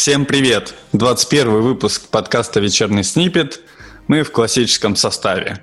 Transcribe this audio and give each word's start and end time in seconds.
Всем 0.00 0.24
привет! 0.24 0.74
21 0.94 1.60
выпуск 1.60 2.08
подкаста 2.08 2.58
«Вечерний 2.58 3.02
снипет». 3.02 3.60
Мы 4.08 4.22
в 4.22 4.32
классическом 4.32 4.96
составе. 4.96 5.60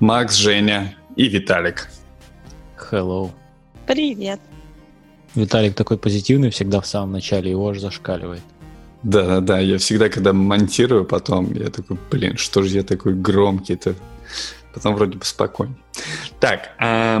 Макс, 0.00 0.34
Женя 0.34 0.98
и 1.16 1.28
Виталик. 1.28 1.88
Hello. 2.76 3.30
Привет. 3.86 4.38
Виталик 5.34 5.74
такой 5.74 5.96
позитивный 5.96 6.50
всегда 6.50 6.82
в 6.82 6.86
самом 6.86 7.12
начале, 7.12 7.52
его 7.52 7.70
аж 7.70 7.78
зашкаливает. 7.78 8.42
Да-да-да, 9.02 9.60
я 9.60 9.78
всегда, 9.78 10.10
когда 10.10 10.34
монтирую 10.34 11.06
потом, 11.06 11.50
я 11.54 11.70
такой, 11.70 11.96
блин, 12.10 12.36
что 12.36 12.62
же 12.62 12.76
я 12.76 12.82
такой 12.82 13.14
громкий-то? 13.14 13.94
Потом 14.74 14.94
вроде 14.94 15.16
бы 15.16 15.24
спокойнее. 15.24 15.78
Так, 16.38 16.72
э, 16.78 17.20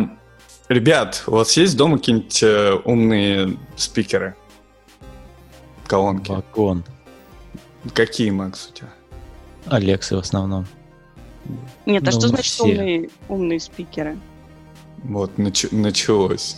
ребят, 0.68 1.22
у 1.26 1.30
вас 1.30 1.56
есть 1.56 1.74
дома 1.78 1.96
какие-нибудь 1.96 2.42
э, 2.42 2.74
умные 2.84 3.56
спикеры? 3.76 4.36
Колонки? 5.90 6.30
Вагон. 6.30 6.84
Какие, 7.94 8.30
Макс, 8.30 8.70
у 8.70 8.76
тебя? 8.76 8.90
Алексы 9.66 10.14
в 10.14 10.20
основном. 10.20 10.64
Нет, 11.84 12.06
а 12.06 12.12
Ну, 12.12 12.12
что 12.12 12.28
значит 12.28 12.52
все. 12.52 12.62
умные, 12.62 13.10
умные 13.28 13.58
спикеры? 13.58 14.16
Вот, 15.02 15.32
нач- 15.36 15.74
началось. 15.74 16.56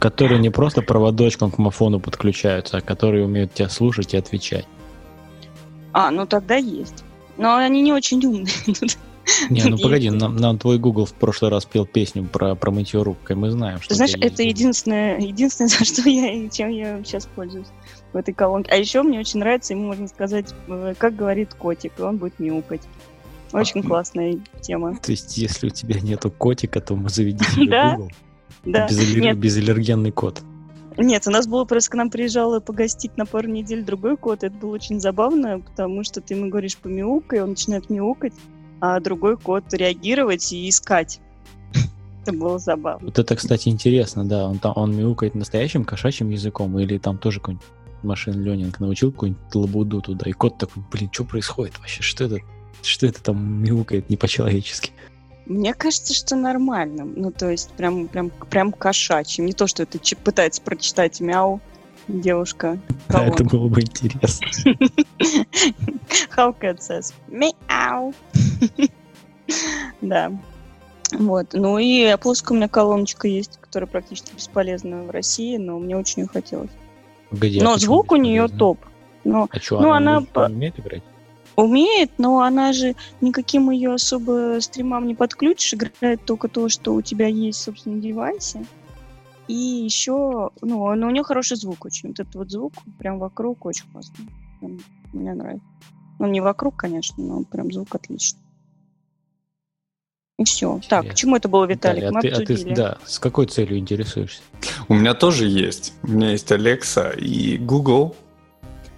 Которые 0.00 0.40
не 0.40 0.50
просто 0.50 0.82
проводочком 0.82 1.52
к 1.52 1.58
мафону 1.58 2.00
подключаются, 2.00 2.78
а 2.78 2.80
которые 2.80 3.24
умеют 3.24 3.54
тебя 3.54 3.68
слушать 3.68 4.14
и 4.14 4.16
отвечать. 4.16 4.66
А, 5.92 6.10
ну 6.10 6.26
тогда 6.26 6.56
есть. 6.56 7.04
Но 7.36 7.54
они 7.54 7.82
не 7.82 7.92
очень 7.92 8.24
умные. 8.26 8.46
Не, 9.48 9.62
ну 9.64 9.78
погоди, 9.78 10.10
нам, 10.10 10.34
нам 10.36 10.58
твой 10.58 10.78
Google 10.78 11.04
в 11.04 11.12
прошлый 11.12 11.52
раз 11.52 11.64
пел 11.64 11.86
песню 11.86 12.24
про, 12.24 12.56
про 12.56 12.72
мытье 12.72 13.02
рук, 13.02 13.30
и 13.30 13.34
мы 13.34 13.52
знаем, 13.52 13.78
что 13.78 13.90
Ты 13.90 13.94
знаешь, 13.94 14.14
это 14.20 14.42
единственное, 14.42 15.20
единственное, 15.20 15.68
за 15.78 15.84
что 15.84 16.08
я 16.08 16.32
и 16.32 16.50
чем 16.50 16.70
я 16.70 17.04
сейчас 17.04 17.26
пользуюсь 17.26 17.68
в 18.12 18.16
этой 18.16 18.34
колонке. 18.34 18.70
А 18.72 18.76
еще 18.76 19.02
мне 19.02 19.18
очень 19.20 19.40
нравится, 19.40 19.72
ему 19.74 19.86
можно 19.86 20.08
сказать, 20.08 20.54
э, 20.68 20.94
как 20.98 21.16
говорит 21.16 21.54
котик, 21.54 21.92
и 21.98 22.02
он 22.02 22.16
будет 22.18 22.38
мяукать. 22.38 22.82
Очень 23.52 23.80
А, 23.80 23.84
классная 23.84 24.38
тема. 24.60 24.96
То 24.98 25.10
есть, 25.10 25.36
если 25.36 25.66
у 25.68 25.70
тебя 25.70 25.98
нету 26.00 26.30
котика, 26.30 26.80
то 26.80 26.96
заведи 27.08 27.44
себе 27.44 27.66
Да. 27.70 27.96
Google. 27.96 28.10
Да. 28.64 28.86
Безаллер- 28.88 29.34
Безаллергенный 29.34 30.12
кот. 30.12 30.42
Нет, 30.96 31.26
у 31.26 31.30
нас 31.30 31.46
было 31.46 31.64
просто 31.64 31.90
к 31.90 31.94
нам 31.94 32.10
приезжал 32.10 32.60
погостить 32.60 33.16
на 33.16 33.24
пару 33.26 33.48
недель 33.48 33.84
другой 33.84 34.16
кот. 34.16 34.44
Это 34.44 34.54
было 34.54 34.70
очень 34.74 35.00
забавно, 35.00 35.60
потому 35.60 36.04
что 36.04 36.20
ты 36.20 36.34
ему 36.34 36.50
говоришь 36.50 36.76
помяукай, 36.76 37.40
он 37.40 37.50
начинает 37.50 37.88
мяукать, 37.90 38.34
а 38.80 39.00
другой 39.00 39.36
кот 39.36 39.72
реагировать 39.72 40.52
и 40.52 40.68
искать. 40.68 41.20
Это 42.22 42.32
было 42.36 42.58
забавно. 42.58 43.06
Вот 43.06 43.18
это, 43.18 43.34
кстати, 43.34 43.68
интересно, 43.68 44.24
да. 44.28 44.46
Он 44.46 44.58
там 44.58 44.72
он 44.76 44.94
мяукает 44.94 45.34
настоящим 45.34 45.84
кошачьим 45.84 46.30
языком, 46.30 46.78
или 46.78 46.98
там 46.98 47.16
тоже 47.18 47.38
какой-нибудь 47.40 47.66
машин 48.02 48.42
ленинг 48.42 48.80
научил 48.80 49.12
какую-нибудь 49.12 49.54
лабуду 49.54 50.00
туда, 50.00 50.28
и 50.28 50.32
кот 50.32 50.58
такой, 50.58 50.82
блин, 50.90 51.10
что 51.12 51.24
происходит 51.24 51.78
вообще? 51.78 52.02
Что 52.02 52.24
это? 52.24 52.38
Что 52.82 53.06
это 53.06 53.22
там 53.22 53.62
мяукает 53.62 54.08
не 54.08 54.16
по-человечески? 54.16 54.92
Мне 55.46 55.74
кажется, 55.74 56.14
что 56.14 56.36
нормально. 56.36 57.04
Ну, 57.04 57.32
то 57.32 57.50
есть 57.50 57.72
прям, 57.72 58.06
прям, 58.06 58.30
прям 58.30 58.72
кошачьим. 58.72 59.46
Не 59.46 59.52
то, 59.52 59.66
что 59.66 59.82
это 59.82 59.98
пытается 60.22 60.62
прочитать 60.62 61.20
мяу 61.20 61.60
девушка. 62.06 62.78
Да, 63.08 63.26
это 63.26 63.42
было 63.42 63.66
бы 63.66 63.80
интересно. 63.80 64.46
How 66.36 66.56
cat 66.56 66.78
says 66.78 67.12
мяу. 67.28 68.14
Да. 70.00 70.30
Вот. 71.12 71.48
Ну 71.54 71.78
и 71.78 72.16
плоская 72.20 72.54
у 72.54 72.58
меня 72.58 72.68
колоночка 72.68 73.26
есть, 73.26 73.58
которая 73.60 73.88
практически 73.88 74.32
бесполезна 74.36 75.02
в 75.02 75.10
России, 75.10 75.56
но 75.56 75.78
мне 75.80 75.96
очень 75.96 76.28
хотелось. 76.28 76.70
Погоди, 77.30 77.60
а 77.60 77.64
но 77.64 77.74
почему 77.74 77.94
звук 77.94 78.12
у 78.12 78.16
нее 78.16 78.42
бесполезно? 78.42 78.58
топ. 78.58 78.78
Но 79.24 79.48
А 79.50 79.60
что, 79.60 79.80
Ну, 79.80 79.92
она, 79.92 80.16
она 80.18 80.26
по- 80.32 80.46
умеет 80.46 80.78
играть? 80.80 81.02
умеет, 81.56 82.10
но 82.18 82.40
она 82.40 82.72
же 82.72 82.96
никаким 83.20 83.70
ее 83.70 83.92
особо 83.94 84.58
стримам 84.60 85.06
не 85.06 85.14
подключишь, 85.14 85.74
играет 85.74 86.24
только 86.24 86.48
то, 86.48 86.68
что 86.68 86.94
у 86.94 87.02
тебя 87.02 87.26
есть, 87.26 87.60
собственно, 87.62 87.96
на 87.96 88.02
девайсе. 88.02 88.64
И 89.46 89.52
еще, 89.54 90.50
ну, 90.62 90.94
но 90.94 91.06
у 91.08 91.10
нее 91.10 91.22
хороший 91.24 91.56
звук 91.56 91.84
очень. 91.84 92.10
Вот 92.10 92.20
этот 92.20 92.34
вот 92.34 92.50
звук 92.50 92.72
прям 92.98 93.18
вокруг 93.18 93.66
очень 93.66 93.84
классный. 93.92 94.26
Прям 94.60 94.78
мне 95.12 95.34
нравится. 95.34 95.66
Ну, 96.18 96.26
не 96.28 96.40
вокруг, 96.40 96.76
конечно, 96.76 97.22
но 97.22 97.42
прям 97.44 97.70
звук 97.72 97.94
отличный. 97.94 98.40
И 100.40 100.44
все. 100.44 100.80
Так, 100.88 101.00
к 101.00 101.04
Интересно. 101.04 101.16
чему 101.18 101.36
это 101.36 101.48
было, 101.48 101.66
Виталик? 101.66 102.04
Виталий, 102.04 102.12
Мы 102.14 102.18
а 102.18 102.22
ты, 102.22 102.42
а 102.42 102.46
ты, 102.46 102.74
да, 102.74 102.98
с 103.04 103.18
какой 103.18 103.44
целью 103.44 103.76
интересуешься? 103.76 104.40
У 104.88 104.94
меня 104.94 105.12
тоже 105.12 105.46
есть. 105.46 105.92
У 106.02 106.12
меня 106.12 106.30
есть 106.30 106.50
Alexa 106.50 107.14
и 107.14 107.58
Google. 107.58 108.16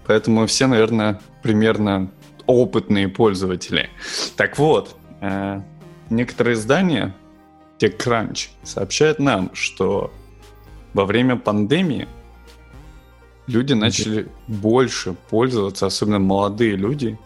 Поэтому 0.07 0.47
все, 0.47 0.69
наверное, 0.69 1.21
примерно 1.43 2.13
опытные 2.47 3.09
пользователи. 3.09 3.91
Так 4.37 4.57
вот, 4.57 4.95
э, 5.21 5.61
некоторые 6.11 6.55
издания, 6.55 7.13
TechCrunch, 7.81 8.51
сообщают 8.63 9.19
нам, 9.19 9.51
что 9.53 10.13
во 10.95 11.05
время 11.07 11.35
пандемии 11.35 12.07
люди 13.49 13.73
начали 13.73 14.29
больше 14.47 15.17
пользоваться, 15.29 15.87
особенно 15.87 16.21
молодые 16.21 16.77
люди, 16.77 17.19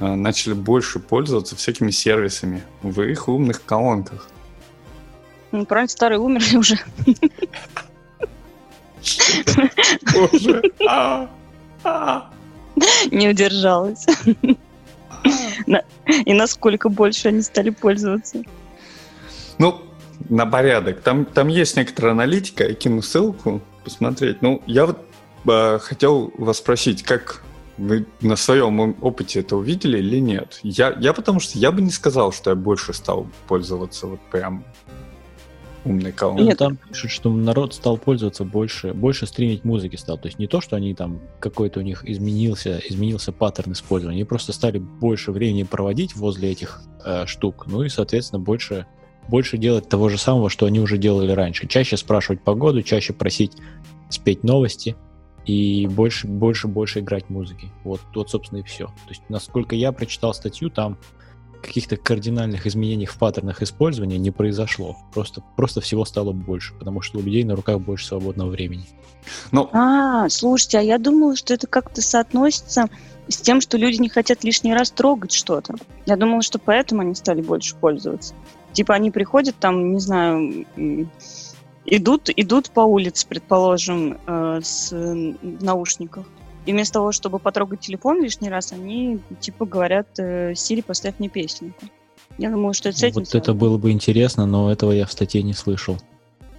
начали 0.00 0.54
больше 0.54 0.98
пользоваться 0.98 1.56
всякими 1.56 1.90
сервисами 1.90 2.62
в 2.82 3.02
их 3.02 3.28
умных 3.28 3.64
колонках. 3.64 4.26
Ну, 5.52 5.66
правильно, 5.66 5.88
старые 5.88 6.18
умерли 6.18 6.56
уже. 6.56 6.78
Боже. 10.12 10.62
А, 10.88 11.28
а. 11.84 12.30
Не 13.10 13.28
удержалась. 13.28 14.06
И 16.24 16.32
насколько 16.32 16.88
больше 16.88 17.28
они 17.28 17.42
стали 17.42 17.70
пользоваться. 17.70 18.42
Ну, 19.58 19.82
на 20.28 20.46
порядок. 20.46 21.00
Там, 21.02 21.24
там 21.24 21.48
есть 21.48 21.76
некоторая 21.76 22.12
аналитика, 22.12 22.66
я 22.66 22.74
кину 22.74 23.02
ссылку 23.02 23.60
посмотреть. 23.84 24.42
Ну, 24.42 24.62
я 24.66 24.86
вот 24.86 24.98
э, 25.46 25.78
хотел 25.78 26.32
вас 26.36 26.58
спросить, 26.58 27.02
как 27.02 27.42
вы 27.80 28.06
на 28.20 28.36
своем 28.36 28.96
опыте 29.00 29.40
это 29.40 29.56
увидели 29.56 29.98
или 29.98 30.18
нет? 30.18 30.60
Я, 30.62 30.96
я 31.00 31.12
потому 31.12 31.40
что 31.40 31.58
я 31.58 31.72
бы 31.72 31.80
не 31.80 31.90
сказал, 31.90 32.32
что 32.32 32.50
я 32.50 32.56
больше 32.56 32.92
стал 32.92 33.26
пользоваться 33.48 34.06
вот 34.06 34.20
прям 34.30 34.64
умной 35.84 36.12
колонкой. 36.12 36.44
Ну, 36.44 36.56
там 36.56 36.76
пишут, 36.76 37.10
что 37.10 37.30
народ 37.32 37.74
стал 37.74 37.96
пользоваться 37.96 38.44
больше, 38.44 38.92
больше 38.92 39.26
стримить 39.26 39.64
музыки 39.64 39.96
стал. 39.96 40.18
То 40.18 40.28
есть 40.28 40.38
не 40.38 40.46
то, 40.46 40.60
что 40.60 40.76
они 40.76 40.94
там 40.94 41.20
какой-то 41.40 41.80
у 41.80 41.82
них 41.82 42.04
изменился, 42.06 42.80
изменился 42.86 43.32
паттерн 43.32 43.72
использования, 43.72 44.18
они 44.18 44.24
просто 44.24 44.52
стали 44.52 44.78
больше 44.78 45.32
времени 45.32 45.62
проводить 45.62 46.14
возле 46.14 46.50
этих 46.50 46.82
э, 47.04 47.24
штук, 47.26 47.64
ну 47.66 47.82
и, 47.82 47.88
соответственно, 47.88 48.40
больше, 48.40 48.86
больше 49.28 49.56
делать 49.56 49.88
того 49.88 50.10
же 50.10 50.18
самого, 50.18 50.50
что 50.50 50.66
они 50.66 50.80
уже 50.80 50.98
делали 50.98 51.32
раньше. 51.32 51.66
Чаще 51.66 51.96
спрашивать 51.96 52.42
погоду, 52.42 52.82
чаще 52.82 53.14
просить 53.14 53.52
спеть 54.10 54.44
новости 54.44 54.96
и 55.50 55.86
больше, 55.88 56.28
больше, 56.28 56.68
больше 56.68 57.00
играть 57.00 57.28
музыки. 57.28 57.70
Вот, 57.82 58.00
вот, 58.14 58.30
собственно, 58.30 58.60
и 58.60 58.62
все. 58.62 58.86
То 58.86 59.08
есть, 59.08 59.22
насколько 59.28 59.74
я 59.74 59.90
прочитал 59.90 60.32
статью, 60.32 60.70
там 60.70 60.96
каких-то 61.60 61.96
кардинальных 61.96 62.66
изменений 62.66 63.06
в 63.06 63.18
паттернах 63.18 63.60
использования 63.60 64.16
не 64.16 64.30
произошло. 64.30 64.96
Просто, 65.12 65.42
просто 65.56 65.80
всего 65.80 66.04
стало 66.04 66.32
больше, 66.32 66.72
потому 66.74 67.02
что 67.02 67.18
у 67.18 67.22
людей 67.22 67.44
на 67.44 67.56
руках 67.56 67.80
больше 67.80 68.06
свободного 68.06 68.48
времени. 68.48 68.84
Ну, 69.50 69.68
А, 69.72 70.28
слушайте, 70.28 70.78
а 70.78 70.82
я 70.82 70.98
думала, 70.98 71.36
что 71.36 71.52
это 71.52 71.66
как-то 71.66 72.00
соотносится 72.00 72.88
с 73.28 73.36
тем, 73.36 73.60
что 73.60 73.76
люди 73.76 74.00
не 74.00 74.08
хотят 74.08 74.44
лишний 74.44 74.72
раз 74.72 74.90
трогать 74.90 75.32
что-то. 75.32 75.74
Я 76.06 76.16
думала, 76.16 76.42
что 76.42 76.58
поэтому 76.58 77.02
они 77.02 77.14
стали 77.14 77.42
больше 77.42 77.74
пользоваться. 77.74 78.34
Типа 78.72 78.94
они 78.94 79.10
приходят 79.10 79.56
там, 79.56 79.94
не 79.94 80.00
знаю, 80.00 80.66
идут, 81.90 82.30
идут 82.34 82.70
по 82.70 82.80
улице, 82.80 83.26
предположим, 83.28 84.18
э, 84.26 84.60
с 84.62 84.92
э, 84.92 85.34
в 85.42 85.62
наушниках. 85.62 86.24
И 86.66 86.72
вместо 86.72 86.94
того, 86.94 87.12
чтобы 87.12 87.38
потрогать 87.38 87.80
телефон 87.80 88.22
лишний 88.22 88.48
раз, 88.48 88.72
они 88.72 89.20
типа 89.40 89.66
говорят, 89.66 90.06
э, 90.18 90.54
Сири, 90.54 90.82
поставь 90.82 91.14
мне 91.18 91.28
песенку. 91.28 91.80
Я 92.38 92.50
думала, 92.50 92.72
что 92.74 92.88
это 92.88 92.98
с 92.98 93.02
этим 93.02 93.20
вот 93.20 93.34
это 93.34 93.52
было 93.54 93.76
бы 93.76 93.90
интересно, 93.90 94.46
но 94.46 94.70
этого 94.70 94.92
я 94.92 95.06
в 95.06 95.12
статье 95.12 95.42
не 95.42 95.52
слышал. 95.52 95.98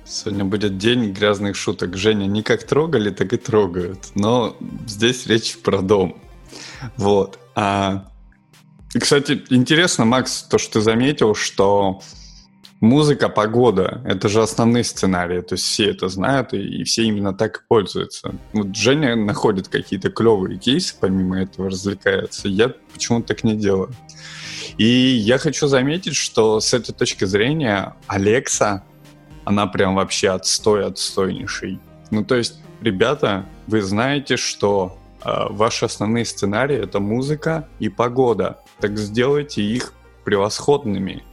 сегодня 0.05 0.45
будет 0.45 0.77
день 0.77 1.11
грязных 1.11 1.55
шуток. 1.55 1.97
Женя, 1.97 2.25
не 2.25 2.43
как 2.43 2.63
трогали, 2.63 3.09
так 3.09 3.33
и 3.33 3.37
трогают. 3.37 4.11
Но 4.15 4.55
здесь 4.85 5.25
речь 5.27 5.57
про 5.57 5.81
дом. 5.81 6.17
Вот. 6.97 7.39
А, 7.55 8.07
и, 8.93 8.99
кстати, 8.99 9.43
интересно, 9.49 10.05
Макс, 10.05 10.43
то, 10.43 10.57
что 10.57 10.73
ты 10.73 10.81
заметил, 10.81 11.35
что 11.35 12.01
музыка, 12.81 13.29
погода— 13.29 14.01
это 14.05 14.27
же 14.27 14.41
основные 14.41 14.83
сценарии. 14.83 15.41
То 15.41 15.53
есть 15.53 15.65
все 15.65 15.91
это 15.91 16.09
знают, 16.09 16.53
и, 16.53 16.81
и 16.81 16.83
все 16.83 17.03
именно 17.03 17.33
так 17.33 17.57
и 17.57 17.61
пользуются. 17.67 18.35
Вот 18.51 18.75
Женя 18.75 19.15
находит 19.15 19.69
какие-то 19.69 20.09
клевые 20.09 20.57
кейсы, 20.59 20.95
помимо 20.99 21.41
этого 21.41 21.69
развлекается. 21.69 22.49
Я 22.49 22.73
почему-то 22.93 23.27
так 23.27 23.43
не 23.43 23.55
делаю. 23.55 23.93
И 24.77 24.85
я 24.85 25.37
хочу 25.37 25.67
заметить, 25.67 26.15
что 26.15 26.59
с 26.59 26.73
этой 26.73 26.93
точки 26.93 27.25
зрения 27.25 27.95
Алекса, 28.07 28.83
она 29.45 29.67
прям 29.67 29.95
вообще 29.95 30.29
отстой 30.29 30.85
отстойнейший. 30.85 31.79
Ну, 32.09 32.23
то 32.25 32.35
есть, 32.35 32.61
ребята, 32.81 33.45
вы 33.67 33.81
знаете, 33.81 34.37
что 34.37 34.97
э, 35.23 35.29
ваши 35.49 35.85
основные 35.85 36.25
сценарии 36.25 36.77
это 36.77 36.99
музыка 36.99 37.67
и 37.79 37.89
погода. 37.89 38.59
Так 38.79 38.97
сделайте 38.97 39.61
их 39.61 39.93
превосходными. 40.23 41.23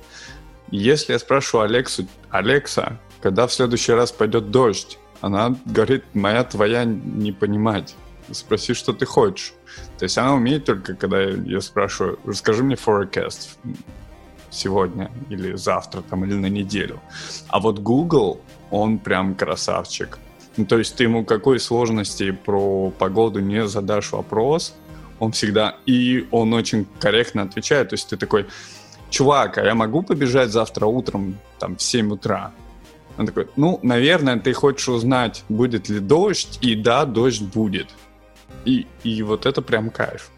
Если 0.71 1.13
я 1.13 1.19
спрашиваю 1.19 1.65
Алексу, 1.65 2.07
Алекса, 2.31 2.99
когда 3.21 3.47
в 3.47 3.53
следующий 3.53 3.93
раз 3.93 4.13
пойдет 4.13 4.51
дождь, 4.51 4.99
она 5.21 5.57
говорит, 5.65 6.05
моя 6.15 6.45
твоя 6.45 6.85
не 6.85 7.33
понимать. 7.33 7.97
Спроси, 8.31 8.75
что 8.75 8.93
ты 8.93 9.07
хочешь. 9.07 9.55
То 9.99 10.05
есть 10.05 10.19
она 10.19 10.35
умеет 10.35 10.65
только, 10.65 10.95
когда 10.95 11.21
я 11.21 11.61
спрашиваю, 11.61 12.19
расскажи 12.25 12.63
мне 12.63 12.77
forecast 12.77 13.57
сегодня 14.51 15.11
или 15.31 15.57
завтра 15.57 16.03
там 16.03 16.25
или 16.25 16.35
на 16.35 16.47
неделю. 16.47 17.01
А 17.49 17.59
вот 17.61 17.79
Google, 17.79 18.41
он 18.71 18.99
прям 18.99 19.35
красавчик. 19.35 20.19
Ну, 20.57 20.67
то 20.67 20.79
есть 20.79 20.97
ты 20.97 21.05
ему 21.05 21.25
какой 21.25 21.61
сложности 21.61 22.31
про 22.33 22.91
погоду 22.91 23.41
не 23.41 23.67
задашь 23.67 24.13
вопрос, 24.13 24.75
он 25.19 25.33
всегда... 25.33 25.77
И 25.87 26.29
он 26.31 26.53
очень 26.53 26.87
корректно 27.01 27.43
отвечает. 27.43 27.91
То 27.91 27.95
есть 27.95 28.09
ты 28.09 28.17
такой, 28.17 28.47
чувак, 29.11 29.59
а 29.59 29.65
я 29.65 29.75
могу 29.75 30.03
побежать 30.03 30.51
завтра 30.51 30.87
утром 30.87 31.39
там 31.59 31.77
в 31.77 31.83
7 31.83 32.13
утра? 32.13 32.53
Он 33.17 33.27
такой, 33.27 33.49
ну, 33.57 33.81
наверное, 33.83 34.39
ты 34.39 34.53
хочешь 34.53 34.89
узнать, 34.89 35.45
будет 35.49 35.89
ли 35.89 35.99
дождь, 35.99 36.59
и 36.61 36.77
да, 36.77 37.05
дождь 37.05 37.43
будет. 37.43 37.89
И, 38.65 38.87
и 39.03 39.23
вот 39.23 39.45
это 39.45 39.61
прям 39.61 39.91
кайф. 39.91 40.31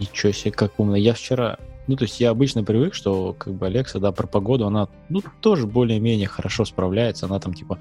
Ничего 0.00 0.32
себе, 0.32 0.50
как 0.50 0.78
умно. 0.80 0.96
Я 0.96 1.14
вчера, 1.14 1.58
ну, 1.86 1.96
то 1.96 2.04
есть 2.04 2.20
я 2.20 2.30
обычно 2.30 2.64
привык, 2.64 2.94
что 2.94 3.34
как 3.38 3.54
бы 3.54 3.66
Алекса, 3.66 4.00
да, 4.00 4.10
про 4.10 4.26
погоду, 4.26 4.66
она, 4.66 4.88
ну, 5.08 5.22
тоже 5.40 5.66
более-менее 5.66 6.26
хорошо 6.26 6.64
справляется. 6.64 7.26
Она 7.26 7.38
там, 7.38 7.54
типа, 7.54 7.78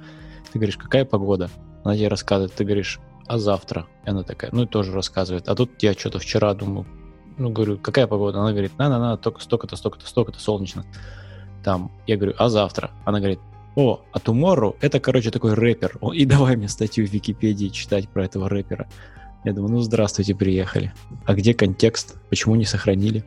ты 0.51 0.59
говоришь, 0.59 0.77
какая 0.77 1.05
погода? 1.05 1.49
Она 1.83 1.95
тебе 1.95 2.07
рассказывает, 2.07 2.53
ты 2.53 2.63
говоришь, 2.63 2.99
а 3.27 3.39
завтра? 3.39 3.87
И 4.05 4.09
она 4.09 4.23
такая, 4.23 4.51
ну, 4.53 4.65
тоже 4.65 4.93
рассказывает. 4.93 5.47
А 5.49 5.55
тут 5.55 5.71
я 5.81 5.93
что-то 5.93 6.19
вчера 6.19 6.53
думаю, 6.53 6.85
ну, 7.37 7.49
говорю, 7.49 7.77
какая 7.77 8.07
погода? 8.07 8.39
Она 8.39 8.51
говорит, 8.51 8.77
на-на-на, 8.77 9.17
только 9.17 9.41
столько-то, 9.41 9.75
столько-то, 9.75 10.07
столько-то, 10.07 10.39
солнечно. 10.39 10.85
Там, 11.63 11.91
я 12.07 12.17
говорю, 12.17 12.33
а 12.37 12.49
завтра? 12.49 12.91
Она 13.05 13.19
говорит, 13.19 13.39
о, 13.75 14.01
а 14.11 14.17
Tomorrow— 14.17 14.75
это, 14.81 14.99
короче, 14.99 15.29
такой 15.31 15.53
рэпер. 15.53 15.99
И 16.13 16.25
давай 16.25 16.55
мне 16.55 16.67
статью 16.67 17.05
в 17.07 17.11
Википедии 17.11 17.67
читать 17.67 18.09
про 18.09 18.25
этого 18.25 18.49
рэпера. 18.49 18.87
Я 19.43 19.53
думаю, 19.53 19.73
ну, 19.73 19.81
здравствуйте, 19.81 20.33
приехали. 20.33 20.93
А 21.25 21.33
где 21.35 21.53
контекст? 21.53 22.15
Почему 22.29 22.55
не 22.55 22.65
сохранили? 22.65 23.23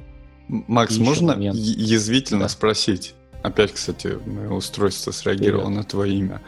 Макс, 0.49 0.97
и 0.97 1.03
можно 1.03 1.33
язвительно 1.33 2.43
да. 2.43 2.49
спросить? 2.49 3.15
Опять, 3.43 3.73
кстати, 3.73 4.19
мое 4.27 4.51
устройство 4.51 5.13
среагировало 5.13 5.67
Привет. 5.67 5.79
на 5.79 5.85
твое 5.85 6.15
имя. 6.15 6.43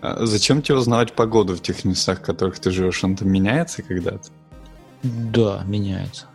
А 0.00 0.24
зачем 0.26 0.62
тебе 0.62 0.76
узнавать 0.76 1.14
погоду 1.14 1.56
в 1.56 1.62
тех 1.62 1.84
местах, 1.84 2.20
в 2.20 2.22
которых 2.22 2.58
ты 2.60 2.70
живешь? 2.70 3.02
Он 3.02 3.16
там 3.16 3.30
меняется 3.30 3.82
когда-то? 3.82 4.28
Да, 5.02 5.64
меняется. 5.66 6.26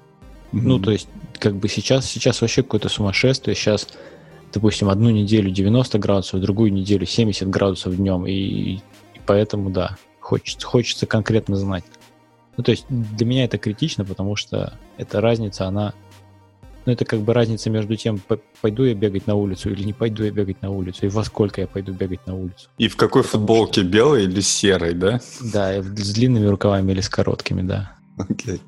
Mm-hmm. 0.53 0.61
Ну, 0.63 0.79
то 0.79 0.91
есть, 0.91 1.07
как 1.39 1.55
бы 1.55 1.67
сейчас, 1.67 2.05
сейчас 2.05 2.41
вообще 2.41 2.61
какое-то 2.63 2.87
сумасшествие. 2.87 3.55
Сейчас, 3.55 3.87
допустим, 4.53 4.89
одну 4.89 5.09
неделю 5.09 5.49
90 5.49 5.97
градусов, 5.97 6.41
другую 6.41 6.71
неделю 6.71 7.05
70 7.05 7.49
градусов 7.49 7.95
днем. 7.97 8.27
И, 8.27 8.33
и 8.33 8.81
поэтому, 9.25 9.71
да, 9.71 9.97
хочется, 10.19 10.65
хочется 10.65 11.07
конкретно 11.07 11.55
знать. 11.55 11.83
Ну, 12.55 12.63
то 12.63 12.71
есть 12.71 12.85
для 12.87 13.25
меня 13.25 13.45
это 13.45 13.57
критично, 13.57 14.05
потому 14.05 14.35
что 14.35 14.73
эта 14.97 15.21
разница, 15.21 15.67
она... 15.67 15.93
Ну, 16.85 16.91
это 16.91 17.05
как 17.05 17.21
бы 17.21 17.33
разница 17.33 17.69
между 17.69 17.95
тем, 17.95 18.21
пойду 18.61 18.83
я 18.83 18.93
бегать 18.93 19.25
на 19.25 19.35
улицу 19.35 19.71
или 19.71 19.83
не 19.83 19.93
пойду 19.93 20.23
я 20.23 20.31
бегать 20.31 20.61
на 20.61 20.69
улицу, 20.69 21.05
и 21.05 21.09
во 21.09 21.23
сколько 21.23 21.61
я 21.61 21.67
пойду 21.67 21.93
бегать 21.93 22.27
на 22.27 22.35
улицу. 22.35 22.69
И 22.77 22.89
в 22.89 22.97
какой 22.97 23.23
потому 23.23 23.45
футболке, 23.45 23.81
что... 23.81 23.89
белой 23.89 24.25
или 24.25 24.41
серой, 24.41 24.93
да? 24.93 25.21
Да, 25.41 25.81
с 25.81 26.13
длинными 26.13 26.45
рукавами 26.45 26.91
или 26.91 26.99
с 26.99 27.07
короткими, 27.07 27.61
да. 27.61 27.95
Окей. 28.17 28.55
Okay. 28.55 28.61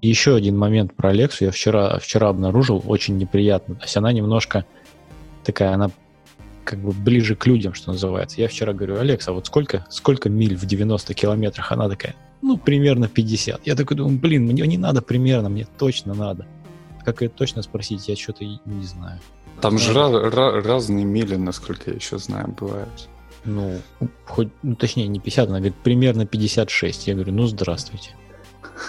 Еще 0.00 0.34
один 0.36 0.56
момент 0.56 0.94
про 0.94 1.10
Алексу 1.10 1.44
я 1.44 1.50
вчера, 1.50 1.98
вчера 1.98 2.28
обнаружил, 2.28 2.82
очень 2.86 3.16
неприятно. 3.16 3.74
То 3.74 3.82
есть 3.82 3.96
она 3.96 4.12
немножко 4.12 4.64
такая, 5.44 5.72
она 5.72 5.90
как 6.64 6.78
бы 6.80 6.92
ближе 6.92 7.34
к 7.34 7.46
людям, 7.46 7.74
что 7.74 7.92
называется. 7.92 8.40
Я 8.40 8.48
вчера 8.48 8.72
говорю, 8.72 8.98
Алекса, 8.98 9.32
вот 9.32 9.46
сколько, 9.46 9.86
сколько 9.90 10.28
миль 10.28 10.56
в 10.56 10.66
90 10.66 11.14
километрах? 11.14 11.72
Она 11.72 11.88
такая, 11.88 12.14
ну, 12.42 12.58
примерно 12.58 13.08
50. 13.08 13.66
Я 13.66 13.74
такой 13.74 13.96
думаю, 13.96 14.18
блин, 14.18 14.44
мне 14.44 14.66
не 14.66 14.78
надо 14.78 15.02
примерно, 15.02 15.48
мне 15.48 15.66
точно 15.78 16.14
надо. 16.14 16.46
Как 17.04 17.22
это 17.22 17.34
точно 17.34 17.62
спросить, 17.62 18.06
я 18.08 18.16
что-то 18.16 18.44
не 18.44 18.84
знаю. 18.84 19.18
Там 19.60 19.78
же 19.78 19.92
ra- 19.92 20.30
ra- 20.30 20.62
разные 20.62 21.04
мили, 21.04 21.36
насколько 21.36 21.90
я 21.90 21.96
еще 21.96 22.18
знаю, 22.18 22.48
бывают. 22.48 23.08
Ну, 23.44 23.78
хоть, 24.26 24.48
ну, 24.62 24.76
точнее, 24.76 25.08
не 25.08 25.20
50, 25.20 25.48
она 25.48 25.58
говорит, 25.58 25.76
примерно 25.82 26.26
56. 26.26 27.08
Я 27.08 27.14
говорю, 27.14 27.32
ну, 27.32 27.46
здравствуйте. 27.46 28.10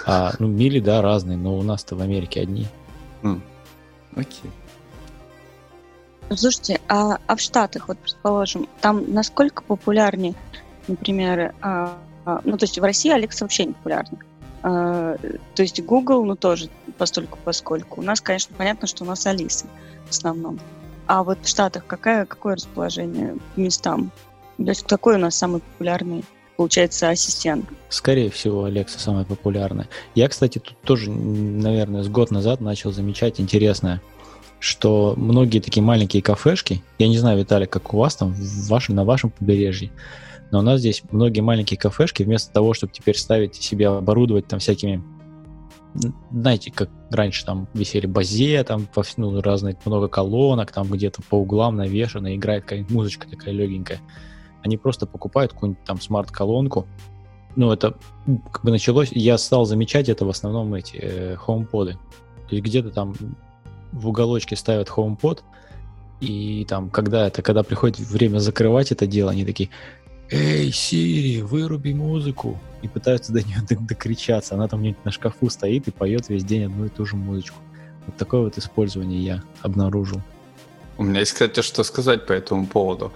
А, 0.06 0.34
ну, 0.40 0.48
мили, 0.48 0.80
да, 0.80 1.02
разные, 1.02 1.38
но 1.38 1.58
у 1.58 1.64
нас-то 1.64 1.96
в 1.96 2.02
Америке 2.02 2.42
одни. 2.42 2.68
Mm. 3.24 3.42
Окей. 4.16 4.52
Слушайте, 6.36 6.80
а, 6.88 7.18
а 7.26 7.36
в 7.36 7.40
Штатах, 7.42 7.88
вот 7.88 7.98
предположим, 7.98 8.68
там 8.82 9.12
насколько 9.12 9.64
популярнее, 9.64 10.36
например, 10.88 11.56
а, 11.62 11.98
а, 12.26 12.42
ну 12.44 12.58
то 12.58 12.66
есть 12.66 12.78
в 12.78 12.84
России 12.84 13.12
Алекса 13.12 13.46
вообще 13.46 13.66
не 13.66 13.74
популярна. 13.74 14.20
А, 14.62 15.18
то 15.56 15.62
есть 15.62 15.82
Google, 15.84 16.26
ну 16.26 16.36
тоже 16.36 16.70
постольку 16.98 17.40
поскольку. 17.44 18.02
У 18.02 18.04
нас, 18.04 18.22
конечно, 18.22 18.56
понятно, 18.56 18.88
что 18.88 19.04
у 19.04 19.08
нас 19.08 19.26
Алиса 19.26 19.66
в 20.06 20.12
основном. 20.12 20.60
А 21.08 21.24
вот 21.24 21.40
в 21.42 21.48
Штатах 21.48 21.86
какая, 21.88 22.26
какое 22.26 22.56
расположение 22.56 23.36
по 23.56 23.60
местам? 23.60 24.12
То 24.58 24.66
есть 24.70 24.86
какой 24.86 25.16
у 25.16 25.20
нас 25.20 25.36
самый 25.36 25.62
популярный 25.62 26.24
получается, 26.60 27.08
ассистент. 27.08 27.64
Скорее 27.88 28.30
всего, 28.30 28.66
Алекса 28.66 29.00
самая 29.00 29.24
популярная. 29.24 29.88
Я, 30.14 30.28
кстати, 30.28 30.60
тут 30.60 30.78
тоже, 30.82 31.10
наверное, 31.10 32.04
с 32.04 32.10
год 32.10 32.32
назад 32.32 32.60
начал 32.60 32.92
замечать 32.92 33.40
интересное 33.40 34.02
что 34.62 35.14
многие 35.16 35.62
такие 35.62 35.82
маленькие 35.82 36.22
кафешки, 36.22 36.84
я 36.98 37.08
не 37.08 37.18
знаю, 37.18 37.40
Виталий, 37.40 37.66
как 37.66 37.94
у 37.94 37.98
вас 37.98 38.18
там, 38.18 38.34
в 38.34 38.68
вашем, 38.68 38.96
на 38.96 39.06
вашем 39.06 39.30
побережье, 39.30 39.90
но 40.52 40.60
у 40.60 40.62
нас 40.62 40.82
здесь 40.82 41.02
многие 41.12 41.40
маленькие 41.40 41.78
кафешки, 41.78 42.24
вместо 42.24 42.52
того, 42.52 42.74
чтобы 42.74 42.92
теперь 42.92 43.16
ставить 43.16 43.56
себе 43.56 43.88
оборудовать 43.88 44.48
там 44.48 44.60
всякими, 44.60 45.02
знаете, 46.30 46.74
как 46.76 46.90
раньше 47.10 47.46
там 47.46 47.70
висели 47.74 48.06
базе, 48.06 48.62
там 48.66 48.90
ну, 49.16 49.40
разные, 49.40 49.78
много 49.86 50.10
колонок, 50.10 50.74
там 50.74 50.90
где-то 50.90 51.22
по 51.30 51.36
углам 51.36 51.78
навешано, 51.78 52.36
играет 52.36 52.64
какая-нибудь 52.64 52.92
музычка 52.92 53.30
такая 53.30 53.54
легенькая. 53.54 54.02
Они 54.64 54.78
просто 54.78 55.06
покупают 55.06 55.54
какую-нибудь 55.54 55.84
там 55.84 56.00
смарт-колонку, 56.00 56.88
ну, 57.56 57.72
это 57.72 57.96
как 58.52 58.64
бы 58.64 58.72
началось, 58.72 59.10
я 59.12 59.38
стал 59.38 59.66
замечать 59.66 60.08
это 60.08 60.26
в 60.26 60.30
основном 60.30 60.74
эти 60.74 60.98
э. 60.98 61.36
То 61.36 62.56
есть 62.56 62.64
где-то 62.64 62.92
там 62.92 63.16
в 63.92 64.08
уголочке 64.08 64.56
ставят 64.56 64.88
HomePod, 64.90 65.42
и 66.22 66.66
там, 66.68 66.90
когда 66.90 67.28
это, 67.28 67.42
когда 67.42 67.64
приходит 67.64 68.00
время 68.00 68.40
закрывать 68.40 68.92
это 68.92 69.08
дело, 69.08 69.32
они 69.32 69.46
такие, 69.46 69.70
«Эй, 70.30 70.72
Сири, 70.72 71.42
выруби 71.42 71.94
музыку!» 71.94 72.60
И 72.82 72.88
пытаются 72.88 73.34
до 73.34 73.42
нее 73.42 73.58
докричаться. 73.70 74.56
Она 74.56 74.68
там 74.68 74.82
где-нибудь 74.82 75.06
на 75.06 75.12
шкафу 75.12 75.50
стоит 75.50 75.88
и 75.88 75.92
поет 75.92 76.30
весь 76.30 76.44
день 76.44 76.66
одну 76.66 76.86
и 76.86 76.90
ту 76.90 77.06
же 77.06 77.16
музычку. 77.16 77.58
Вот 78.06 78.16
такое 78.16 78.42
вот 78.42 78.58
использование 78.58 79.20
я 79.24 79.44
обнаружил. 79.62 80.22
У 80.98 81.04
меня 81.04 81.22
есть, 81.22 81.34
кстати, 81.34 81.62
что 81.62 81.84
сказать 81.84 82.26
по 82.26 82.34
этому 82.34 82.68
поводу. 82.68 83.12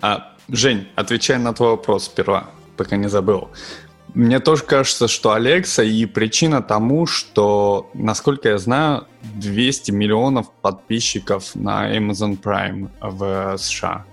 А, 0.00 0.33
Жень, 0.48 0.88
отвечай 0.94 1.38
на 1.38 1.52
твой 1.52 1.70
вопрос 1.70 2.04
сперва, 2.04 2.50
пока 2.76 2.96
не 2.96 3.08
забыл. 3.08 3.48
Мне 4.14 4.38
тоже 4.38 4.62
кажется, 4.62 5.08
что 5.08 5.32
Алекса 5.32 5.82
и 5.82 6.06
причина 6.06 6.62
тому, 6.62 7.06
что, 7.06 7.90
насколько 7.94 8.48
я 8.48 8.58
знаю, 8.58 9.06
200 9.22 9.90
миллионов 9.90 10.52
подписчиков 10.62 11.54
на 11.56 11.96
Amazon 11.96 12.40
Prime 12.40 12.90
в 13.00 13.58
США. 13.58 14.04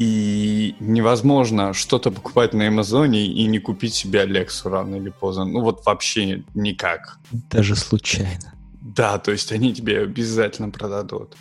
И 0.00 0.74
невозможно 0.80 1.74
что-то 1.74 2.10
покупать 2.10 2.54
на 2.54 2.66
Амазоне 2.66 3.24
и 3.24 3.44
не 3.44 3.60
купить 3.60 3.94
себе 3.94 4.22
Алексу 4.22 4.68
рано 4.68 4.96
или 4.96 5.10
поздно. 5.10 5.44
Ну 5.44 5.60
вот 5.60 5.86
вообще 5.86 6.42
никак. 6.54 7.18
Даже 7.30 7.76
случайно. 7.76 8.52
Да, 8.80 9.18
то 9.18 9.30
есть 9.30 9.52
они 9.52 9.72
тебе 9.72 10.00
обязательно 10.00 10.70
продадут. 10.70 11.36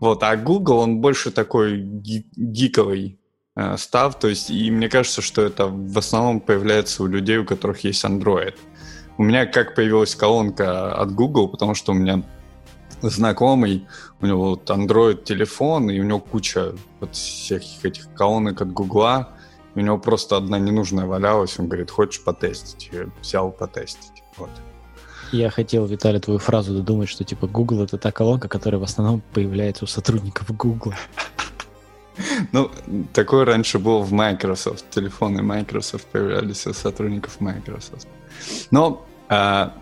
Вот, 0.00 0.22
а 0.22 0.36
Google, 0.36 0.78
он 0.78 1.00
больше 1.00 1.30
такой 1.30 1.80
гиковый 1.80 3.20
Э, 3.56 3.76
став. 3.76 4.18
То 4.18 4.28
есть, 4.28 4.50
и 4.50 4.70
мне 4.70 4.88
кажется, 4.88 5.22
что 5.22 5.42
это 5.42 5.66
в 5.66 5.98
основном 5.98 6.40
появляется 6.40 7.02
у 7.02 7.06
людей, 7.06 7.38
у 7.38 7.44
которых 7.44 7.84
есть 7.84 8.04
Android. 8.04 8.54
У 9.18 9.22
меня 9.22 9.44
как 9.46 9.74
появилась 9.74 10.14
колонка 10.14 10.94
от 10.94 11.14
Google, 11.14 11.48
потому 11.48 11.74
что 11.74 11.92
у 11.92 11.94
меня 11.94 12.22
знакомый, 13.02 13.86
у 14.20 14.26
него 14.26 14.50
вот 14.50 14.70
Android 14.70 15.24
телефон, 15.24 15.90
и 15.90 16.00
у 16.00 16.04
него 16.04 16.20
куча 16.20 16.72
вот 17.00 17.14
всяких 17.14 17.84
этих 17.84 18.14
колонок 18.14 18.62
от 18.62 18.72
Google, 18.72 19.26
у 19.74 19.80
него 19.80 19.98
просто 19.98 20.36
одна 20.36 20.58
ненужная 20.58 21.06
валялась, 21.06 21.58
он 21.58 21.68
говорит, 21.68 21.90
хочешь 21.90 22.22
потестить? 22.24 22.90
Я 22.92 23.10
взял 23.20 23.50
потестить. 23.50 24.22
Вот. 24.36 24.50
Я 25.32 25.50
хотел, 25.50 25.86
Виталий, 25.86 26.20
твою 26.20 26.38
фразу 26.38 26.74
додумать, 26.74 27.08
что 27.08 27.24
типа 27.24 27.46
Google 27.46 27.82
это 27.82 27.98
та 27.98 28.10
колонка, 28.10 28.48
которая 28.48 28.80
в 28.80 28.84
основном 28.84 29.22
появляется 29.32 29.84
у 29.84 29.88
сотрудников 29.88 30.54
Google. 30.56 30.94
Ну, 32.52 32.70
такое 33.14 33.46
раньше 33.46 33.78
было 33.78 34.00
в 34.00 34.12
Microsoft. 34.12 34.84
Телефоны 34.90 35.42
Microsoft 35.42 36.06
появлялись 36.06 36.66
у 36.66 36.74
сотрудников 36.74 37.40
Microsoft. 37.40 38.06
Но 38.70 39.06
а, 39.28 39.72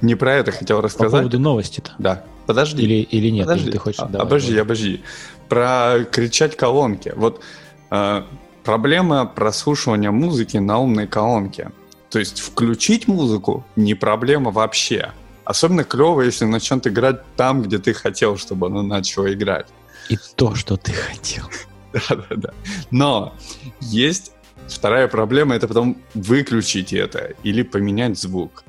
не 0.00 0.14
про 0.14 0.34
это 0.34 0.52
хотел 0.52 0.80
рассказать. 0.80 1.10
По 1.10 1.18
поводу 1.18 1.38
новости-то. 1.38 1.92
Да. 1.98 2.24
Подожди. 2.46 2.82
Или, 2.82 3.02
или 3.02 3.28
нет, 3.28 3.46
подожди. 3.46 3.66
или 3.66 3.72
ты 3.72 3.78
хочешь... 3.78 4.00
А, 4.00 4.06
давай, 4.06 4.26
обожди, 4.26 4.48
давай. 4.52 4.62
обожди. 4.62 5.02
Про 5.48 6.04
кричать 6.10 6.56
колонки. 6.56 7.12
Вот 7.14 7.42
а, 7.90 8.26
проблема 8.64 9.26
прослушивания 9.26 10.10
музыки 10.10 10.56
на 10.56 10.78
умной 10.78 11.06
колонке. 11.06 11.72
То 12.10 12.18
есть 12.18 12.40
включить 12.40 13.08
музыку 13.08 13.64
не 13.76 13.94
проблема 13.94 14.50
вообще. 14.50 15.12
Особенно 15.44 15.84
клево, 15.84 16.22
если 16.22 16.44
начнет 16.44 16.86
играть 16.86 17.22
там, 17.36 17.62
где 17.62 17.78
ты 17.78 17.92
хотел, 17.92 18.36
чтобы 18.36 18.66
она 18.66 18.82
начала 18.82 19.32
играть. 19.32 19.66
И 20.08 20.18
то, 20.36 20.54
что 20.54 20.76
ты 20.76 20.92
хотел. 20.92 21.44
Да-да-да. 21.92 22.52
Но 22.90 23.34
есть 23.80 24.32
вторая 24.66 25.08
проблема, 25.08 25.54
это 25.54 25.68
потом 25.68 25.98
выключить 26.14 26.92
это 26.92 27.34
или 27.42 27.62
поменять 27.62 28.18
звук. 28.18 28.64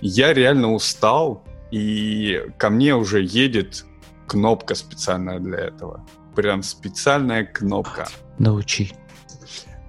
Я 0.00 0.32
реально 0.32 0.72
устал, 0.72 1.44
и 1.70 2.42
ко 2.58 2.70
мне 2.70 2.94
уже 2.94 3.22
едет 3.22 3.84
кнопка 4.26 4.74
специальная 4.74 5.38
для 5.38 5.58
этого. 5.58 6.04
Прям 6.34 6.62
специальная 6.62 7.44
кнопка. 7.44 8.08
Научи. 8.38 8.92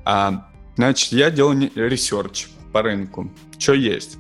А, 0.06 0.50
значит, 0.76 1.12
я 1.14 1.32
делал 1.32 1.54
research 1.54 2.48
по 2.74 2.82
рынку. 2.82 3.32
Что 3.58 3.74
есть? 3.74 4.18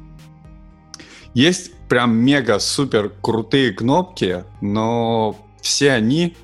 Есть 1.34 1.74
прям 1.90 2.16
мега-супер 2.16 3.12
крутые 3.22 3.74
кнопки, 3.74 4.46
но 4.62 5.36
все 5.62 5.92
они 5.92 6.38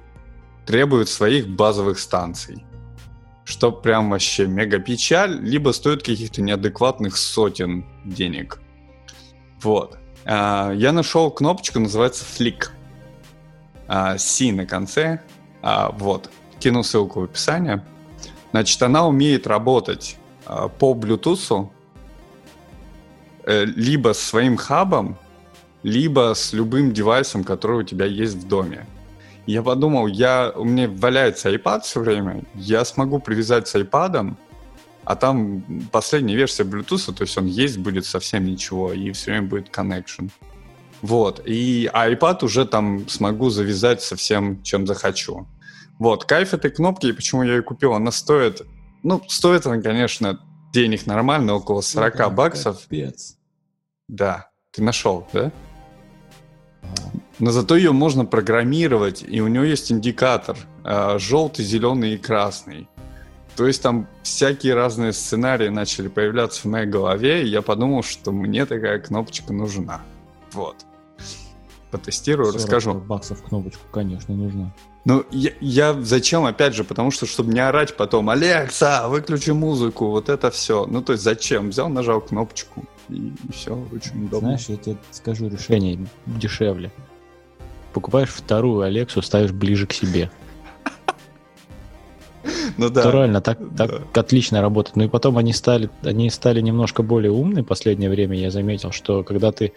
требуют 0.65 1.09
своих 1.09 1.47
базовых 1.47 1.99
станций. 1.99 2.65
Что 3.45 3.71
прям 3.71 4.09
вообще 4.09 4.45
мега 4.47 4.79
печаль, 4.79 5.39
либо 5.41 5.71
стоит 5.71 6.03
каких-то 6.03 6.41
неадекватных 6.41 7.17
сотен 7.17 7.85
денег. 8.05 8.59
Вот. 9.61 9.97
А, 10.25 10.71
я 10.73 10.91
нашел 10.91 11.31
кнопочку, 11.31 11.79
называется 11.79 12.25
Flic. 12.25 12.69
А, 13.87 14.17
C 14.17 14.51
на 14.51 14.65
конце. 14.65 15.21
А, 15.61 15.89
вот. 15.91 16.29
Кину 16.59 16.83
ссылку 16.83 17.21
в 17.21 17.23
описании. 17.23 17.81
Значит, 18.51 18.81
она 18.81 19.07
умеет 19.07 19.47
работать 19.47 20.17
по 20.45 20.93
Bluetooth 20.93 21.69
либо 23.49 24.13
с 24.13 24.19
своим 24.19 24.57
хабом, 24.57 25.17
либо 25.83 26.33
с 26.35 26.53
любым 26.53 26.93
девайсом, 26.93 27.43
который 27.43 27.79
у 27.79 27.83
тебя 27.83 28.05
есть 28.05 28.35
в 28.35 28.47
доме. 28.47 28.85
Я 29.45 29.63
подумал, 29.63 30.07
я, 30.07 30.51
у 30.55 30.63
меня 30.63 30.87
валяется 30.87 31.49
iPad 31.49 31.81
все 31.81 31.99
время, 31.99 32.43
я 32.53 32.85
смогу 32.85 33.19
привязать 33.19 33.67
с 33.67 33.75
iPad, 33.75 34.35
а 35.03 35.15
там 35.15 35.63
последняя 35.91 36.35
версия 36.35 36.63
Bluetooth, 36.63 37.11
то 37.13 37.23
есть 37.23 37.35
он 37.37 37.47
есть 37.47 37.79
будет 37.79 38.05
совсем 38.05 38.45
ничего, 38.45 38.93
и 38.93 39.11
все 39.11 39.31
время 39.31 39.47
будет 39.47 39.69
connection. 39.69 40.29
Вот, 41.01 41.41
и 41.47 41.89
iPad 41.91 42.45
уже 42.45 42.65
там 42.65 43.07
смогу 43.07 43.49
завязать 43.49 44.03
со 44.03 44.15
всем, 44.15 44.61
чем 44.61 44.85
захочу. 44.85 45.47
Вот, 45.97 46.25
кайф 46.25 46.53
этой 46.53 46.69
кнопки, 46.69 47.07
и 47.07 47.13
почему 47.13 47.41
я 47.41 47.55
ее 47.55 47.63
купил, 47.63 47.93
она 47.93 48.11
стоит, 48.11 48.61
ну, 49.01 49.23
стоит 49.27 49.65
она, 49.65 49.81
конечно, 49.81 50.39
денег 50.71 51.07
нормально, 51.07 51.55
около 51.55 51.81
40 51.81 52.15
Это 52.15 52.29
баксов. 52.29 52.81
Капец. 52.83 53.38
Да, 54.09 54.49
ты 54.71 54.81
нашел, 54.81 55.27
да? 55.31 55.51
Но 57.37 57.51
зато 57.51 57.75
ее 57.77 57.93
можно 57.93 58.25
программировать, 58.25 59.23
и 59.25 59.39
у 59.39 59.47
нее 59.47 59.69
есть 59.69 59.91
индикатор 59.91 60.57
э, 60.83 61.17
желтый, 61.19 61.63
зеленый 61.63 62.15
и 62.15 62.17
красный. 62.17 62.89
То 63.55 63.67
есть 63.67 63.81
там 63.81 64.07
всякие 64.23 64.73
разные 64.73 65.13
сценарии 65.13 65.69
начали 65.69 66.07
появляться 66.07 66.61
в 66.61 66.65
моей 66.65 66.87
голове, 66.87 67.43
и 67.43 67.47
я 67.47 67.61
подумал, 67.61 68.03
что 68.03 68.31
мне 68.31 68.65
такая 68.65 68.99
кнопочка 68.99 69.53
нужна. 69.53 70.01
Вот. 70.53 70.75
Потестирую, 71.91 72.51
расскажу. 72.51 72.95
баксов 72.95 73.43
кнопочку, 73.43 73.83
конечно, 73.91 74.33
нужна. 74.33 74.73
Ну, 75.05 75.23
я, 75.31 75.51
я 75.61 75.93
зачем, 76.01 76.45
опять 76.45 76.73
же, 76.73 76.83
потому 76.83 77.11
что, 77.11 77.25
чтобы 77.25 77.53
не 77.53 77.59
орать 77.59 77.95
потом, 77.95 78.29
Алекса, 78.29 79.07
выключи 79.07 79.51
музыку, 79.51 80.07
вот 80.07 80.29
это 80.29 80.51
все. 80.51 80.85
Ну, 80.87 81.01
то 81.01 81.13
есть 81.13 81.23
зачем? 81.23 81.69
Взял, 81.69 81.89
нажал 81.89 82.21
кнопочку, 82.21 82.85
и, 83.09 83.33
и 83.47 83.51
все, 83.51 83.75
очень 83.91 84.25
удобно. 84.25 84.57
Знаешь, 84.57 84.65
я 84.67 84.77
тебе 84.77 84.97
скажу 85.11 85.49
решение 85.49 85.99
дешевле. 86.25 86.91
Покупаешь 87.93 88.29
вторую 88.29 88.81
Алексу, 88.81 89.21
ставишь 89.21 89.51
ближе 89.51 89.87
к 89.87 89.93
себе. 89.93 90.31
Ну 92.77 92.89
да. 92.89 93.11
реально 93.11 93.41
так, 93.41 93.59
так 93.75 93.89
да. 94.13 94.21
отлично 94.21 94.61
работает. 94.61 94.95
Ну 94.95 95.03
и 95.03 95.07
потом 95.09 95.37
они 95.37 95.51
стали, 95.51 95.89
они 96.03 96.29
стали 96.29 96.61
немножко 96.61 97.03
более 97.03 97.31
умные 97.31 97.63
в 97.63 97.67
последнее 97.67 98.09
время. 98.09 98.37
Я 98.37 98.51
заметил, 98.51 98.91
что 98.91 99.23
когда 99.23 99.51
ты, 99.51 99.73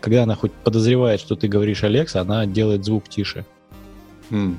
когда 0.00 0.24
она 0.24 0.34
хоть 0.34 0.52
подозревает, 0.52 1.20
что 1.20 1.36
ты 1.36 1.46
говоришь 1.46 1.84
Алекса, 1.84 2.20
она 2.20 2.46
делает 2.46 2.84
звук 2.84 3.08
тише. 3.08 3.44
Mm. 4.30 4.56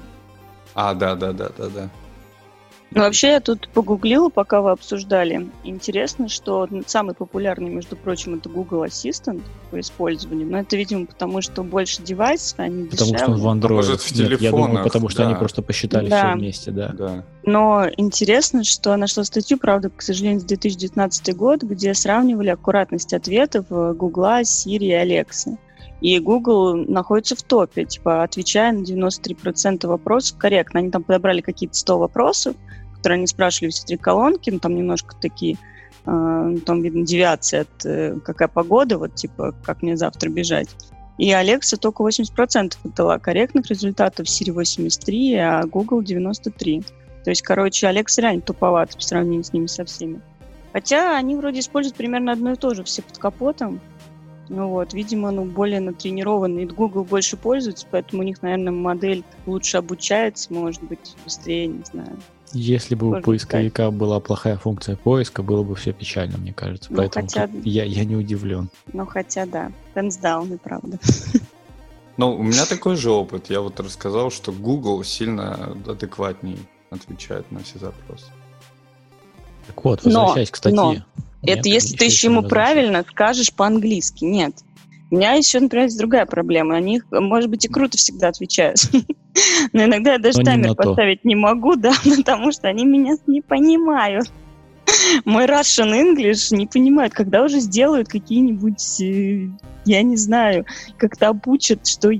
А, 0.73 0.93
да, 0.93 1.15
да, 1.15 1.33
да, 1.33 1.49
да, 1.57 1.67
да. 1.67 1.89
Ну, 2.93 3.01
вообще, 3.01 3.29
я 3.29 3.39
тут 3.39 3.69
погуглила, 3.69 4.27
пока 4.29 4.61
вы 4.61 4.71
обсуждали. 4.71 5.47
Интересно, 5.63 6.27
что 6.27 6.67
самый 6.87 7.15
популярный, 7.15 7.69
между 7.69 7.95
прочим, 7.95 8.35
это 8.35 8.49
Google 8.49 8.83
Assistant 8.83 9.41
по 9.69 9.79
использованию. 9.79 10.47
Но 10.49 10.59
это, 10.59 10.75
видимо, 10.75 11.05
потому 11.05 11.41
что 11.41 11.63
больше 11.63 12.01
девайсов, 12.01 12.59
они 12.59 12.85
Потому 12.85 13.11
дешевле. 13.11 13.17
что 13.17 13.31
он 13.31 13.39
в 13.39 13.45
Android. 13.45 13.71
А 13.71 13.75
может, 13.75 14.01
в 14.01 14.19
Нет, 14.19 14.41
я 14.41 14.51
думаю, 14.51 14.83
потому 14.83 15.07
что 15.07 15.23
да. 15.23 15.29
они 15.29 15.37
просто 15.37 15.61
посчитали 15.61 16.09
да. 16.09 16.31
все 16.31 16.37
вместе, 16.37 16.71
да. 16.71 16.89
да. 16.89 17.25
Но 17.43 17.87
интересно, 17.95 18.65
что 18.65 18.95
нашла 18.97 19.23
статью, 19.23 19.57
правда, 19.57 19.89
к 19.89 20.01
сожалению, 20.01 20.41
с 20.41 20.43
2019 20.43 21.33
год, 21.35 21.63
где 21.63 21.93
сравнивали 21.93 22.49
аккуратность 22.49 23.13
ответов 23.13 23.67
Google, 23.69 24.41
Siri 24.41 24.83
и 24.83 24.91
Alexa. 24.91 25.57
И 26.01 26.17
Google 26.19 26.75
находится 26.75 27.35
в 27.35 27.43
топе, 27.43 27.85
типа, 27.85 28.23
отвечая 28.23 28.73
на 28.73 28.81
93% 28.81 29.87
вопросов 29.87 30.37
корректно. 30.37 30.79
Они 30.79 30.89
там 30.89 31.03
подобрали 31.03 31.41
какие-то 31.41 31.75
100 31.75 31.99
вопросов, 31.99 32.55
которые 33.01 33.17
они 33.17 33.27
спрашивали 33.27 33.71
все 33.71 33.83
три 33.83 33.97
колонки, 33.97 34.51
ну, 34.51 34.59
там 34.59 34.75
немножко 34.75 35.15
такие, 35.19 35.57
э, 36.05 36.55
там 36.65 36.81
видно 36.83 37.03
девиации 37.03 37.61
от 37.61 37.85
э, 37.85 38.19
какая 38.23 38.47
погода, 38.47 38.99
вот, 38.99 39.15
типа, 39.15 39.55
как 39.65 39.81
мне 39.81 39.97
завтра 39.97 40.29
бежать. 40.29 40.69
И 41.17 41.31
Alexa 41.31 41.77
только 41.77 42.03
80% 42.03 42.75
дала 42.95 43.17
корректных 43.17 43.65
результатов, 43.67 44.27
Siri 44.27 44.51
83, 44.51 45.35
а 45.35 45.63
Google 45.65 46.03
93. 46.03 46.83
То 47.23 47.31
есть, 47.31 47.41
короче, 47.41 47.87
Alexa 47.87 48.21
реально 48.21 48.41
туповат 48.41 48.95
по 48.95 49.01
сравнению 49.01 49.43
с 49.43 49.51
ними 49.51 49.65
со 49.65 49.83
всеми. 49.83 50.21
Хотя 50.71 51.17
они 51.17 51.35
вроде 51.35 51.59
используют 51.59 51.97
примерно 51.97 52.31
одно 52.31 52.51
и 52.53 52.55
то 52.55 52.75
же, 52.75 52.83
все 52.83 53.01
под 53.01 53.17
капотом. 53.17 53.81
Ну 54.49 54.67
вот, 54.67 54.93
видимо, 54.93 55.31
ну, 55.31 55.45
более 55.45 55.79
натренированные. 55.79 56.67
Google 56.67 57.03
больше 57.03 57.37
пользуется, 57.37 57.87
поэтому 57.89 58.21
у 58.21 58.25
них, 58.25 58.41
наверное, 58.41 58.73
модель 58.73 59.23
лучше 59.45 59.77
обучается, 59.77 60.53
может 60.53 60.83
быть, 60.83 61.15
быстрее, 61.23 61.67
не 61.67 61.83
знаю. 61.83 62.17
Если 62.53 62.95
бы 62.95 63.09
у 63.09 63.21
поисковика 63.21 63.83
сказать. 63.83 63.93
была 63.93 64.19
плохая 64.19 64.57
функция 64.57 64.95
поиска, 64.95 65.43
было 65.43 65.63
бы 65.63 65.75
все 65.75 65.93
печально, 65.93 66.37
мне 66.37 66.53
кажется. 66.53 66.91
Ну, 66.91 66.97
Поэтому 66.97 67.27
хотя... 67.27 67.49
я, 67.63 67.83
я 67.83 68.05
не 68.05 68.15
удивлен. 68.15 68.69
Ну, 68.93 69.05
хотя 69.05 69.45
да, 69.45 69.71
Тенсдаун, 69.93 70.57
правда. 70.57 70.99
Ну, 72.17 72.35
у 72.35 72.43
меня 72.43 72.65
такой 72.65 72.97
же 72.97 73.09
опыт. 73.09 73.49
Я 73.49 73.61
вот 73.61 73.79
рассказал, 73.79 74.29
что 74.29 74.51
Google 74.51 75.03
сильно 75.03 75.75
адекватнее 75.87 76.57
отвечает 76.91 77.49
на 77.51 77.61
все 77.63 77.79
запросы. 77.79 78.25
Так 79.65 79.83
вот, 79.83 80.03
возвращаясь 80.03 80.49
но, 80.49 80.53
к 80.53 80.57
статье. 80.57 80.75
Но 80.77 80.95
это 81.41 81.69
если 81.69 81.95
ты 81.95 82.05
еще 82.05 82.27
ему 82.27 82.43
правильно 82.43 83.03
скажешь 83.09 83.51
по-английски. 83.53 84.25
Нет. 84.25 84.53
У 85.09 85.15
меня 85.15 85.33
еще, 85.33 85.59
например, 85.59 85.85
есть 85.85 85.97
другая 85.97 86.25
проблема. 86.25 86.75
Они, 86.75 87.01
может 87.11 87.49
быть, 87.49 87.65
и 87.65 87.67
круто 87.67 87.97
всегда 87.97 88.27
отвечают. 88.27 88.77
Но 89.73 89.85
иногда 89.85 90.13
я 90.13 90.19
даже 90.19 90.39
Но 90.39 90.43
таймер 90.43 90.75
поставить 90.75 91.23
не 91.25 91.35
могу, 91.35 91.75
да, 91.77 91.93
потому 92.17 92.51
что 92.51 92.67
они 92.67 92.85
меня 92.85 93.15
не 93.27 93.41
понимают. 93.41 94.31
Мой 95.25 95.45
Russian 95.45 95.93
English 95.93 96.55
не 96.55 96.67
понимают, 96.67 97.13
когда 97.13 97.43
уже 97.43 97.59
сделают 97.59 98.07
какие-нибудь, 98.07 99.01
э, 99.01 99.47
я 99.85 100.01
не 100.01 100.17
знаю, 100.17 100.65
как-то 100.97 101.29
обучат, 101.29 101.87
что 101.87 102.11
э, 102.11 102.19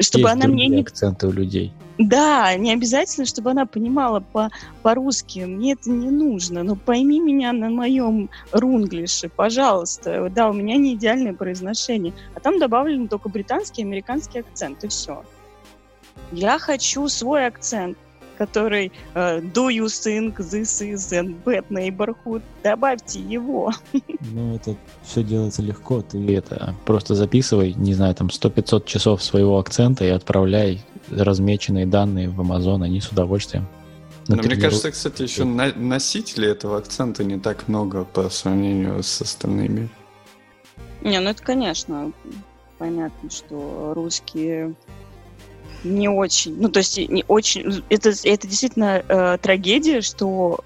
чтобы 0.00 0.28
Есть 0.28 0.32
она 0.32 0.46
мне 0.48 0.68
не... 0.68 0.80
акценты 0.80 1.28
у 1.28 1.32
людей. 1.32 1.72
Да, 1.98 2.54
не 2.56 2.72
обязательно, 2.72 3.26
чтобы 3.26 3.50
она 3.50 3.66
понимала 3.66 4.20
по- 4.20 4.50
по-русски. 4.82 5.40
Мне 5.40 5.72
это 5.72 5.90
не 5.90 6.10
нужно. 6.10 6.62
Но 6.62 6.76
пойми 6.76 7.20
меня 7.20 7.52
на 7.52 7.70
моем 7.70 8.30
рунглише, 8.50 9.28
пожалуйста. 9.28 10.28
Да, 10.30 10.48
у 10.48 10.52
меня 10.52 10.76
не 10.76 10.94
идеальное 10.94 11.34
произношение. 11.34 12.14
А 12.34 12.40
там 12.40 12.58
добавлены 12.58 13.08
только 13.08 13.28
британский 13.28 13.82
и 13.82 13.84
американский 13.84 14.40
акцент, 14.40 14.84
и 14.84 14.88
все. 14.88 15.22
Я 16.30 16.58
хочу 16.58 17.08
свой 17.08 17.46
акцент, 17.46 17.98
который 18.46 18.92
э, 19.14 19.40
Do 19.40 19.68
you 19.68 19.86
think 19.86 20.36
this 20.38 20.82
is 20.82 21.12
a 21.12 21.22
bad 21.22 21.64
neighborhood? 21.70 22.42
Добавьте 22.62 23.20
его. 23.20 23.72
Ну, 24.32 24.56
это 24.56 24.76
все 25.02 25.22
делается 25.22 25.62
легко. 25.62 26.02
Ты 26.02 26.36
это 26.36 26.74
просто 26.84 27.14
записывай, 27.14 27.74
не 27.74 27.94
знаю, 27.94 28.14
там 28.14 28.28
100-500 28.28 28.84
часов 28.86 29.22
своего 29.22 29.58
акцента 29.58 30.04
и 30.04 30.08
отправляй 30.08 30.80
размеченные 31.10 31.86
данные 31.86 32.28
в 32.28 32.40
Amazon, 32.40 32.82
они 32.84 33.00
с 33.00 33.08
удовольствием. 33.08 33.66
Но 34.28 34.36
мне 34.36 34.56
кажется, 34.56 34.90
кстати, 34.90 35.22
еще 35.22 35.44
на 35.44 35.72
носителей 35.74 36.50
этого 36.50 36.78
акцента 36.78 37.24
не 37.24 37.38
так 37.38 37.68
много 37.68 38.04
по 38.04 38.28
сравнению 38.30 39.02
с 39.02 39.20
остальными. 39.20 39.88
Не, 41.02 41.20
ну 41.20 41.30
это, 41.30 41.42
конечно, 41.42 42.12
понятно, 42.78 43.30
что 43.30 43.92
русские 43.94 44.74
не 45.84 46.08
очень, 46.08 46.56
ну 46.60 46.68
то 46.68 46.78
есть 46.78 46.96
не 46.96 47.24
очень, 47.28 47.82
это, 47.88 48.10
это 48.10 48.46
действительно 48.46 49.02
э, 49.06 49.38
трагедия, 49.40 50.00
что 50.00 50.60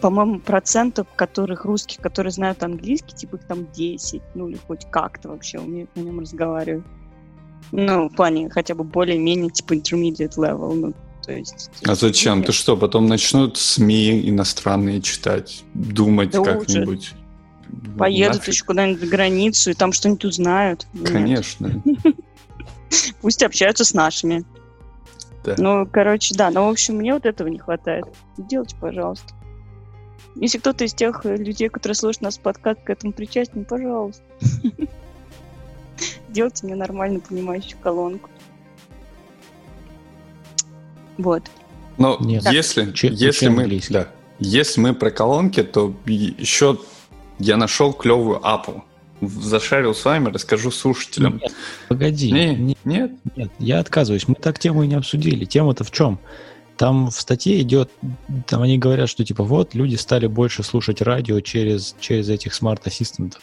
по-моему, 0.00 0.40
процентов 0.40 1.06
которых 1.16 1.64
русских, 1.64 1.98
которые 1.98 2.30
знают 2.30 2.62
английский, 2.62 3.14
типа 3.14 3.36
их 3.36 3.44
там 3.44 3.66
10, 3.72 4.20
ну 4.34 4.48
или 4.48 4.58
хоть 4.66 4.86
как-то 4.90 5.30
вообще 5.30 5.58
умеют 5.58 5.94
на 5.96 6.00
нем 6.00 6.20
разговаривать. 6.20 6.84
Ну, 7.70 8.10
в 8.10 8.14
плане 8.14 8.50
хотя 8.50 8.74
бы 8.74 8.84
более-менее 8.84 9.50
типа 9.50 9.74
intermediate 9.74 10.36
level, 10.36 10.74
ну, 10.74 10.94
то 11.24 11.32
есть... 11.32 11.70
А 11.86 11.94
зачем? 11.94 12.38
Нет. 12.38 12.48
Ты 12.48 12.52
что, 12.52 12.76
потом 12.76 13.06
начнут 13.06 13.56
СМИ 13.56 14.28
иностранные 14.28 15.00
читать, 15.00 15.64
думать 15.72 16.32
да 16.32 16.42
как-нибудь? 16.42 17.12
Поедут 17.96 18.38
Нафиг. 18.38 18.52
еще 18.52 18.64
куда-нибудь 18.64 19.00
за 19.00 19.06
границу 19.06 19.70
и 19.70 19.74
там 19.74 19.92
что-нибудь 19.92 20.24
узнают. 20.26 20.86
Конечно. 21.06 21.82
Пусть 23.22 23.42
общаются 23.42 23.84
с 23.84 23.94
нашими. 23.94 24.44
Да. 25.44 25.54
Ну, 25.58 25.86
короче, 25.86 26.34
да. 26.34 26.50
Ну, 26.50 26.66
в 26.66 26.70
общем, 26.70 26.96
мне 26.96 27.14
вот 27.14 27.26
этого 27.26 27.48
не 27.48 27.58
хватает. 27.58 28.04
Делайте, 28.36 28.76
пожалуйста. 28.76 29.34
Если 30.34 30.58
кто-то 30.58 30.84
из 30.84 30.94
тех 30.94 31.24
людей, 31.24 31.68
которые 31.68 31.94
слушают 31.94 32.22
нас 32.22 32.38
подкаст, 32.38 32.80
к 32.82 32.90
этому 32.90 33.12
причастен, 33.12 33.64
пожалуйста. 33.64 34.22
Делайте 36.28 36.66
мне 36.66 36.74
нормально 36.74 37.20
понимающую 37.20 37.78
колонку. 37.78 38.30
Вот. 41.18 41.42
Но 41.98 42.16
Нет. 42.20 42.44
если, 42.50 42.90
если 43.08 43.48
мы, 43.48 43.80
да, 43.90 44.08
если 44.38 44.80
мы 44.80 44.94
про 44.94 45.10
колонки, 45.10 45.62
то 45.62 45.94
еще 46.06 46.78
я 47.38 47.56
нашел 47.58 47.92
клевую 47.92 48.38
Apple. 48.38 48.82
Зашарил 49.22 49.94
с 49.94 50.04
вами, 50.04 50.28
расскажу 50.28 50.70
слушателям. 50.70 51.38
Нет, 51.38 51.52
погоди. 51.88 52.32
Не, 52.32 52.54
нет, 52.56 52.78
нет? 52.84 53.12
Нет, 53.36 53.52
я 53.58 53.78
отказываюсь. 53.78 54.26
Мы 54.26 54.34
так 54.34 54.58
тему 54.58 54.82
и 54.82 54.88
не 54.88 54.96
обсудили. 54.96 55.44
Тема-то 55.44 55.84
в 55.84 55.92
чем? 55.92 56.18
Там 56.76 57.10
в 57.10 57.14
статье 57.14 57.60
идет, 57.60 57.90
там 58.48 58.62
они 58.62 58.78
говорят, 58.78 59.08
что 59.08 59.24
типа 59.24 59.44
вот 59.44 59.74
люди 59.74 59.94
стали 59.94 60.26
больше 60.26 60.64
слушать 60.64 61.00
радио 61.00 61.38
через, 61.40 61.94
через 62.00 62.28
этих 62.28 62.54
смарт-ассистентов 62.54 63.42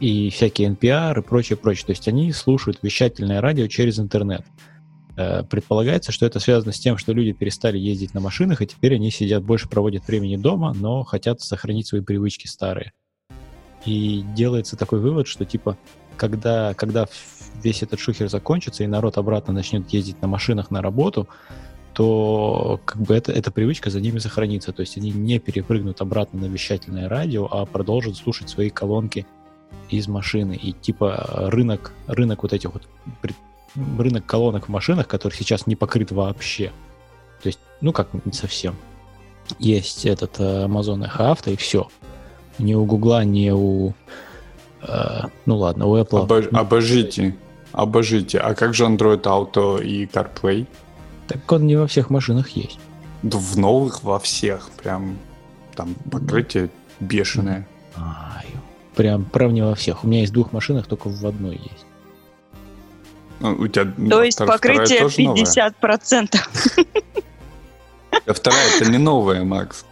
и 0.00 0.30
всякие 0.30 0.68
NPR 0.70 1.18
и 1.18 1.22
прочее, 1.22 1.56
прочее. 1.56 1.86
То 1.86 1.92
есть 1.92 2.08
они 2.08 2.32
слушают 2.32 2.78
вещательное 2.82 3.40
радио 3.40 3.66
через 3.66 3.98
интернет. 3.98 4.44
Э, 5.16 5.42
предполагается, 5.42 6.12
что 6.12 6.26
это 6.26 6.40
связано 6.40 6.72
с 6.72 6.80
тем, 6.80 6.98
что 6.98 7.12
люди 7.12 7.32
перестали 7.32 7.78
ездить 7.78 8.14
на 8.14 8.20
машинах, 8.20 8.62
и 8.62 8.66
теперь 8.66 8.94
они 8.94 9.10
сидят 9.10 9.44
больше, 9.44 9.68
проводят 9.68 10.06
времени 10.06 10.36
дома, 10.36 10.72
но 10.74 11.04
хотят 11.04 11.40
сохранить 11.40 11.86
свои 11.86 12.00
привычки 12.00 12.46
старые. 12.46 12.92
И 13.84 14.24
делается 14.34 14.76
такой 14.76 15.00
вывод, 15.00 15.26
что 15.26 15.44
типа, 15.44 15.76
когда, 16.16 16.74
когда 16.74 17.06
весь 17.62 17.82
этот 17.82 18.00
шухер 18.00 18.28
закончится, 18.28 18.84
и 18.84 18.86
народ 18.86 19.18
обратно 19.18 19.52
начнет 19.52 19.88
ездить 19.90 20.20
на 20.22 20.28
машинах 20.28 20.70
на 20.70 20.82
работу, 20.82 21.28
то 21.92 22.80
как 22.84 23.00
бы 23.00 23.14
это, 23.14 23.30
эта 23.30 23.50
привычка 23.50 23.90
за 23.90 24.00
ними 24.00 24.18
сохранится. 24.18 24.72
То 24.72 24.80
есть 24.80 24.96
они 24.96 25.10
не 25.10 25.38
перепрыгнут 25.38 26.00
обратно 26.00 26.40
на 26.40 26.46
вещательное 26.46 27.08
радио, 27.08 27.46
а 27.50 27.64
продолжат 27.66 28.16
слушать 28.16 28.48
свои 28.48 28.70
колонки 28.70 29.26
из 29.88 30.08
машины. 30.08 30.54
И 30.60 30.72
типа 30.72 31.48
рынок, 31.50 31.92
рынок 32.06 32.42
вот 32.42 32.52
этих 32.52 32.72
вот 32.72 32.82
рынок 33.76 34.26
колонок 34.26 34.66
в 34.66 34.68
машинах, 34.70 35.06
который 35.06 35.34
сейчас 35.34 35.66
не 35.66 35.76
покрыт 35.76 36.10
вообще. 36.10 36.72
То 37.42 37.48
есть, 37.48 37.60
ну 37.80 37.92
как, 37.92 38.08
не 38.24 38.32
совсем. 38.32 38.74
Есть 39.58 40.06
этот 40.06 40.40
э, 40.40 40.64
Amazon 40.64 41.06
Echo 41.06 41.34
Auto 41.34 41.52
и 41.52 41.56
все. 41.56 41.88
Ни 42.58 42.74
у 42.74 42.84
Гугла, 42.84 43.24
ни 43.24 43.50
у... 43.50 43.94
Э, 44.82 45.22
ну 45.46 45.56
ладно, 45.56 45.86
у 45.86 45.96
Apple... 45.96 46.22
Обож, 46.22 46.46
обожите, 46.52 47.36
обожите. 47.72 48.38
А 48.38 48.54
как 48.54 48.74
же 48.74 48.84
Android 48.84 49.22
Auto 49.22 49.82
и 49.82 50.06
CarPlay? 50.06 50.66
Так 51.26 51.50
он 51.50 51.66
не 51.66 51.76
во 51.76 51.86
всех 51.86 52.10
машинах 52.10 52.50
есть. 52.50 52.78
Да 53.22 53.38
в 53.38 53.56
новых 53.56 54.02
во 54.02 54.18
всех. 54.18 54.70
Прям 54.82 55.18
там 55.74 55.94
покрытие 56.10 56.70
бешеное. 57.00 57.66
Ай, 57.96 58.46
прям, 58.94 59.24
прям 59.24 59.54
не 59.54 59.62
во 59.62 59.74
всех. 59.74 60.04
У 60.04 60.06
меня 60.06 60.20
есть 60.20 60.32
в 60.32 60.34
двух 60.34 60.52
машинах, 60.52 60.86
только 60.86 61.08
в 61.08 61.26
одной 61.26 61.56
есть. 61.56 61.86
Ну, 63.40 63.52
у 63.52 63.66
тебя, 63.66 63.92
То 64.08 64.22
есть 64.22 64.38
покрытие 64.38 65.02
50%. 65.02 66.38
А 68.26 68.32
вторая 68.32 68.68
это 68.76 68.90
не 68.90 68.98
новая, 68.98 69.42
Макс. 69.44 69.84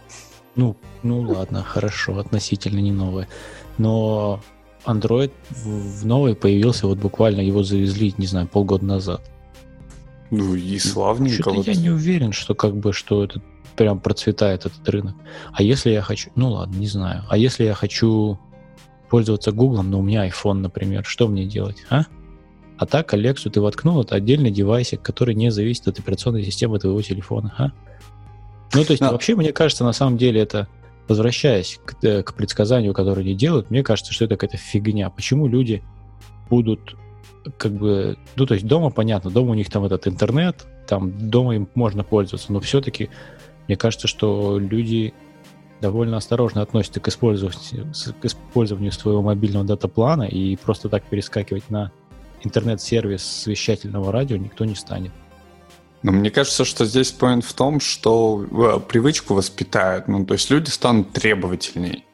Ну, 0.55 0.75
ну 1.03 1.21
ладно, 1.21 1.63
хорошо, 1.63 2.17
относительно 2.17 2.79
не 2.79 2.91
новая. 2.91 3.27
Но 3.77 4.41
Android 4.85 5.31
в 5.49 6.05
новый 6.05 6.35
появился, 6.35 6.87
вот 6.87 6.97
буквально 6.97 7.41
его 7.41 7.63
завезли, 7.63 8.13
не 8.17 8.25
знаю, 8.25 8.47
полгода 8.47 8.85
назад. 8.85 9.21
Ну 10.31 10.55
и 10.55 10.79
славненько. 10.79 11.51
Вот. 11.51 11.67
я 11.67 11.75
не 11.75 11.89
уверен, 11.89 12.31
что 12.31 12.55
как 12.55 12.75
бы, 12.75 12.93
что 12.93 13.23
это 13.23 13.41
прям 13.75 13.99
процветает 13.99 14.65
этот 14.65 14.87
рынок. 14.89 15.15
А 15.51 15.63
если 15.63 15.91
я 15.91 16.01
хочу, 16.01 16.31
ну 16.35 16.51
ладно, 16.51 16.75
не 16.75 16.87
знаю. 16.87 17.23
А 17.29 17.37
если 17.37 17.65
я 17.65 17.73
хочу 17.73 18.39
пользоваться 19.09 19.51
Google, 19.51 19.83
но 19.83 19.99
у 19.99 20.01
меня 20.01 20.27
iPhone, 20.27 20.55
например, 20.55 21.05
что 21.05 21.27
мне 21.27 21.45
делать, 21.45 21.77
а? 21.89 22.05
А 22.77 22.85
так 22.85 23.13
Alexa 23.13 23.49
ты 23.49 23.61
воткнул, 23.61 24.01
это 24.01 24.15
отдельный 24.15 24.51
девайсик, 24.51 25.01
который 25.01 25.35
не 25.35 25.51
зависит 25.51 25.87
от 25.87 25.99
операционной 25.99 26.43
системы 26.43 26.79
твоего 26.79 27.01
телефона. 27.01 27.53
А? 27.57 27.71
Ну, 28.73 28.83
то 28.83 28.91
есть, 28.91 29.01
Но... 29.01 29.11
вообще, 29.11 29.35
мне 29.35 29.53
кажется, 29.53 29.83
на 29.83 29.93
самом 29.93 30.17
деле 30.17 30.41
это, 30.41 30.67
возвращаясь 31.07 31.79
к, 31.85 32.03
э, 32.03 32.23
к 32.23 32.33
предсказанию, 32.33 32.93
которое 32.93 33.21
они 33.21 33.35
делают, 33.35 33.69
мне 33.69 33.83
кажется, 33.83 34.13
что 34.13 34.25
это 34.25 34.35
какая-то 34.35 34.57
фигня. 34.57 35.09
Почему 35.09 35.47
люди 35.47 35.83
будут 36.49 36.95
как 37.57 37.73
бы, 37.73 38.17
ну, 38.35 38.45
то 38.45 38.53
есть 38.53 38.65
дома, 38.65 38.89
понятно, 38.89 39.29
дома 39.29 39.51
у 39.51 39.53
них 39.53 39.69
там 39.69 39.83
этот 39.83 40.07
интернет, 40.07 40.65
там 40.87 41.29
дома 41.29 41.55
им 41.55 41.69
можно 41.75 42.03
пользоваться, 42.03 42.53
но 42.53 42.59
все-таки 42.59 43.09
мне 43.67 43.75
кажется, 43.75 44.07
что 44.07 44.57
люди 44.59 45.13
довольно 45.81 46.17
осторожно 46.17 46.61
относятся 46.61 46.99
к 46.99 47.07
использованию, 47.09 47.91
к 48.21 48.25
использованию 48.25 48.91
своего 48.91 49.21
мобильного 49.21 49.65
дата-плана 49.65 50.23
и 50.23 50.55
просто 50.55 50.87
так 50.87 51.03
перескакивать 51.03 51.69
на 51.69 51.91
интернет-сервис 52.41 53.45
вещательного 53.47 54.11
радио 54.11 54.37
никто 54.37 54.65
не 54.65 54.75
станет. 54.75 55.11
Но 56.03 56.11
мне 56.11 56.29
кажется, 56.29 56.65
что 56.65 56.85
здесь 56.85 57.11
поинт 57.11 57.45
в 57.45 57.53
том, 57.53 57.79
что 57.79 58.45
э, 58.45 58.79
привычку 58.81 59.33
воспитают. 59.33 60.09
Ну, 60.09 60.25
то 60.25 60.33
есть 60.33 60.49
люди 60.49 60.69
станут 60.69 61.13
требовательней. 61.13 62.05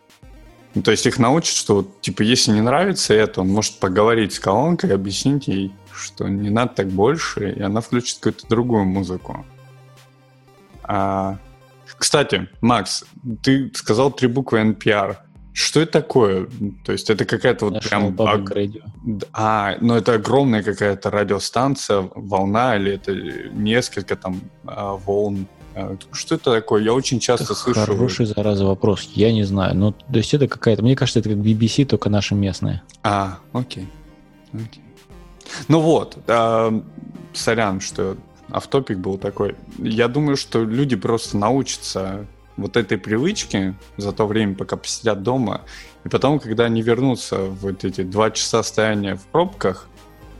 Ну, 0.75 0.83
то 0.83 0.91
есть 0.91 1.07
их 1.07 1.17
научат, 1.17 1.55
что 1.55 1.77
вот, 1.77 1.99
типа, 2.01 2.21
если 2.21 2.51
не 2.51 2.61
нравится 2.61 3.15
это, 3.15 3.41
он 3.41 3.49
может 3.49 3.79
поговорить 3.79 4.33
с 4.33 4.39
колонкой, 4.39 4.93
объяснить 4.93 5.47
ей, 5.47 5.73
что 5.91 6.27
не 6.27 6.51
надо 6.51 6.75
так 6.75 6.89
больше, 6.89 7.51
и 7.51 7.61
она 7.61 7.81
включит 7.81 8.19
какую-то 8.19 8.47
другую 8.47 8.85
музыку. 8.85 9.43
А, 10.83 11.39
кстати, 11.97 12.47
Макс, 12.61 13.03
ты 13.41 13.71
сказал 13.73 14.11
три 14.11 14.27
буквы 14.27 14.59
NPR. 14.59 15.17
Что 15.59 15.81
это 15.81 15.91
такое? 15.91 16.47
То 16.85 16.93
есть 16.93 17.09
это 17.09 17.25
какая-то 17.25 17.65
вот 17.65 17.73
National 17.75 18.15
прям... 18.15 18.43
Ог... 18.43 18.51
Radio. 18.51 18.81
А, 19.33 19.75
ну 19.81 19.93
это 19.93 20.13
огромная 20.13 20.63
какая-то 20.63 21.09
радиостанция, 21.09 22.09
волна, 22.15 22.77
или 22.77 22.93
это 22.93 23.13
несколько 23.51 24.15
там 24.15 24.39
а, 24.65 24.93
волн? 24.93 25.47
А, 25.75 25.97
что 26.13 26.35
это 26.35 26.53
такое? 26.53 26.81
Я 26.81 26.93
очень 26.93 27.19
часто 27.19 27.43
это 27.43 27.55
слышу... 27.55 27.81
Хороший, 27.81 28.25
зараза, 28.25 28.63
вопрос. 28.63 29.09
Я 29.15 29.33
не 29.33 29.43
знаю. 29.43 29.75
Ну, 29.75 29.91
то 29.91 30.17
есть 30.17 30.33
это 30.33 30.47
какая-то... 30.47 30.81
Мне 30.81 30.95
кажется, 30.95 31.19
это 31.19 31.27
как 31.27 31.39
BBC, 31.39 31.83
только 31.83 32.09
наша 32.09 32.35
местная. 32.35 32.81
А, 33.03 33.39
окей. 33.51 33.89
окей. 34.53 34.83
Ну 35.67 35.81
вот, 35.81 36.19
э, 36.25 36.81
сорян, 37.33 37.81
что 37.81 38.15
автопик 38.49 38.99
был 38.99 39.17
такой. 39.17 39.57
Я 39.77 40.07
думаю, 40.07 40.37
что 40.37 40.63
люди 40.63 40.95
просто 40.95 41.37
научатся 41.37 42.27
вот 42.61 42.77
этой 42.77 42.97
привычки 42.97 43.75
за 43.97 44.11
то 44.11 44.27
время, 44.27 44.55
пока 44.55 44.77
посидят 44.77 45.23
дома, 45.23 45.61
и 46.03 46.09
потом, 46.09 46.39
когда 46.39 46.65
они 46.65 46.81
вернутся 46.81 47.37
в 47.37 47.59
вот 47.61 47.83
эти 47.83 48.03
два 48.03 48.31
часа 48.31 48.63
стояния 48.63 49.15
в 49.15 49.25
пробках, 49.25 49.87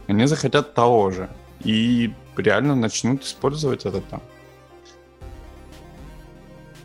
они 0.07 0.25
захотят 0.25 0.73
того 0.73 1.11
же. 1.11 1.29
И 1.63 2.13
реально 2.37 2.75
начнут 2.75 3.23
использовать 3.23 3.85
это 3.85 4.01
там. 4.01 4.21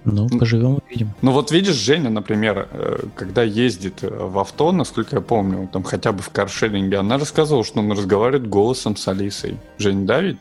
Ну, 0.05 0.29
поживем 0.29 0.81
увидим. 0.87 1.15
Ну 1.23 1.33
вот 1.33 1.51
видишь, 1.51 1.77
Женя, 1.77 2.11
например, 2.11 2.69
э, 2.71 3.07
когда 3.15 3.43
ездит 3.43 4.03
в 4.03 4.39
авто, 4.39 4.71
насколько 4.71 5.17
я 5.17 5.23
помню, 5.23 5.67
там 5.73 5.83
хотя 5.83 6.13
бы 6.13 6.21
в 6.21 6.29
каршеринге, 6.29 6.99
она 6.99 7.17
рассказывала, 7.17 7.65
что 7.65 7.81
он 7.81 7.91
разговаривает 7.91 8.47
голосом 8.47 8.97
с 8.97 9.09
Алисой. 9.09 9.57
Жень, 9.79 10.05
да 10.07 10.21
ведь? 10.21 10.39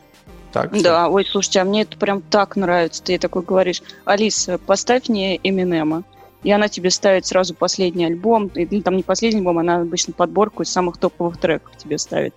Так? 0.54 0.70
Да, 0.82 1.08
ой, 1.08 1.26
слушайте, 1.26 1.60
а 1.60 1.64
мне 1.64 1.82
это 1.82 1.98
прям 1.98 2.22
так 2.22 2.54
нравится. 2.54 3.02
Ты 3.02 3.18
такой 3.18 3.42
говоришь, 3.42 3.82
Алиса, 4.04 4.56
поставь 4.56 5.08
мне 5.08 5.36
Эминема. 5.42 6.04
И 6.44 6.52
она 6.52 6.68
тебе 6.68 6.90
ставит 6.90 7.26
сразу 7.26 7.54
последний 7.54 8.04
альбом, 8.04 8.46
или 8.54 8.80
там 8.80 8.96
не 8.96 9.02
последний 9.02 9.40
альбом, 9.40 9.58
она 9.58 9.80
обычно 9.80 10.12
подборку 10.12 10.62
из 10.62 10.68
самых 10.70 10.98
топовых 10.98 11.38
треков 11.38 11.76
тебе 11.76 11.98
ставит. 11.98 12.34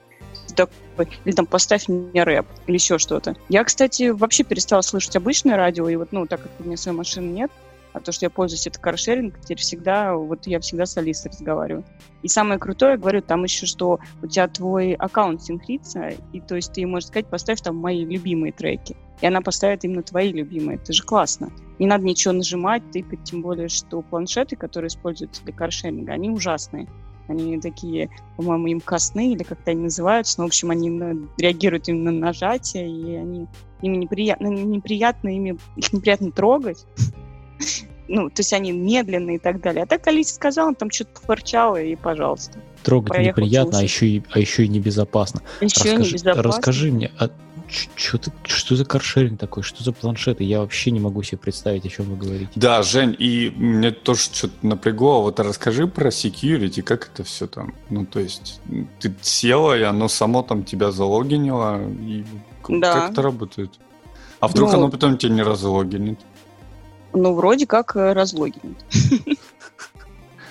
Такой, 0.56 1.10
или 1.26 1.36
там 1.36 1.46
поставь 1.46 1.88
мне 1.90 2.24
рэп, 2.24 2.48
или 2.66 2.78
еще 2.78 2.98
что-то. 2.98 3.36
Я, 3.50 3.64
кстати, 3.64 4.10
вообще 4.10 4.44
перестала 4.44 4.82
слышать 4.82 5.16
обычное 5.16 5.56
радио, 5.56 5.88
и 5.88 5.96
вот, 5.96 6.12
ну, 6.12 6.26
так 6.26 6.42
как 6.42 6.52
у 6.60 6.64
меня 6.64 6.78
своей 6.78 6.98
машины 6.98 7.30
нет, 7.30 7.52
а 7.98 8.00
то, 8.00 8.12
что 8.12 8.26
я 8.26 8.30
пользуюсь 8.30 8.68
это 8.68 8.80
каршеринг, 8.80 9.40
теперь 9.42 9.58
всегда, 9.58 10.16
вот 10.16 10.48
я 10.48 10.60
всегда 10.60 10.86
с 10.86 10.98
Алисой 10.98 11.32
разговариваю. 11.32 11.84
И 12.22 12.28
самое 12.28 12.60
крутое, 12.60 12.98
говорю, 12.98 13.22
там 13.22 13.44
еще, 13.44 13.66
что 13.66 14.00
у 14.22 14.28
тебя 14.28 14.48
твой 14.48 14.94
аккаунт 14.94 15.44
синхрится, 15.44 16.10
и 16.32 16.40
то 16.40 16.56
есть 16.56 16.74
ты 16.74 16.86
можешь 16.86 17.10
сказать, 17.10 17.28
поставь 17.28 17.62
там 17.62 17.76
мои 17.78 18.06
любимые 18.06 18.54
треки. 18.54 18.96
И 19.22 19.26
она 19.26 19.42
поставит 19.42 19.84
именно 19.84 20.04
твои 20.04 20.32
любимые. 20.32 20.78
Это 20.78 20.94
же 20.94 21.04
классно. 21.04 21.52
Не 21.80 21.88
надо 21.88 22.04
ничего 22.04 22.34
нажимать, 22.34 22.84
тыкать, 22.92 23.24
тем 23.24 23.42
более, 23.42 23.68
что 23.68 24.02
планшеты, 24.02 24.56
которые 24.56 24.90
используются 24.90 25.44
для 25.44 25.54
каршеринга, 25.54 26.14
они 26.14 26.30
ужасные. 26.30 26.88
Они 27.28 27.60
такие, 27.60 28.10
по-моему, 28.38 28.68
им 28.68 28.80
костные, 28.80 29.34
или 29.34 29.44
как-то 29.44 29.72
они 29.72 29.84
называются. 29.84 30.40
Но, 30.40 30.46
в 30.46 30.48
общем, 30.48 30.72
они 30.72 30.90
реагируют 31.38 31.90
именно 31.90 32.12
на 32.12 32.28
нажатие, 32.28 32.90
и 32.90 33.16
они 33.16 33.48
ими 33.82 33.98
неприятно, 33.98 34.48
неприятно 34.48 35.36
ими, 35.36 35.58
их 35.76 35.94
неприятно 35.94 36.32
трогать 36.32 36.86
ну, 38.08 38.30
то 38.30 38.40
есть 38.40 38.54
они 38.54 38.72
медленные 38.72 39.36
и 39.36 39.40
так 39.40 39.62
далее. 39.62 39.84
А 39.84 39.86
так 39.86 40.06
Алисе 40.08 40.34
сказала, 40.34 40.74
там 40.74 40.90
что-то 40.92 41.20
пофырчало, 41.20 41.82
и 41.82 41.96
пожалуйста. 41.96 42.60
Трогать 42.84 43.10
Поехал 43.10 43.42
неприятно, 43.42 43.80
а 43.80 43.84
еще, 43.84 44.08
и, 44.08 44.24
а 44.32 44.40
еще 44.40 44.66
и 44.66 44.68
небезопасно. 44.68 45.42
Еще 45.62 45.92
расскажи, 45.92 45.98
небезопасно. 45.98 46.44
Расскажи 46.44 46.92
мне, 46.92 47.12
а 47.20 47.30
что, 47.96 48.18
ты, 48.18 48.32
что 48.46 48.76
за 48.76 48.86
каршеринг 48.86 49.40
такой? 49.40 49.64
Что 49.64 49.84
за 49.84 49.92
планшеты? 49.92 50.44
Я 50.44 50.62
вообще 50.62 50.92
не 50.92 51.00
могу 51.00 51.22
себе 51.24 51.38
представить, 51.38 51.86
о 51.86 51.90
чем 51.90 52.06
вы 52.06 52.16
говорите. 52.16 52.52
Да, 52.56 52.82
Жень, 52.82 53.16
и 53.20 53.52
мне 53.56 53.92
тоже 53.92 54.22
что-то 54.22 54.56
напрягло. 54.62 55.22
Вот 55.22 55.40
расскажи 55.40 55.86
про 55.88 56.10
security, 56.10 56.82
как 56.82 57.10
это 57.14 57.24
все 57.24 57.48
там? 57.48 57.74
Ну, 57.90 58.06
то 58.06 58.20
есть, 58.20 58.62
ты 59.00 59.14
села, 59.22 59.78
и 59.78 59.82
оно 59.82 60.08
само 60.08 60.44
там 60.44 60.64
тебя 60.64 60.92
залогинило, 60.92 61.82
и 61.90 62.24
да. 62.70 62.94
как 62.94 63.12
это 63.12 63.22
работает? 63.22 63.72
А 64.40 64.48
вдруг 64.48 64.72
ну, 64.72 64.78
оно 64.78 64.90
потом 64.90 65.18
тебя 65.18 65.34
не 65.34 65.42
разлогинит? 65.42 66.20
Ну, 67.18 67.34
вроде 67.34 67.66
как 67.66 67.96
э, 67.96 68.14
разлогин. 68.14 68.76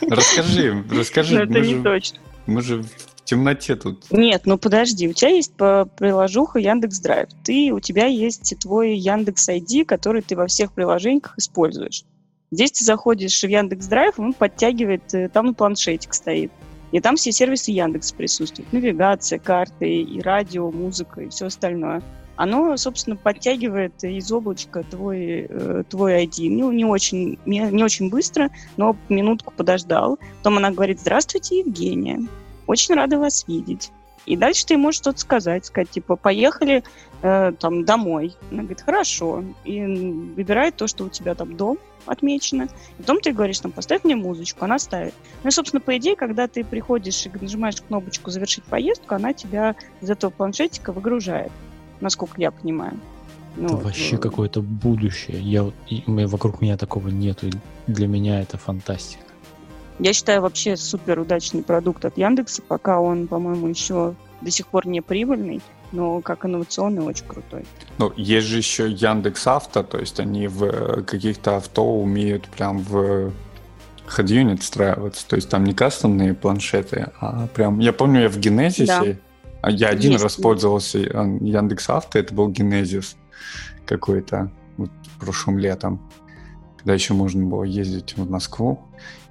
Расскажи, 0.00 0.84
расскажи. 0.90 1.36
Но 1.36 1.42
это 1.44 1.60
не 1.60 1.82
точно. 1.82 2.18
Мы 2.46 2.60
же 2.60 2.82
в 2.82 3.24
темноте 3.24 3.76
тут. 3.76 4.10
Нет, 4.10 4.42
ну 4.44 4.58
подожди, 4.58 5.08
у 5.08 5.12
тебя 5.12 5.30
есть 5.30 5.54
приложуха 5.54 6.58
Яндекс 6.58 6.98
Драйв. 7.00 7.28
Ты, 7.44 7.72
у 7.72 7.80
тебя 7.80 8.06
есть 8.06 8.54
твой 8.60 8.96
Яндекс 8.96 9.48
ID, 9.48 9.84
который 9.84 10.22
ты 10.22 10.36
во 10.36 10.46
всех 10.48 10.72
приложениях 10.72 11.34
используешь. 11.36 12.04
Здесь 12.50 12.72
ты 12.72 12.84
заходишь 12.84 13.40
в 13.40 13.48
Яндекс 13.48 13.86
Драйв, 13.86 14.18
он 14.18 14.32
подтягивает, 14.32 15.14
э, 15.14 15.28
там 15.28 15.54
планшетик 15.54 16.14
стоит. 16.14 16.50
И 16.92 17.00
там 17.00 17.16
все 17.16 17.32
сервисы 17.32 17.70
Яндекс 17.70 18.12
присутствуют. 18.12 18.72
Навигация, 18.72 19.38
карты, 19.38 20.02
и 20.02 20.20
радио, 20.20 20.70
музыка, 20.70 21.22
и 21.22 21.28
все 21.28 21.46
остальное 21.46 22.02
оно, 22.36 22.76
собственно, 22.76 23.16
подтягивает 23.16 24.04
из 24.04 24.30
облачка 24.30 24.82
твой, 24.82 25.46
э, 25.48 25.82
твой 25.88 26.24
ID. 26.24 26.50
Ну, 26.50 26.70
не 26.70 26.84
очень, 26.84 27.38
не, 27.46 27.60
не 27.60 27.82
очень 27.82 28.10
быстро, 28.10 28.50
но 28.76 28.96
минутку 29.08 29.52
подождал. 29.56 30.18
Потом 30.38 30.58
она 30.58 30.70
говорит, 30.70 31.00
здравствуйте, 31.00 31.60
Евгения. 31.60 32.20
Очень 32.66 32.94
рада 32.94 33.18
вас 33.18 33.46
видеть. 33.48 33.90
И 34.26 34.36
дальше 34.36 34.66
ты 34.66 34.76
можешь 34.76 35.00
что-то 35.00 35.18
сказать, 35.18 35.66
сказать, 35.66 35.88
типа, 35.90 36.16
поехали 36.16 36.82
э, 37.22 37.52
там 37.58 37.84
домой. 37.84 38.34
Она 38.50 38.62
говорит, 38.62 38.82
хорошо. 38.82 39.44
И 39.64 39.80
выбирает 39.80 40.76
то, 40.76 40.88
что 40.88 41.04
у 41.04 41.08
тебя 41.08 41.34
там 41.34 41.56
дом 41.56 41.78
отмечено. 42.06 42.64
И 42.98 43.02
потом 43.02 43.20
ты 43.20 43.32
говоришь, 43.32 43.60
там, 43.60 43.72
поставь 43.72 44.04
мне 44.04 44.16
музычку, 44.16 44.64
она 44.64 44.78
ставит. 44.78 45.14
Ну 45.42 45.48
и, 45.48 45.52
собственно, 45.52 45.80
по 45.80 45.96
идее, 45.96 46.16
когда 46.16 46.48
ты 46.48 46.64
приходишь 46.64 47.24
и 47.24 47.30
нажимаешь 47.40 47.80
кнопочку 47.80 48.30
«Завершить 48.30 48.64
поездку», 48.64 49.14
она 49.14 49.32
тебя 49.32 49.76
из 50.00 50.10
этого 50.10 50.30
планшетика 50.30 50.92
выгружает 50.92 51.52
насколько 52.00 52.40
я 52.40 52.50
понимаю. 52.50 52.98
Ну, 53.56 53.66
это 53.66 53.76
вообще 53.76 54.16
э... 54.16 54.18
какое-то 54.18 54.60
будущее. 54.60 55.40
Я, 55.40 55.64
вот, 55.64 55.74
и, 55.88 56.02
вокруг 56.06 56.60
меня 56.60 56.76
такого 56.76 57.08
нету. 57.08 57.48
Для 57.86 58.06
меня 58.06 58.40
это 58.40 58.58
фантастика. 58.58 59.22
Я 59.98 60.12
считаю 60.12 60.42
вообще 60.42 60.76
супер 60.76 61.18
удачный 61.18 61.62
продукт 61.62 62.04
от 62.04 62.18
Яндекса, 62.18 62.62
пока 62.62 63.00
он, 63.00 63.26
по-моему, 63.28 63.66
еще 63.68 64.14
до 64.42 64.50
сих 64.50 64.66
пор 64.66 64.86
не 64.86 65.00
прибыльный, 65.00 65.62
но 65.92 66.20
как 66.20 66.44
инновационный 66.44 67.02
очень 67.02 67.26
крутой. 67.26 67.64
Ну, 67.96 68.12
есть 68.16 68.46
же 68.46 68.58
еще 68.58 68.90
Яндекс 68.90 69.46
Авто, 69.46 69.82
то 69.82 69.98
есть 69.98 70.20
они 70.20 70.48
в 70.48 70.64
э, 70.64 71.02
каких-то 71.02 71.56
авто 71.56 71.98
умеют 71.98 72.46
прям 72.48 72.78
в 72.78 73.32
HeadUnit 74.06 74.60
встраиваться, 74.60 75.26
то 75.26 75.36
есть 75.36 75.48
там 75.48 75.64
не 75.64 75.72
кастомные 75.72 76.34
планшеты, 76.34 77.10
а 77.20 77.46
прям... 77.48 77.78
Я 77.80 77.92
помню, 77.92 78.22
я 78.22 78.28
в 78.28 78.38
Генезисе 78.38 78.86
да. 78.86 79.16
А 79.66 79.70
я 79.72 79.88
один 79.88 80.12
Есть. 80.12 80.22
раз 80.22 80.36
пользовался 80.36 80.98
Яндекс 80.98 81.90
Авто, 81.90 82.20
это 82.20 82.32
был 82.32 82.50
Генезис 82.50 83.16
какой-то 83.84 84.52
вот, 84.76 84.90
прошлым 85.18 85.58
летом, 85.58 86.08
когда 86.76 86.94
еще 86.94 87.14
можно 87.14 87.44
было 87.44 87.64
ездить 87.64 88.16
в 88.16 88.30
Москву. 88.30 88.78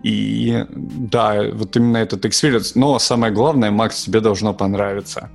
И 0.04 0.66
да, 0.70 1.42
вот 1.54 1.78
именно 1.78 1.96
этот 1.96 2.26
experience. 2.26 2.74
Но 2.76 3.00
самое 3.00 3.32
главное, 3.32 3.72
Макс, 3.72 4.04
тебе 4.04 4.20
должно 4.20 4.54
понравиться. 4.54 5.30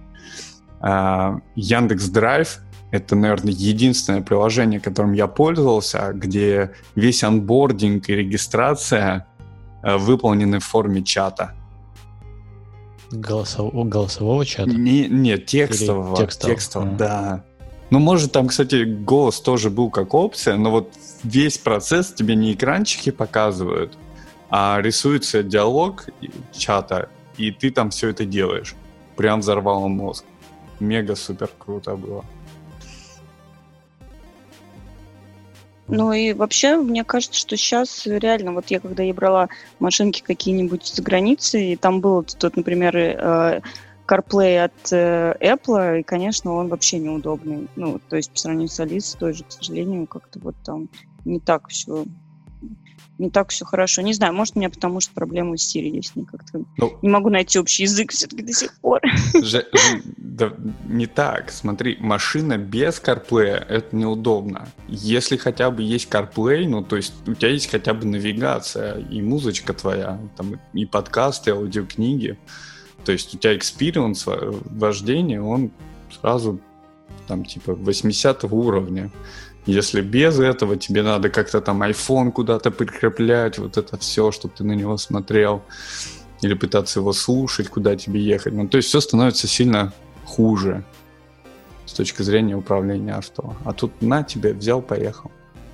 А, 0.81 1.41
Яндекс 1.55 2.11
Драйв— 2.11 2.59
это, 2.91 3.17
наверное, 3.17 3.55
единственное 3.55 4.21
приложение, 4.21 4.81
которым 4.81 5.15
я 5.15 5.29
пользовался, 5.29 6.13
где 6.13 6.73
весь 6.95 7.25
анбординг 7.25 8.07
и 8.11 8.17
регистрация 8.17 9.27
а, 9.83 9.97
выполнены 9.97 10.59
в 10.59 10.65
форме 10.65 11.03
чата. 11.03 11.55
Голосового, 13.11 13.85
голосового 13.85 14.47
чата? 14.47 14.71
Не, 14.71 15.09
нет, 15.09 15.47
текстового. 15.47 16.17
Или 16.17 16.25
текстового, 16.25 16.55
текстового 16.55 16.91
а. 16.91 16.97
да. 16.97 17.45
Ну, 17.91 17.99
может, 17.99 18.31
там, 18.31 18.47
кстати, 18.47 18.85
голос 18.85 19.41
тоже 19.41 19.69
был 19.69 19.91
как 19.91 20.15
опция, 20.15 20.57
но 20.57 20.71
вот 20.71 20.93
весь 21.25 21.59
процесс 21.59 22.13
тебе 22.13 22.37
не 22.37 22.53
экранчики 22.53 23.11
показывают, 23.11 23.99
а 24.49 24.81
рисуется 24.81 25.43
диалог 25.43 26.07
чата, 26.53 27.09
и 27.37 27.51
ты 27.51 27.71
там 27.71 27.91
все 27.91 28.11
это 28.11 28.25
делаешь. 28.25 28.75
Прям 29.17 29.41
взорвало 29.41 29.89
мозг. 29.89 30.25
Мега 30.79 31.17
супер 31.17 31.51
круто 31.59 31.97
было. 31.97 32.25
Ну 35.91 36.13
и 36.13 36.33
вообще, 36.33 36.77
мне 36.77 37.05
кажется, 37.05 37.39
что 37.39 37.57
сейчас 37.57 38.07
реально, 38.07 38.53
вот 38.53 38.67
я 38.69 38.81
когда 38.81 39.03
я 39.03 39.13
брала 39.13 39.49
машинки 39.79 40.23
какие-нибудь 40.23 40.87
за 40.87 41.03
границей, 41.03 41.73
и 41.73 41.77
там 41.77 42.01
был 42.01 42.23
тот, 42.23 42.57
например, 42.57 42.97
э, 42.97 43.61
CarPlay 44.07 44.65
от 44.65 44.93
э, 44.93 45.35
Apple, 45.41 46.01
и, 46.01 46.03
конечно, 46.03 46.53
он 46.53 46.69
вообще 46.69 46.99
неудобный. 46.99 47.69
Ну, 47.77 48.01
то 48.09 48.17
есть 48.17 48.33
по 48.33 48.39
сравнению 48.39 48.69
с 48.69 48.81
Alice 48.81 49.17
тоже, 49.19 49.45
к 49.45 49.53
сожалению, 49.53 50.07
как-то 50.07 50.39
вот 50.41 50.57
там 50.65 50.89
не 51.25 51.41
так 51.41 51.69
все 51.69 52.05
не 53.21 53.31
так 53.31 53.51
все 53.51 53.65
хорошо. 53.65 54.03
Не 54.03 54.15
знаю, 54.15 54.33
может, 54.33 54.57
у 54.57 54.59
меня 54.59 54.71
потому 54.71 55.01
что 55.01 55.13
проблемы 55.13 55.59
с 55.59 55.77
Siri 55.77 55.89
есть. 55.89 56.17
Не, 56.17 56.25
как-то 56.25 56.65
ну, 56.79 56.99
не 57.03 57.09
могу 57.09 57.29
найти 57.29 57.59
общий 57.59 57.83
язык 57.83 58.13
все-таки 58.13 58.43
до 58.43 58.53
сих 58.53 58.75
пор. 58.81 59.01
Же, 59.35 59.67
да, 60.17 60.53
не 60.87 61.07
так. 61.07 61.51
Смотри, 61.51 61.99
машина 62.01 62.57
без 62.57 63.01
CarPlay— 63.01 63.65
это 63.69 63.95
неудобно. 63.95 64.69
Если 64.89 65.37
хотя 65.37 65.71
бы 65.71 65.83
есть 65.83 66.09
CarPlay, 66.11 66.67
ну, 66.67 66.83
то 66.83 66.97
есть 66.97 67.13
у 67.27 67.35
тебя 67.35 67.51
есть 67.51 67.71
хотя 67.71 67.93
бы 67.93 68.07
навигация 68.07 68.99
и 68.99 69.21
музычка 69.21 69.75
твоя, 69.75 70.19
там, 70.37 70.59
и 70.73 70.87
подкасты, 70.87 71.51
и 71.51 71.53
аудиокниги. 71.53 72.39
То 73.05 73.13
есть 73.13 73.35
у 73.35 73.39
тебя 73.39 73.55
experience 73.55 74.25
вождения, 74.27 75.43
он 75.43 75.71
сразу 76.21 76.59
там 77.29 77.45
типа 77.45 77.75
80 77.75 78.45
уровня. 78.45 79.11
Если 79.67 80.01
без 80.01 80.39
этого 80.39 80.77
тебе 80.77 81.03
надо 81.03 81.29
как-то 81.29 81.61
там 81.61 81.83
iPhone 81.83 82.33
куда-то 82.33 82.71
прикреплять, 82.71 83.59
вот 83.59 83.77
это 83.77 83.99
все, 83.99 84.31
чтобы 84.31 84.55
ты 84.57 84.65
на 84.65 84.73
него 84.73 84.97
смотрел, 84.97 85.63
или 86.43 86.55
пытаться 86.55 87.01
его 87.01 87.13
слушать, 87.13 87.69
куда 87.69 87.97
тебе 87.97 88.21
ехать. 88.21 88.55
Ну, 88.55 88.67
то 88.69 88.79
есть 88.79 88.89
все 88.89 89.01
становится 89.01 89.47
сильно 89.47 89.93
хуже 90.25 90.85
с 91.85 91.93
точки 91.93 92.23
зрения 92.23 92.57
управления 92.57 93.15
авто. 93.15 93.55
А 93.65 93.73
тут 93.73 94.01
на 94.01 94.23
тебе, 94.23 94.55
взял, 94.55 94.81
поехал. 94.81 95.31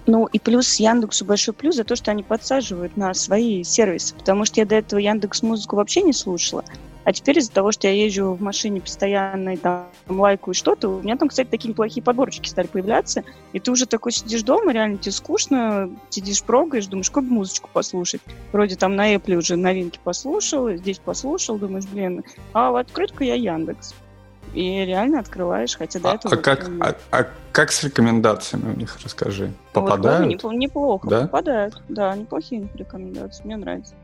Ну 0.07 0.27
и 0.27 0.39
плюс 0.39 0.77
Яндексу 0.77 1.25
большой 1.25 1.53
плюс 1.53 1.77
за 1.77 1.85
то, 1.85 1.97
что 1.97 2.11
они 2.13 2.23
подсаживают 2.23 2.97
на 2.97 3.13
свои 3.13 3.65
сервисы, 3.65 4.15
потому 4.15 4.45
что 4.45 4.61
я 4.61 4.67
до 4.67 4.77
этого 4.77 5.01
Яндекс 5.01 5.43
музыку 5.43 5.77
вообще 5.77 6.03
не 6.03 6.13
слушала. 6.13 6.65
А 7.07 7.13
теперь 7.13 7.39
из-за 7.39 7.53
того, 7.53 7.71
что 7.71 7.87
я 7.87 7.93
езжу 8.05 8.33
в 8.33 8.43
машине 8.43 8.81
постоянно 8.81 9.51
и 9.55 9.57
там 9.57 9.87
лайкаю 10.09 10.55
что-то, 10.55 10.89
у 10.89 11.03
меня 11.03 11.17
там, 11.17 11.29
кстати, 11.29 11.47
такие 11.49 11.69
неплохие 11.69 12.03
подборочки 12.03 12.49
стали 12.49 12.67
появляться, 12.67 13.23
и 13.53 13.61
ты 13.61 13.71
уже 13.71 13.87
такой 13.87 14.11
сидишь 14.11 14.43
дома, 14.43 14.73
реально 14.73 14.99
тебе 14.99 15.13
скучно, 15.13 15.89
сидишь, 16.11 16.43
прогаешь, 16.43 16.87
думаешь, 16.89 17.13
как 17.13 17.23
бы 17.23 17.31
музычку 17.31 17.71
послушать. 17.73 18.21
Вроде 18.51 18.75
там 18.75 18.97
на 18.97 19.15
Apple 19.15 19.37
уже 19.37 19.55
новинки 19.55 20.01
послушал, 20.03 20.69
здесь 20.75 20.99
послушал, 20.99 21.59
думаешь, 21.59 21.87
блин, 21.87 22.25
а 22.53 22.77
открытку 22.77 23.23
я 23.23 23.37
Яндекс. 23.37 23.95
и 24.53 24.85
реально 24.85 25.21
открываешь, 25.21 25.77
хотя 25.77 26.01
до 26.01 26.11
А, 26.11 26.15
этого... 26.17 26.35
а 26.35 26.39
как, 26.39 26.69
а, 26.81 26.97
а 27.13 27.27
как 27.53 27.71
с 27.71 27.85
рекомендациями 27.85 28.73
у 28.73 28.77
них, 28.77 28.99
расскажи? 29.05 29.53
Ну, 29.75 29.83
вот 29.83 29.91
Попадают? 29.91 30.41
тоже 30.41 30.55
непл- 30.55 30.59
неплохо, 30.59 31.09
Да? 31.09 31.21
попадают. 31.23 31.81
Да, 31.89 32.17
неплохие 32.17 32.69
рекомендации, 32.75 33.45
мне 33.45 33.57
нравится. 33.59 33.95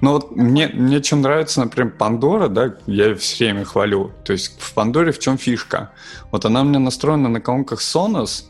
Ну 0.00 0.12
вот 0.12 0.36
мне, 0.36 0.68
мне 0.68 1.00
чем 1.00 1.22
нравится, 1.22 1.60
например, 1.60 1.94
Пандора, 1.96 2.48
да, 2.48 2.76
я 2.86 3.06
ее 3.06 3.14
все 3.14 3.46
время 3.46 3.64
хвалю. 3.64 4.12
То 4.24 4.32
есть 4.32 4.60
в 4.60 4.74
Пандоре 4.74 5.10
в 5.10 5.18
чем 5.18 5.38
фишка? 5.38 5.92
Вот 6.30 6.44
она 6.44 6.60
у 6.60 6.64
меня 6.64 6.78
настроена 6.78 7.28
на 7.28 7.40
колонках 7.40 7.80
Sonos. 7.80 8.44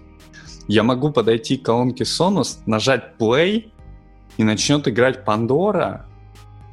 Я 0.66 0.82
могу 0.82 1.12
подойти 1.12 1.56
к 1.56 1.64
колонке 1.64 2.02
Sonos, 2.02 2.59
нажать 2.66 3.12
play, 3.18 3.70
и 4.37 4.44
начнет 4.44 4.87
играть 4.88 5.24
Пандора. 5.24 6.06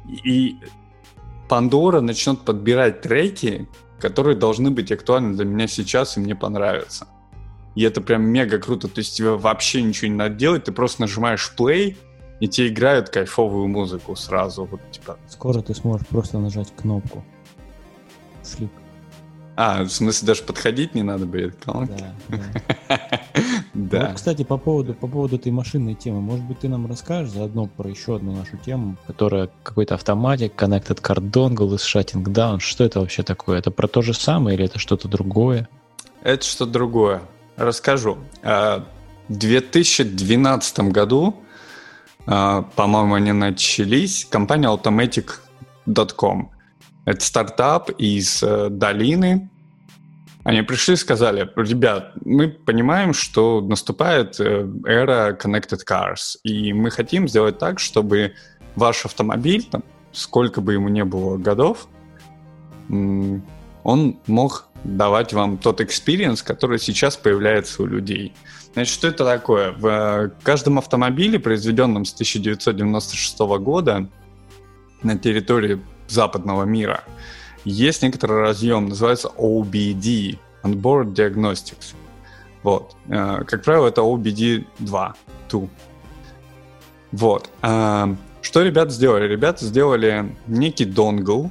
И 0.08 0.56
Пандора 1.48 2.00
начнет 2.00 2.40
подбирать 2.40 3.00
треки, 3.00 3.68
которые 4.00 4.36
должны 4.36 4.70
быть 4.70 4.90
актуальны 4.92 5.34
для 5.34 5.44
меня 5.44 5.66
сейчас 5.66 6.16
и 6.16 6.20
мне 6.20 6.34
понравятся. 6.34 7.06
И 7.74 7.82
это 7.82 8.00
прям 8.00 8.24
мега 8.24 8.58
круто. 8.58 8.88
То 8.88 8.98
есть 8.98 9.16
тебе 9.16 9.30
вообще 9.30 9.82
ничего 9.82 10.08
не 10.08 10.16
надо 10.16 10.34
делать, 10.34 10.64
ты 10.64 10.72
просто 10.72 11.02
нажимаешь 11.02 11.52
play, 11.56 11.96
и 12.40 12.48
тебе 12.48 12.68
играют 12.68 13.08
кайфовую 13.10 13.68
музыку 13.68 14.16
сразу. 14.16 14.64
Вот, 14.64 14.80
типа. 14.90 15.18
Скоро 15.28 15.62
ты 15.62 15.74
сможешь 15.74 16.06
просто 16.06 16.38
нажать 16.38 16.72
кнопку. 16.76 17.24
Слип. 18.42 18.70
А, 19.56 19.84
в 19.84 19.88
смысле, 19.88 20.26
даже 20.26 20.42
подходить 20.42 20.96
не 20.96 21.02
надо 21.04 21.26
будет 21.26 21.54
к 21.54 21.64
колонке? 21.64 22.12
Да, 22.28 22.38
да. 23.74 24.06
Вот, 24.06 24.16
кстати, 24.16 24.42
по 24.42 24.58
поводу, 24.58 24.94
по 24.94 25.06
поводу 25.06 25.36
этой 25.36 25.52
машинной 25.52 25.94
темы, 25.94 26.20
может 26.20 26.44
быть, 26.44 26.58
ты 26.58 26.68
нам 26.68 26.86
расскажешь 26.86 27.30
заодно 27.30 27.66
про 27.66 27.88
еще 27.88 28.16
одну 28.16 28.34
нашу 28.34 28.56
тему, 28.56 28.96
которая 29.06 29.48
какой-то 29.62 29.94
автоматик, 29.94 30.60
connected 30.60 31.00
card 31.00 31.30
dongle 31.30 31.78
с 31.78 31.84
shutting 31.86 32.24
down. 32.24 32.58
Что 32.58 32.82
это 32.82 32.98
вообще 32.98 33.22
такое? 33.22 33.58
Это 33.58 33.70
про 33.70 33.86
то 33.86 34.02
же 34.02 34.12
самое 34.12 34.56
или 34.56 34.64
это 34.64 34.80
что-то 34.80 35.06
другое? 35.06 35.68
Это 36.24 36.44
что-то 36.44 36.72
другое. 36.72 37.22
Расскажу. 37.56 38.18
А, 38.42 38.84
В 39.28 39.36
2012 39.36 40.80
году, 40.90 41.36
по-моему, 42.26 43.14
они 43.14 43.32
начались, 43.32 44.24
компания 44.24 44.68
Automatic.com. 44.68 46.50
Это 47.04 47.24
стартап 47.24 47.90
из 47.98 48.42
э, 48.42 48.68
долины. 48.70 49.50
Они 50.42 50.62
пришли 50.62 50.94
и 50.94 50.96
сказали, 50.96 51.50
ребят, 51.56 52.12
мы 52.24 52.48
понимаем, 52.48 53.12
что 53.12 53.60
наступает 53.60 54.40
э, 54.40 54.66
эра 54.86 55.38
Connected 55.38 55.80
Cars, 55.88 56.38
и 56.44 56.72
мы 56.72 56.90
хотим 56.90 57.28
сделать 57.28 57.58
так, 57.58 57.78
чтобы 57.78 58.34
ваш 58.74 59.04
автомобиль, 59.04 59.64
там, 59.70 59.82
сколько 60.12 60.60
бы 60.60 60.72
ему 60.72 60.88
не 60.88 61.04
было 61.04 61.36
годов, 61.36 61.88
он 62.88 64.18
мог 64.26 64.68
давать 64.84 65.32
вам 65.32 65.58
тот 65.58 65.80
experience, 65.80 66.44
который 66.44 66.78
сейчас 66.78 67.16
появляется 67.16 67.82
у 67.82 67.86
людей. 67.86 68.32
Значит, 68.74 68.92
что 68.94 69.08
это 69.08 69.24
такое? 69.24 69.72
В 69.72 69.86
э, 69.86 70.30
каждом 70.42 70.78
автомобиле, 70.78 71.38
произведенном 71.38 72.04
с 72.04 72.12
1996 72.12 73.38
года 73.60 74.08
на 75.02 75.18
территории 75.18 75.80
западного 76.08 76.64
мира, 76.64 77.04
есть 77.64 78.02
некоторый 78.02 78.40
разъем, 78.40 78.88
называется 78.88 79.30
OBD, 79.36 80.38
Onboard 80.62 81.14
Diagnostics. 81.14 81.94
Вот. 82.62 82.96
Э, 83.08 83.44
Как 83.46 83.64
правило, 83.64 83.88
это 83.88 84.02
OBD 84.02 84.66
2. 84.80 85.14
2. 85.50 85.68
Вот. 87.12 87.50
А, 87.62 88.14
Что 88.42 88.62
ребята 88.62 88.90
сделали? 88.90 89.28
Ребята 89.28 89.64
сделали 89.64 90.34
некий 90.48 90.84
донгл, 90.84 91.50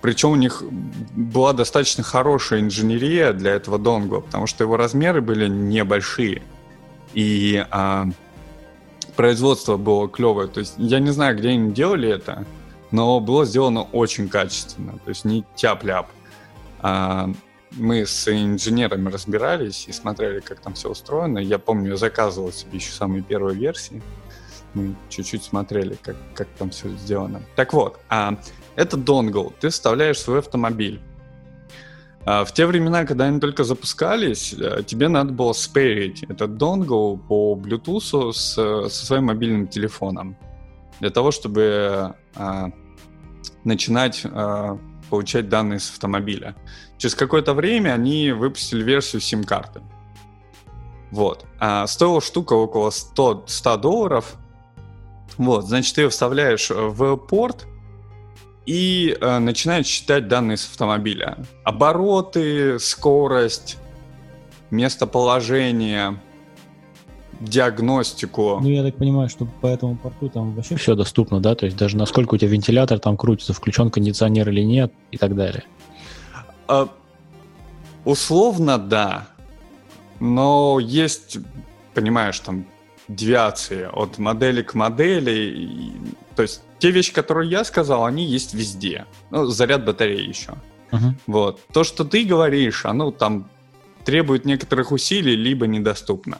причем 0.00 0.32
у 0.32 0.36
них 0.36 0.62
была 1.14 1.52
достаточно 1.52 2.02
хорошая 2.02 2.60
инженерия 2.60 3.32
для 3.32 3.52
этого 3.52 3.78
донгла, 3.78 4.20
потому 4.20 4.46
что 4.46 4.64
его 4.64 4.76
размеры 4.76 5.20
были 5.20 5.46
небольшие. 5.48 6.42
И 7.12 7.64
а, 7.70 8.06
производство 9.16 9.76
было 9.76 10.08
клевое. 10.08 10.48
То 10.48 10.60
есть 10.60 10.74
я 10.78 11.00
не 11.00 11.10
знаю, 11.10 11.36
где 11.36 11.50
они 11.50 11.72
делали 11.72 12.08
это, 12.08 12.46
но 12.90 13.20
было 13.20 13.44
сделано 13.44 13.82
очень 13.82 14.28
качественно. 14.28 14.92
То 15.04 15.08
есть 15.10 15.24
не 15.24 15.44
тяп-ляп. 15.54 16.08
А, 16.80 17.30
мы 17.72 18.06
с 18.06 18.26
инженерами 18.28 19.10
разбирались 19.10 19.86
и 19.86 19.92
смотрели, 19.92 20.40
как 20.40 20.60
там 20.60 20.74
все 20.74 20.88
устроено. 20.90 21.38
Я 21.38 21.58
помню, 21.58 21.90
я 21.90 21.96
заказывал 21.96 22.52
себе 22.52 22.78
еще 22.78 22.92
самые 22.92 23.22
первые 23.22 23.58
версии. 23.58 24.02
Мы 24.72 24.94
чуть-чуть 25.08 25.44
смотрели, 25.44 25.96
как, 26.00 26.16
как 26.34 26.48
там 26.58 26.70
все 26.70 26.88
сделано. 26.88 27.42
Так 27.56 27.74
вот, 27.74 28.00
а, 28.08 28.38
это 28.80 28.96
донгл. 28.96 29.52
Ты 29.60 29.68
вставляешь 29.68 30.18
свой 30.18 30.38
автомобиль. 30.38 31.00
А, 32.24 32.44
В 32.44 32.52
те 32.52 32.64
времена, 32.64 33.04
когда 33.04 33.26
они 33.26 33.38
только 33.40 33.62
запускались, 33.64 34.54
э, 34.54 34.82
тебе 34.86 35.08
надо 35.08 35.32
было 35.32 35.52
спейрить 35.52 36.22
этот 36.22 36.56
донгл 36.56 37.18
по 37.18 37.54
Bluetooth 37.56 38.32
с, 38.32 38.54
со 38.54 38.88
своим 38.88 39.24
мобильным 39.24 39.68
телефоном. 39.68 40.36
Для 41.00 41.10
того, 41.10 41.30
чтобы 41.30 42.14
а, 42.36 42.70
начинать 43.64 44.24
получать 45.10 45.48
данные 45.48 45.80
с 45.80 45.90
автомобиля. 45.90 46.54
Через 46.96 47.14
какое-то 47.14 47.52
время 47.52 47.94
они 47.94 48.30
выпустили 48.30 48.82
версию 48.82 49.20
сим-карты. 49.20 49.82
Вот. 51.10 51.44
А 51.58 51.86
стоила 51.88 52.20
штука 52.20 52.52
около 52.54 52.90
100, 52.90 53.44
100 53.46 53.76
долларов. 53.78 54.36
Вот, 55.36 55.66
значит, 55.66 55.96
ты 55.96 56.02
ее 56.02 56.08
вставляешь 56.10 56.70
в 56.70 57.16
порт, 57.16 57.66
и 58.66 59.16
э, 59.20 59.38
начинает 59.38 59.86
считать 59.86 60.28
данные 60.28 60.56
с 60.56 60.66
автомобиля. 60.66 61.38
Обороты, 61.64 62.78
скорость, 62.78 63.78
местоположение, 64.70 66.18
диагностику. 67.40 68.58
Ну, 68.60 68.68
я 68.68 68.82
так 68.82 68.96
понимаю, 68.96 69.28
что 69.28 69.46
по 69.60 69.66
этому 69.66 69.96
порту 69.96 70.28
там 70.28 70.54
вообще 70.54 70.76
все 70.76 70.94
доступно, 70.94 71.40
да? 71.40 71.54
То 71.54 71.66
есть 71.66 71.76
даже 71.76 71.96
насколько 71.96 72.34
у 72.34 72.38
тебя 72.38 72.50
вентилятор 72.50 72.98
там 72.98 73.16
крутится, 73.16 73.52
включен 73.52 73.90
кондиционер 73.90 74.48
или 74.50 74.62
нет 74.62 74.92
и 75.10 75.16
так 75.16 75.34
далее. 75.34 75.64
А, 76.68 76.88
условно, 78.04 78.78
да. 78.78 79.28
Но 80.20 80.78
есть, 80.80 81.38
понимаешь, 81.94 82.38
там 82.40 82.66
девиации 83.08 83.88
от 83.90 84.18
модели 84.18 84.62
к 84.62 84.74
модели. 84.74 85.30
И, 85.30 85.92
то 86.36 86.42
есть 86.42 86.62
те 86.80 86.90
вещи, 86.90 87.12
которые 87.12 87.50
я 87.50 87.62
сказал, 87.64 88.04
они 88.04 88.24
есть 88.24 88.54
везде. 88.54 89.06
Ну, 89.30 89.46
заряд 89.46 89.84
батареи 89.84 90.26
еще. 90.26 90.54
Мгм. 90.90 91.18
Вот. 91.26 91.60
То, 91.72 91.84
что 91.84 92.04
ты 92.04 92.24
говоришь, 92.24 92.84
оно 92.84 93.10
там 93.10 93.48
требует 94.04 94.44
некоторых 94.44 94.90
усилий, 94.92 95.36
либо 95.36 95.66
недоступно. 95.66 96.38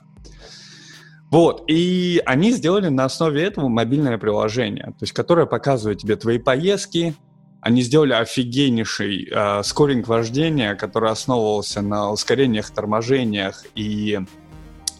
Вот, 1.30 1.62
и 1.68 2.20
они 2.26 2.50
сделали 2.50 2.88
на 2.88 3.04
основе 3.04 3.44
этого 3.44 3.68
мобильное 3.68 4.18
приложение, 4.18 4.86
то 4.86 5.02
есть 5.02 5.12
которое 5.12 5.46
показывает 5.46 5.98
тебе 5.98 6.16
твои 6.16 6.38
поездки. 6.38 7.14
Они 7.60 7.82
сделали 7.82 8.14
офигеннейший 8.14 9.28
э, 9.30 9.62
скоринг 9.62 10.08
вождения, 10.08 10.74
который 10.74 11.10
основывался 11.10 11.82
на 11.82 12.10
ускорениях, 12.10 12.70
торможениях 12.70 13.64
и 13.74 14.18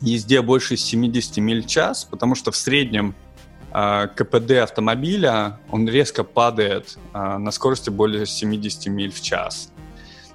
езде 0.02 0.42
больше 0.42 0.76
70 0.76 1.38
миль 1.38 1.62
в 1.62 1.66
час, 1.66 2.04
потому 2.04 2.34
что 2.34 2.50
в 2.50 2.56
среднем 2.56 3.14
КПД 3.72 4.50
автомобиля, 4.62 5.58
он 5.70 5.88
резко 5.88 6.24
падает 6.24 6.98
э, 7.12 7.36
на 7.38 7.50
скорости 7.50 7.90
более 7.90 8.26
70 8.26 8.86
миль 8.86 9.12
в 9.12 9.20
час. 9.20 9.70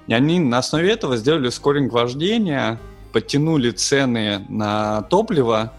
И 0.06 0.14
они 0.14 0.38
на 0.38 0.58
основе 0.58 0.90
этого 0.90 1.16
сделали 1.16 1.50
скоринг 1.50 1.92
вождения, 1.92 2.80
подтянули 3.12 3.70
цены 3.70 4.46
на 4.48 5.02
топливо 5.02 5.72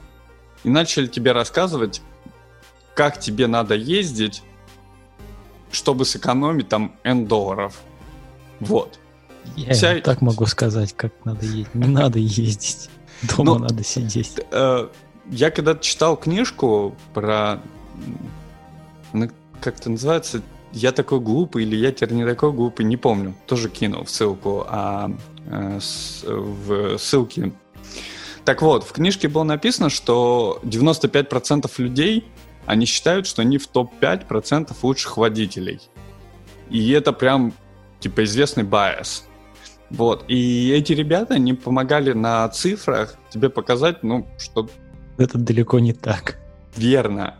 и 0.63 0.69
начали 0.69 1.07
тебе 1.07 1.31
рассказывать, 1.31 2.01
как 2.93 3.19
тебе 3.19 3.47
надо 3.47 3.75
ездить, 3.75 4.43
чтобы 5.71 6.05
сэкономить 6.05 6.69
там 6.69 6.95
N 7.03 7.25
долларов. 7.25 7.79
Вот. 8.59 8.99
Я 9.55 9.73
Вся- 9.73 10.01
так 10.01 10.21
могу 10.21 10.45
сказать, 10.45 10.93
как 10.93 11.13
надо 11.23 11.45
ездить. 11.45 11.73
Не 11.73 11.87
надо 11.87 12.19
ездить. 12.19 12.89
Дома 13.21 13.53
Ну, 13.53 13.59
надо 13.59 13.83
сидеть. 13.83 14.39
Э, 14.51 14.87
Я 15.29 15.51
когда 15.51 15.75
читал 15.75 16.15
книжку 16.17 16.95
про... 17.13 17.59
м, 17.95 18.17
она 19.13 19.29
как-то 19.61 19.89
называется 19.89 20.41
«Я 20.71 20.91
такой 20.91 21.19
глупый» 21.19 21.63
или 21.63 21.75
«Я 21.75 21.91
теперь 21.91 22.13
не 22.13 22.25
такой 22.25 22.51
глупый», 22.53 22.85
не 22.85 22.97
помню. 22.97 23.35
Тоже 23.45 23.69
кинул 23.69 24.03
в 24.03 24.09
ссылку, 24.09 24.65
а 24.67 25.11
э, 25.49 25.79
с- 25.81 26.23
в 26.25 26.97
ссылке. 26.97 27.51
Так 28.45 28.61
вот, 28.61 28.83
в 28.85 28.91
книжке 28.93 29.27
было 29.27 29.43
написано, 29.43 29.89
что 29.89 30.59
95% 30.63 31.69
людей, 31.79 32.25
они 32.65 32.85
считают, 32.85 33.27
что 33.27 33.41
они 33.41 33.57
в 33.57 33.67
топ-5% 33.67 34.73
лучших 34.81 35.17
водителей. 35.17 35.81
И 36.69 36.91
это 36.91 37.11
прям, 37.11 37.53
типа, 37.99 38.23
известный 38.23 38.63
байс. 38.63 39.25
Вот. 39.89 40.25
И 40.27 40.69
эти 40.71 40.93
ребята, 40.93 41.35
они 41.35 41.53
помогали 41.53 42.11
на 42.13 42.47
цифрах 42.49 43.15
тебе 43.29 43.49
показать, 43.49 44.03
ну, 44.03 44.27
что 44.37 44.69
Это 45.17 45.37
далеко 45.37 45.79
не 45.79 45.93
так. 45.93 46.37
верно. 46.77 47.35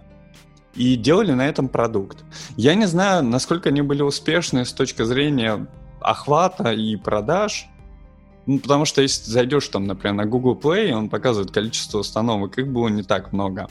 И 0.76 0.96
делали 0.96 1.32
на 1.32 1.48
этом 1.48 1.70
продукт. 1.70 2.24
Я 2.56 2.76
не 2.76 2.86
знаю, 2.86 3.24
насколько 3.24 3.70
они 3.70 3.82
были 3.82 4.04
успешны 4.04 4.64
с 4.64 4.74
точки 4.74 5.04
зрения 5.04 5.68
охвата 6.02 6.72
и 6.72 6.96
продаж. 6.96 7.68
Ну, 8.46 8.60
потому 8.60 8.86
что 8.86 9.02
если 9.02 9.30
зайдешь 9.30 9.68
там, 9.68 9.86
например, 9.88 10.14
на 10.14 10.26
Google 10.26 10.56
Play, 10.56 10.92
он 10.92 11.10
показывает 11.10 11.52
количество 11.52 12.00
установок, 12.00 12.58
их 12.58 12.68
было 12.68 12.88
не 12.88 13.04
так 13.04 13.34
много. 13.34 13.68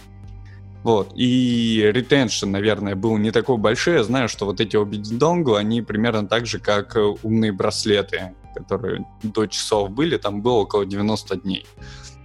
Вот. 0.83 1.13
И 1.17 1.91
retention, 1.95 2.51
наверное, 2.51 2.95
был 2.95 3.17
не 3.17 3.31
такой 3.31 3.57
большой. 3.57 3.95
Я 3.95 4.05
знаю, 4.05 4.29
что 4.29 4.45
вот 4.45 4.61
эти 4.61 4.77
обе 4.77 4.99
донгла, 4.99 5.59
они 5.61 5.83
примерно 5.83 6.27
так 6.29 6.47
же, 6.47 6.59
как 6.59 6.97
э, 6.97 7.01
умные 7.23 7.53
браслеты, 7.53 8.35
которые 8.55 9.05
до 9.23 9.47
часов 9.47 9.91
были, 9.91 10.17
там 10.17 10.43
было 10.43 10.59
около 10.59 10.85
90 10.85 11.37
дней. 11.37 11.67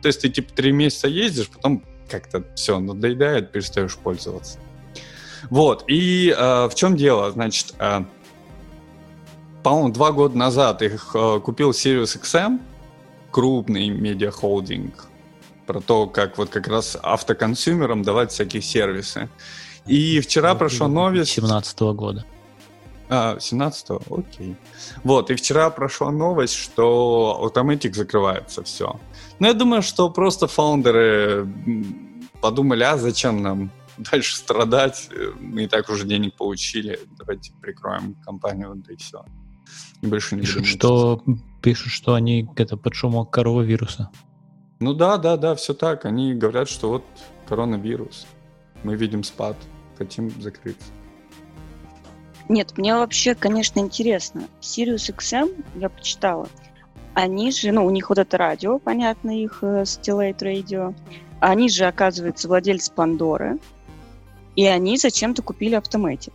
То 0.02 0.08
есть 0.08 0.22
ты 0.22 0.30
типа 0.30 0.54
три 0.54 0.72
месяца 0.72 1.08
ездишь, 1.08 1.50
потом 1.50 1.84
как-то 2.10 2.44
все 2.56 2.80
надоедает, 2.80 3.52
перестаешь 3.52 3.96
пользоваться. 3.98 4.60
Вот, 5.50 5.86
и 5.88 6.34
э, 6.38 6.68
в 6.70 6.76
чем 6.76 6.96
дело? 6.96 7.32
Значит, 7.32 7.74
э, 7.80 8.04
по-моему, 9.64 9.90
два 9.90 10.12
года 10.12 10.38
назад 10.38 10.82
их 10.82 11.16
э, 11.16 11.40
купил 11.44 11.72
Sirius 11.72 12.20
XM, 12.22 12.60
крупный 13.32 13.90
медиахолдинг, 13.90 15.08
про 15.66 15.82
то, 15.82 16.08
как 16.08 16.38
вот 16.38 16.50
как 16.50 16.68
раз 16.68 16.98
автоконсюмерам 17.02 18.04
давать 18.04 18.32
всякие 18.32 18.62
сервисы. 18.62 19.30
И 19.88 20.20
вчера 20.20 20.54
прошла 20.54 20.88
новость... 20.88 21.32
17 21.32 21.80
года. 21.80 22.26
А, 23.10 23.36
17-го? 23.38 24.16
Окей. 24.16 24.56
Вот, 25.04 25.32
и 25.32 25.36
вчера 25.36 25.70
прошла 25.70 26.12
новость, 26.12 26.54
что 26.54 27.42
Automatic 27.44 27.94
закрывается, 27.94 28.64
все. 28.64 29.00
Но 29.42 29.48
я 29.48 29.56
думаю, 29.56 29.82
что 29.82 30.08
просто 30.12 30.46
фаундеры 30.46 31.48
подумали, 32.42 32.84
а 32.84 32.96
зачем 32.96 33.42
нам 33.42 33.72
дальше 33.98 34.36
страдать? 34.36 35.10
Мы 35.40 35.64
и 35.64 35.68
так 35.68 35.90
уже 35.90 36.06
денег 36.06 36.36
получили, 36.36 37.00
давайте 37.18 37.52
прикроем 37.60 38.14
компанию, 38.24 38.76
да 38.76 38.94
и 38.94 38.98
все. 38.98 39.26
И 40.04 40.06
больше 40.06 40.36
не 40.36 40.42
пишут, 40.42 40.68
что, 40.68 41.24
пишут, 41.64 41.92
что 41.92 42.14
они 42.14 42.48
это 42.56 42.78
под 42.78 42.94
шумок 42.94 43.32
коровавируса. 43.32 44.12
Ну 44.80 44.94
да, 44.94 45.18
да, 45.18 45.38
да, 45.38 45.56
все 45.56 45.74
так. 45.74 46.06
Они 46.06 46.36
говорят, 46.36 46.70
что 46.70 46.90
вот 46.90 47.04
коронавирус. 47.48 48.28
Мы 48.84 48.96
видим 48.96 49.24
спад, 49.24 49.58
хотим 49.98 50.30
закрыться. 50.40 50.86
Нет, 52.48 52.78
мне 52.78 52.94
вообще, 52.94 53.34
конечно, 53.34 53.80
интересно. 53.80 54.44
Sirius 54.62 55.12
XM, 55.12 55.66
я 55.78 55.90
почитала, 55.90 56.48
они 57.14 57.52
же, 57.52 57.72
ну, 57.72 57.86
у 57.86 57.90
них 57.90 58.10
вот 58.10 58.20
это 58.20 58.38
радио, 58.38 58.80
понятно, 58.80 59.32
их 59.32 59.60
uh, 59.62 59.84
Stellate 59.84 60.40
Radio, 60.40 60.96
они 61.40 61.70
же, 61.70 61.86
оказывается, 61.86 62.48
владельцы 62.48 62.92
Пандоры, 62.92 63.58
и 64.56 64.66
они 64.66 64.98
зачем-то 64.98 65.42
купили 65.42 65.78
Automatic 65.78 66.34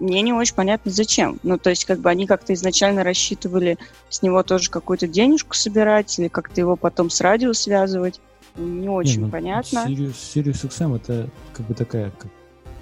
мне 0.00 0.22
не 0.22 0.32
очень 0.32 0.54
понятно, 0.54 0.90
зачем. 0.90 1.38
Ну, 1.42 1.58
то 1.58 1.70
есть, 1.70 1.84
как 1.84 2.00
бы 2.00 2.10
они 2.10 2.26
как-то 2.26 2.52
изначально 2.54 3.04
рассчитывали 3.04 3.78
с 4.08 4.22
него 4.22 4.42
тоже 4.42 4.70
какую-то 4.70 5.06
денежку 5.06 5.54
собирать 5.54 6.18
или 6.18 6.28
как-то 6.28 6.60
его 6.60 6.76
потом 6.76 7.10
с 7.10 7.20
радио 7.20 7.52
связывать. 7.52 8.20
Не 8.56 8.88
очень 8.88 9.20
не, 9.20 9.26
ну, 9.26 9.30
понятно. 9.30 9.84
Sirius, 9.88 10.14
Sirius 10.14 10.68
XM 10.68 10.96
это 10.96 11.30
как 11.52 11.66
бы 11.66 11.74
такая 11.74 12.10
как 12.10 12.30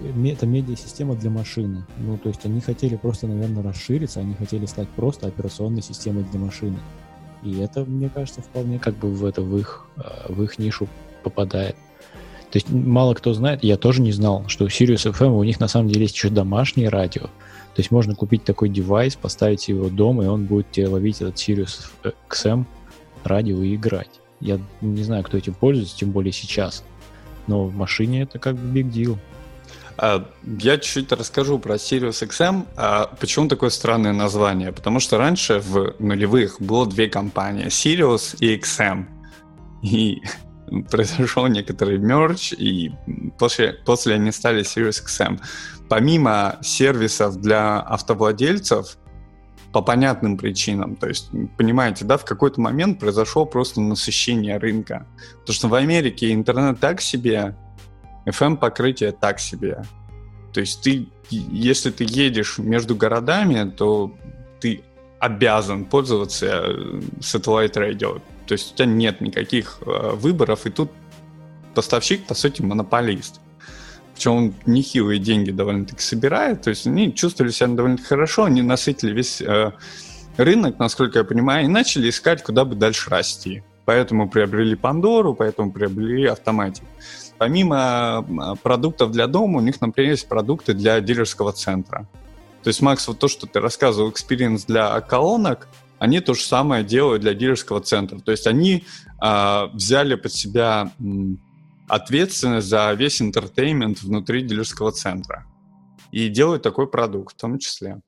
это 0.00 0.46
медиа-система 0.46 1.14
для 1.14 1.30
машины. 1.30 1.86
Ну, 1.98 2.18
то 2.18 2.28
есть 2.28 2.44
они 2.44 2.60
хотели 2.60 2.96
просто, 2.96 3.26
наверное, 3.26 3.62
расшириться, 3.62 4.20
они 4.20 4.34
хотели 4.34 4.66
стать 4.66 4.88
просто 4.88 5.28
операционной 5.28 5.82
системой 5.82 6.24
для 6.24 6.40
машины. 6.40 6.78
И 7.42 7.58
это, 7.58 7.84
мне 7.84 8.08
кажется, 8.08 8.40
вполне 8.40 8.78
как 8.78 8.96
бы 8.96 9.10
в 9.10 9.24
это 9.24 9.42
в 9.42 9.58
их, 9.58 9.86
э, 9.96 10.32
в 10.32 10.42
их 10.42 10.58
нишу 10.58 10.88
попадает. 11.22 11.76
То 12.52 12.58
есть 12.58 12.70
мало 12.70 13.14
кто 13.14 13.32
знает, 13.32 13.64
я 13.64 13.76
тоже 13.76 14.02
не 14.02 14.12
знал, 14.12 14.44
что 14.48 14.64
у 14.64 14.68
Sirius 14.68 15.10
FM 15.10 15.38
у 15.38 15.42
них 15.42 15.58
на 15.58 15.68
самом 15.68 15.88
деле 15.88 16.02
есть 16.02 16.14
еще 16.14 16.28
домашнее 16.28 16.88
радио. 16.90 17.22
То 17.22 17.80
есть 17.80 17.90
можно 17.90 18.14
купить 18.14 18.44
такой 18.44 18.68
девайс, 18.68 19.16
поставить 19.16 19.68
его 19.68 19.88
дома, 19.88 20.24
и 20.24 20.26
он 20.26 20.44
будет 20.44 20.70
тебе 20.70 20.88
ловить 20.88 21.22
этот 21.22 21.36
Sirius 21.36 21.90
XM 22.28 22.66
радио 23.24 23.62
и 23.62 23.74
играть. 23.74 24.10
Я 24.40 24.60
не 24.82 25.02
знаю, 25.02 25.24
кто 25.24 25.38
этим 25.38 25.54
пользуется, 25.54 25.96
тем 25.96 26.10
более 26.10 26.32
сейчас. 26.32 26.84
Но 27.46 27.64
в 27.64 27.74
машине 27.74 28.22
это 28.22 28.38
как 28.38 28.56
бы 28.56 28.80
big 28.80 28.90
deal. 28.90 29.16
А, 29.96 30.28
я 30.58 30.78
чуть-чуть 30.78 31.12
расскажу 31.12 31.58
про 31.58 31.74
Sirius 31.76 32.26
XM. 32.26 32.66
А 32.76 33.06
почему 33.20 33.48
такое 33.48 33.70
странное 33.70 34.12
название? 34.12 34.72
Потому 34.72 35.00
что 35.00 35.18
раньше 35.18 35.60
в 35.60 35.94
нулевых 35.98 36.60
было 36.60 36.86
две 36.86 37.08
компании, 37.08 37.66
Sirius 37.66 38.36
и 38.38 38.56
XM. 38.56 39.06
И 39.82 40.22
произошел 40.90 41.46
некоторый 41.46 41.98
мерч, 41.98 42.52
и 42.52 42.92
после, 43.38 43.74
после 43.84 44.14
они 44.14 44.32
стали 44.32 44.62
Sirius 44.62 45.04
XM. 45.04 45.40
Помимо 45.88 46.58
сервисов 46.62 47.36
для 47.40 47.80
автовладельцев, 47.80 48.96
по 49.72 49.80
понятным 49.80 50.36
причинам. 50.36 50.96
То 50.96 51.08
есть, 51.08 51.30
понимаете, 51.56 52.04
да, 52.04 52.18
в 52.18 52.24
какой-то 52.24 52.60
момент 52.60 53.00
произошло 53.00 53.46
просто 53.46 53.80
насыщение 53.80 54.58
рынка. 54.58 55.06
Потому 55.40 55.54
что 55.54 55.68
в 55.68 55.74
Америке 55.74 56.32
интернет 56.32 56.78
так 56.78 57.00
себе, 57.00 57.56
FM-покрытие 58.26 59.12
так 59.12 59.40
себе. 59.40 59.82
То 60.52 60.60
есть 60.60 60.82
ты, 60.82 61.08
если 61.30 61.90
ты 61.90 62.04
едешь 62.08 62.58
между 62.58 62.94
городами, 62.94 63.70
то 63.70 64.14
ты 64.60 64.82
обязан 65.18 65.84
пользоваться 65.84 66.46
э, 66.46 67.00
satellite 67.20 67.74
radio. 67.74 68.20
То 68.46 68.52
есть 68.52 68.72
у 68.72 68.76
тебя 68.76 68.86
нет 68.86 69.20
никаких 69.20 69.78
э, 69.80 70.10
выборов, 70.14 70.66
и 70.66 70.70
тут 70.70 70.90
поставщик, 71.74 72.26
по 72.26 72.34
сути, 72.34 72.60
монополист. 72.62 73.40
Причем 74.14 74.32
он 74.32 74.54
нехилые 74.66 75.18
деньги 75.18 75.50
довольно-таки 75.50 76.02
собирает, 76.02 76.62
то 76.62 76.70
есть 76.70 76.86
они 76.86 77.14
чувствовали 77.14 77.50
себя 77.50 77.68
довольно 77.68 77.98
хорошо, 77.98 78.44
они 78.44 78.62
насытили 78.62 79.12
весь 79.12 79.40
э, 79.40 79.72
рынок, 80.36 80.78
насколько 80.78 81.20
я 81.20 81.24
понимаю, 81.24 81.64
и 81.64 81.68
начали 81.68 82.10
искать, 82.10 82.42
куда 82.42 82.64
бы 82.64 82.74
дальше 82.74 83.08
расти. 83.08 83.62
Поэтому 83.84 84.28
приобрели 84.28 84.76
Пандору, 84.76 85.34
поэтому 85.34 85.72
приобрели 85.72 86.26
Автоматик. 86.26 86.84
Помимо 87.42 88.24
э, 88.28 88.56
продуктов 88.62 89.10
для 89.10 89.26
дома, 89.26 89.58
у 89.58 89.62
них, 89.62 89.80
например, 89.80 90.12
есть 90.12 90.28
продукты 90.28 90.74
для 90.74 91.00
дилерского 91.00 91.52
центра. 91.52 92.08
То 92.62 92.68
есть, 92.68 92.80
Макс, 92.80 93.08
вот 93.08 93.18
то, 93.18 93.26
что 93.28 93.46
ты 93.46 93.60
рассказывал, 93.60 94.10
experience 94.10 94.64
для 94.64 95.00
колонок– 95.00 95.68
они 96.02 96.18
то 96.18 96.34
же 96.34 96.42
самое 96.42 96.82
делают 96.82 97.22
для 97.22 97.32
дилерского 97.32 97.80
центра. 97.80 98.18
То 98.18 98.32
есть 98.32 98.48
они 98.48 98.84
э, 99.24 99.66
взяли 99.72 100.16
под 100.16 100.32
себя 100.32 100.90
ответственность 101.86 102.66
за 102.66 102.92
весь 102.94 103.22
entertainment 103.22 104.02
внутри 104.02 104.42
дилерского 104.42 104.90
центра 104.90 105.46
и 106.10 106.28
делают 106.28 106.64
такой 106.64 106.88
продукт 106.88 107.36
в 107.36 107.40
том 107.40 107.56
числе. 107.60 108.00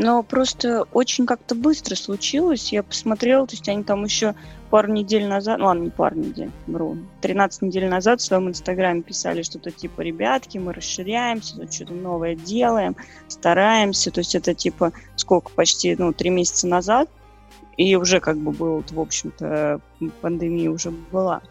Но 0.00 0.22
просто 0.22 0.84
очень 0.92 1.26
как-то 1.26 1.56
быстро 1.56 1.96
случилось. 1.96 2.72
Я 2.72 2.84
посмотрела, 2.84 3.48
то 3.48 3.54
есть 3.54 3.68
они 3.68 3.82
там 3.82 4.04
еще 4.04 4.36
пару 4.70 4.92
недель 4.92 5.26
назад, 5.26 5.58
ну 5.58 5.64
ладно, 5.64 5.82
не 5.82 5.90
пару 5.90 6.14
недель, 6.14 6.52
вру, 6.68 6.98
13 7.20 7.62
недель 7.62 7.88
назад 7.88 8.20
в 8.20 8.24
своем 8.24 8.48
инстаграме 8.48 9.02
писали 9.02 9.42
что-то 9.42 9.72
типа, 9.72 10.02
ребятки, 10.02 10.56
мы 10.58 10.72
расширяемся, 10.72 11.56
тут 11.56 11.74
что-то 11.74 11.94
новое 11.94 12.36
делаем, 12.36 12.94
стараемся, 13.26 14.12
то 14.12 14.20
есть 14.20 14.36
это 14.36 14.54
типа 14.54 14.92
сколько, 15.16 15.50
почти, 15.50 15.96
ну, 15.96 16.12
три 16.12 16.30
месяца 16.30 16.68
назад, 16.68 17.08
и 17.76 17.96
уже 17.96 18.20
как 18.20 18.38
бы 18.38 18.52
было, 18.52 18.84
в 18.88 19.00
общем-то, 19.00 19.80
пандемия 20.20 20.70
уже 20.70 20.90
была. 20.90 21.42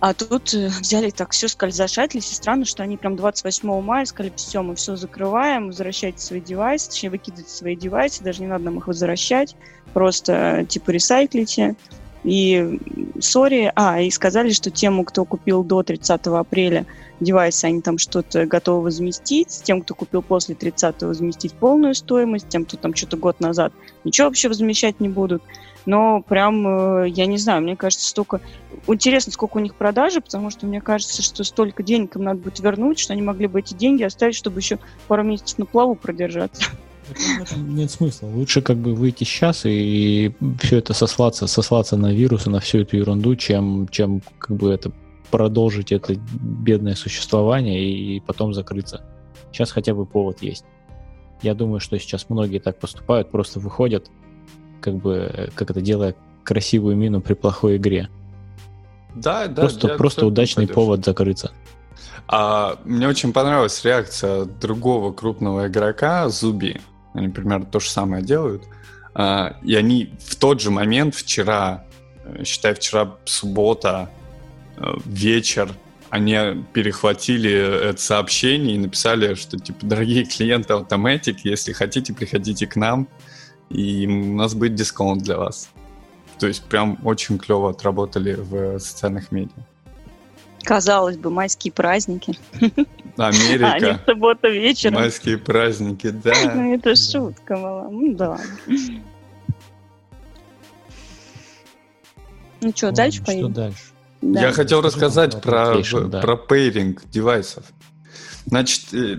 А 0.00 0.12
тут 0.14 0.52
э, 0.54 0.68
взяли 0.80 1.10
так 1.10 1.32
все 1.32 1.48
скользошатились, 1.48 2.30
и 2.30 2.34
странно, 2.34 2.64
что 2.64 2.82
они 2.82 2.96
прям 2.96 3.16
28 3.16 3.80
мая 3.80 4.04
сказали, 4.04 4.32
все, 4.36 4.62
мы 4.62 4.74
все 4.74 4.96
закрываем, 4.96 5.68
возвращайте 5.68 6.18
свои 6.18 6.40
девайсы, 6.40 6.90
точнее, 6.90 7.10
выкидывайте 7.10 7.50
свои 7.50 7.76
девайсы, 7.76 8.22
даже 8.22 8.42
не 8.42 8.48
надо 8.48 8.64
нам 8.64 8.78
их 8.78 8.86
возвращать, 8.86 9.56
просто 9.92 10.66
типа 10.68 10.90
ресайклите. 10.90 11.76
И 12.24 12.80
сори, 13.20 13.70
а, 13.76 14.00
и 14.00 14.10
сказали, 14.10 14.50
что 14.50 14.68
тем, 14.72 15.04
кто 15.04 15.24
купил 15.24 15.62
до 15.62 15.84
30 15.84 16.26
апреля 16.26 16.84
девайсы, 17.20 17.66
они 17.66 17.80
там 17.82 17.98
что-то 17.98 18.46
готовы 18.46 18.82
возместить, 18.82 19.60
тем, 19.62 19.82
кто 19.82 19.94
купил 19.94 20.22
после 20.22 20.56
30 20.56 21.02
возместить 21.02 21.52
полную 21.52 21.94
стоимость, 21.94 22.48
тем, 22.48 22.64
кто 22.64 22.76
там 22.78 22.94
что-то 22.96 23.16
год 23.16 23.38
назад 23.38 23.72
ничего 24.02 24.26
вообще 24.26 24.48
возмещать 24.48 24.98
не 24.98 25.08
будут. 25.08 25.40
Но 25.86 26.20
прям, 26.20 26.66
э, 26.66 27.08
я 27.08 27.26
не 27.26 27.38
знаю, 27.38 27.62
мне 27.62 27.76
кажется, 27.76 28.06
столько... 28.06 28.40
Интересно, 28.88 29.32
сколько 29.32 29.56
у 29.56 29.60
них 29.60 29.74
продажи, 29.76 30.20
потому 30.20 30.50
что 30.50 30.66
мне 30.66 30.80
кажется, 30.80 31.22
что 31.22 31.44
столько 31.44 31.82
денег 31.82 32.16
им 32.16 32.24
надо 32.24 32.40
будет 32.40 32.60
вернуть, 32.60 32.98
что 32.98 33.12
они 33.12 33.22
могли 33.22 33.46
бы 33.46 33.60
эти 33.60 33.72
деньги 33.72 34.02
оставить, 34.02 34.34
чтобы 34.34 34.60
еще 34.60 34.78
пару 35.06 35.22
месяцев 35.22 35.58
на 35.58 35.64
плаву 35.64 35.94
продержаться. 35.94 36.64
нет 37.56 37.90
смысла. 37.90 38.26
Лучше 38.26 38.62
как 38.62 38.76
бы 38.78 38.94
выйти 38.94 39.24
сейчас 39.24 39.62
и 39.64 40.32
все 40.60 40.78
это 40.78 40.92
сослаться, 40.92 41.46
сослаться 41.46 41.96
на 41.96 42.12
вирус 42.12 42.46
и 42.46 42.50
на 42.50 42.60
всю 42.60 42.80
эту 42.80 42.96
ерунду, 42.96 43.36
чем, 43.36 43.88
чем 43.88 44.22
как 44.38 44.56
бы 44.56 44.72
это 44.72 44.92
продолжить 45.30 45.92
это 45.92 46.14
бедное 46.16 46.94
существование 46.94 47.88
и 47.88 48.20
потом 48.20 48.54
закрыться. 48.54 49.04
Сейчас 49.52 49.70
хотя 49.70 49.94
бы 49.94 50.06
повод 50.06 50.42
есть. 50.42 50.64
Я 51.42 51.54
думаю, 51.54 51.80
что 51.80 51.98
сейчас 51.98 52.28
многие 52.28 52.58
так 52.58 52.78
поступают, 52.78 53.30
просто 53.30 53.60
выходят, 53.60 54.10
как 54.80 54.96
бы, 54.96 55.50
как 55.54 55.70
это 55.70 55.80
делая 55.80 56.14
красивую 56.44 56.96
мину 56.96 57.20
при 57.20 57.34
плохой 57.34 57.76
игре. 57.76 58.08
Да, 59.14 59.46
да. 59.46 59.62
Просто, 59.62 59.88
просто 59.96 60.26
удачный 60.26 60.68
повод 60.68 61.04
закрыться. 61.04 61.52
А 62.28 62.78
мне 62.84 63.08
очень 63.08 63.32
понравилась 63.32 63.84
реакция 63.84 64.44
другого 64.44 65.12
крупного 65.12 65.68
игрока, 65.68 66.28
Зуби. 66.28 66.80
Они 67.14 67.28
примерно 67.28 67.66
то 67.66 67.80
же 67.80 67.88
самое 67.88 68.22
делают. 68.22 68.64
А, 69.14 69.56
и 69.62 69.74
они 69.74 70.12
в 70.20 70.36
тот 70.36 70.60
же 70.60 70.70
момент, 70.70 71.14
вчера, 71.14 71.84
э, 72.24 72.44
считай, 72.44 72.74
вчера 72.74 73.16
суббота, 73.24 74.10
э, 74.76 74.82
вечер, 75.06 75.70
они 76.10 76.64
перехватили 76.72 77.50
это 77.88 78.00
сообщение 78.00 78.76
и 78.76 78.78
написали, 78.78 79.34
что, 79.34 79.58
типа, 79.58 79.86
дорогие 79.86 80.24
клиенты 80.24 80.74
Automatic, 80.74 81.38
если 81.44 81.72
хотите, 81.72 82.12
приходите 82.12 82.66
к 82.66 82.76
нам, 82.76 83.08
и 83.70 84.06
у 84.06 84.34
нас 84.34 84.54
будет 84.54 84.74
дисконт 84.74 85.22
для 85.22 85.38
вас. 85.38 85.70
То 86.38 86.46
есть 86.46 86.64
прям 86.64 86.98
очень 87.04 87.38
клево 87.38 87.70
отработали 87.70 88.34
в 88.34 88.78
социальных 88.78 89.32
медиа. 89.32 89.62
Казалось 90.62 91.16
бы, 91.16 91.30
майские 91.30 91.72
праздники. 91.72 92.36
Америка. 93.16 93.72
А 93.72 93.80
не 93.80 93.98
суббота 94.04 94.48
вечером. 94.48 94.94
Майские 94.96 95.38
праздники, 95.38 96.10
да. 96.10 96.32
Ну, 96.54 96.74
это 96.74 96.94
шутка 96.96 97.56
была. 97.56 97.88
Ну, 97.88 98.14
да. 98.14 98.40
Ну 102.60 102.72
что, 102.74 102.90
дальше 102.90 103.22
поедем? 103.24 103.52
Что 103.52 103.60
дальше? 103.62 103.84
Да. 104.22 104.40
Я 104.40 104.52
хотел 104.52 104.80
рассказать 104.80 105.40
про, 105.40 105.76
да. 106.08 106.20
про 106.20 106.36
пейринг 106.36 107.08
девайсов. 107.10 107.64
Значит, 108.46 108.92
э, 108.92 109.18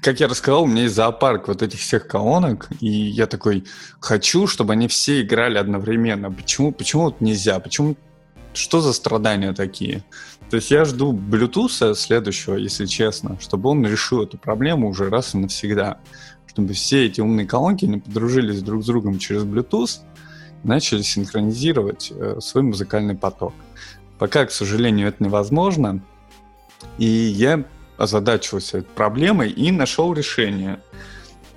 как 0.00 0.20
я 0.20 0.28
рассказал, 0.28 0.64
у 0.64 0.66
меня 0.66 0.82
есть 0.82 0.94
зоопарк 0.94 1.48
вот 1.48 1.62
этих 1.62 1.78
всех 1.78 2.06
колонок, 2.06 2.68
и 2.80 2.88
я 2.88 3.26
такой, 3.26 3.64
хочу, 4.00 4.46
чтобы 4.46 4.72
они 4.72 4.88
все 4.88 5.22
играли 5.22 5.58
одновременно. 5.58 6.30
Почему, 6.30 6.72
почему 6.72 7.04
вот 7.04 7.20
нельзя? 7.20 7.58
Почему, 7.60 7.96
что 8.52 8.80
за 8.80 8.92
страдания 8.92 9.52
такие? 9.52 10.04
То 10.50 10.56
есть 10.56 10.70
я 10.70 10.84
жду 10.84 11.12
Bluetooth 11.12 11.94
следующего, 11.94 12.56
если 12.56 12.86
честно, 12.86 13.38
чтобы 13.40 13.70
он 13.70 13.86
решил 13.86 14.22
эту 14.22 14.38
проблему 14.38 14.88
уже 14.88 15.08
раз 15.08 15.34
и 15.34 15.38
навсегда. 15.38 15.98
Чтобы 16.46 16.72
все 16.74 17.06
эти 17.06 17.20
умные 17.20 17.46
колонки 17.46 17.84
не 17.84 17.98
подружились 17.98 18.62
друг 18.62 18.82
с 18.82 18.86
другом 18.86 19.18
через 19.18 19.42
Bluetooth, 19.42 20.00
начали 20.62 21.02
синхронизировать 21.02 22.12
э, 22.14 22.38
свой 22.40 22.62
музыкальный 22.64 23.16
поток. 23.16 23.52
Пока, 24.18 24.46
к 24.46 24.52
сожалению, 24.52 25.08
это 25.08 25.24
невозможно. 25.24 26.00
И 26.98 27.06
я 27.06 27.64
озадачился 27.96 28.78
этой 28.78 28.88
проблемой 28.88 29.50
и 29.50 29.70
нашел 29.70 30.12
решение. 30.12 30.80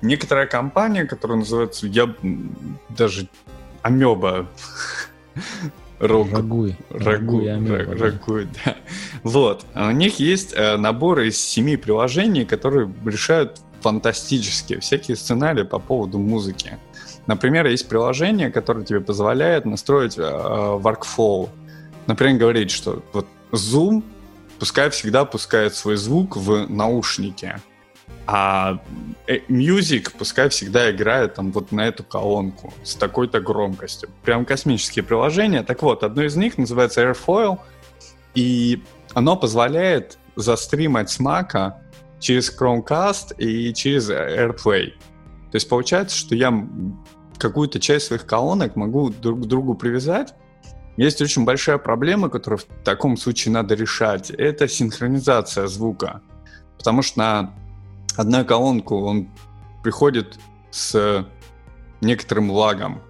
Некоторая 0.00 0.46
компания, 0.46 1.04
которая 1.04 1.38
называется, 1.38 1.86
я 1.86 2.14
даже 2.90 3.28
Амеба. 3.82 4.46
Рог, 6.00 6.32
рагуй. 6.32 6.76
Рагуй, 6.90 7.52
амеба, 7.52 7.96
рагуй, 7.96 8.44
да. 8.44 8.60
да. 8.64 8.76
Вот. 9.24 9.64
А 9.74 9.88
у 9.88 9.90
них 9.90 10.20
есть 10.20 10.52
э, 10.54 10.76
наборы 10.76 11.26
из 11.26 11.40
семи 11.40 11.76
приложений, 11.76 12.44
которые 12.44 12.92
решают 13.04 13.60
фантастические 13.80 14.78
всякие 14.78 15.16
сценарии 15.16 15.64
по 15.64 15.80
поводу 15.80 16.18
музыки. 16.18 16.78
Например, 17.26 17.66
есть 17.66 17.88
приложение, 17.88 18.50
которое 18.50 18.84
тебе 18.84 19.00
позволяет 19.00 19.64
настроить 19.64 20.16
э, 20.18 20.20
workflow. 20.22 21.48
Например, 22.06 22.38
говорить, 22.38 22.70
что 22.70 23.02
вот 23.12 23.26
Zoom 23.50 24.04
пускай 24.58 24.90
всегда 24.90 25.24
пускает 25.24 25.74
свой 25.74 25.96
звук 25.96 26.36
в 26.36 26.68
наушнике, 26.68 27.60
а 28.26 28.80
э, 29.26 29.38
Music 29.48 30.12
пускай 30.18 30.48
всегда 30.50 30.90
играет 30.90 31.34
там 31.34 31.50
вот 31.50 31.72
на 31.72 31.86
эту 31.86 32.04
колонку 32.04 32.74
с 32.84 32.94
такой-то 32.94 33.40
громкостью. 33.40 34.10
Прям 34.22 34.44
космические 34.44 35.02
приложения. 35.02 35.62
Так 35.62 35.82
вот, 35.82 36.02
одно 36.02 36.22
из 36.22 36.36
них 36.36 36.58
называется 36.58 37.02
Airfoil, 37.02 37.58
и 38.34 38.82
оно 39.14 39.36
позволяет 39.36 40.18
застримать 40.36 41.10
с 41.10 41.20
Mac 41.20 41.72
через 42.20 42.54
Chromecast 42.54 43.36
и 43.38 43.72
через 43.72 44.10
AirPlay. 44.10 44.90
То 45.50 45.54
есть 45.54 45.68
получается, 45.68 46.16
что 46.16 46.34
я 46.34 46.52
какую-то 47.38 47.80
часть 47.80 48.06
своих 48.06 48.26
колонок 48.26 48.76
могу 48.76 49.10
друг 49.10 49.40
к 49.42 49.46
другу 49.46 49.74
привязать, 49.74 50.34
есть 51.04 51.22
очень 51.22 51.44
большая 51.44 51.78
проблема, 51.78 52.28
которую 52.28 52.58
в 52.58 52.64
таком 52.84 53.16
случае 53.16 53.52
надо 53.52 53.74
решать. 53.76 54.30
Это 54.30 54.66
синхронизация 54.66 55.68
звука. 55.68 56.22
Потому 56.76 57.02
что 57.02 57.18
на 57.18 57.54
одну 58.16 58.44
колонку 58.44 58.96
он 59.02 59.28
приходит 59.84 60.38
с 60.70 61.24
некоторым 62.00 62.50
лагом. 62.50 63.00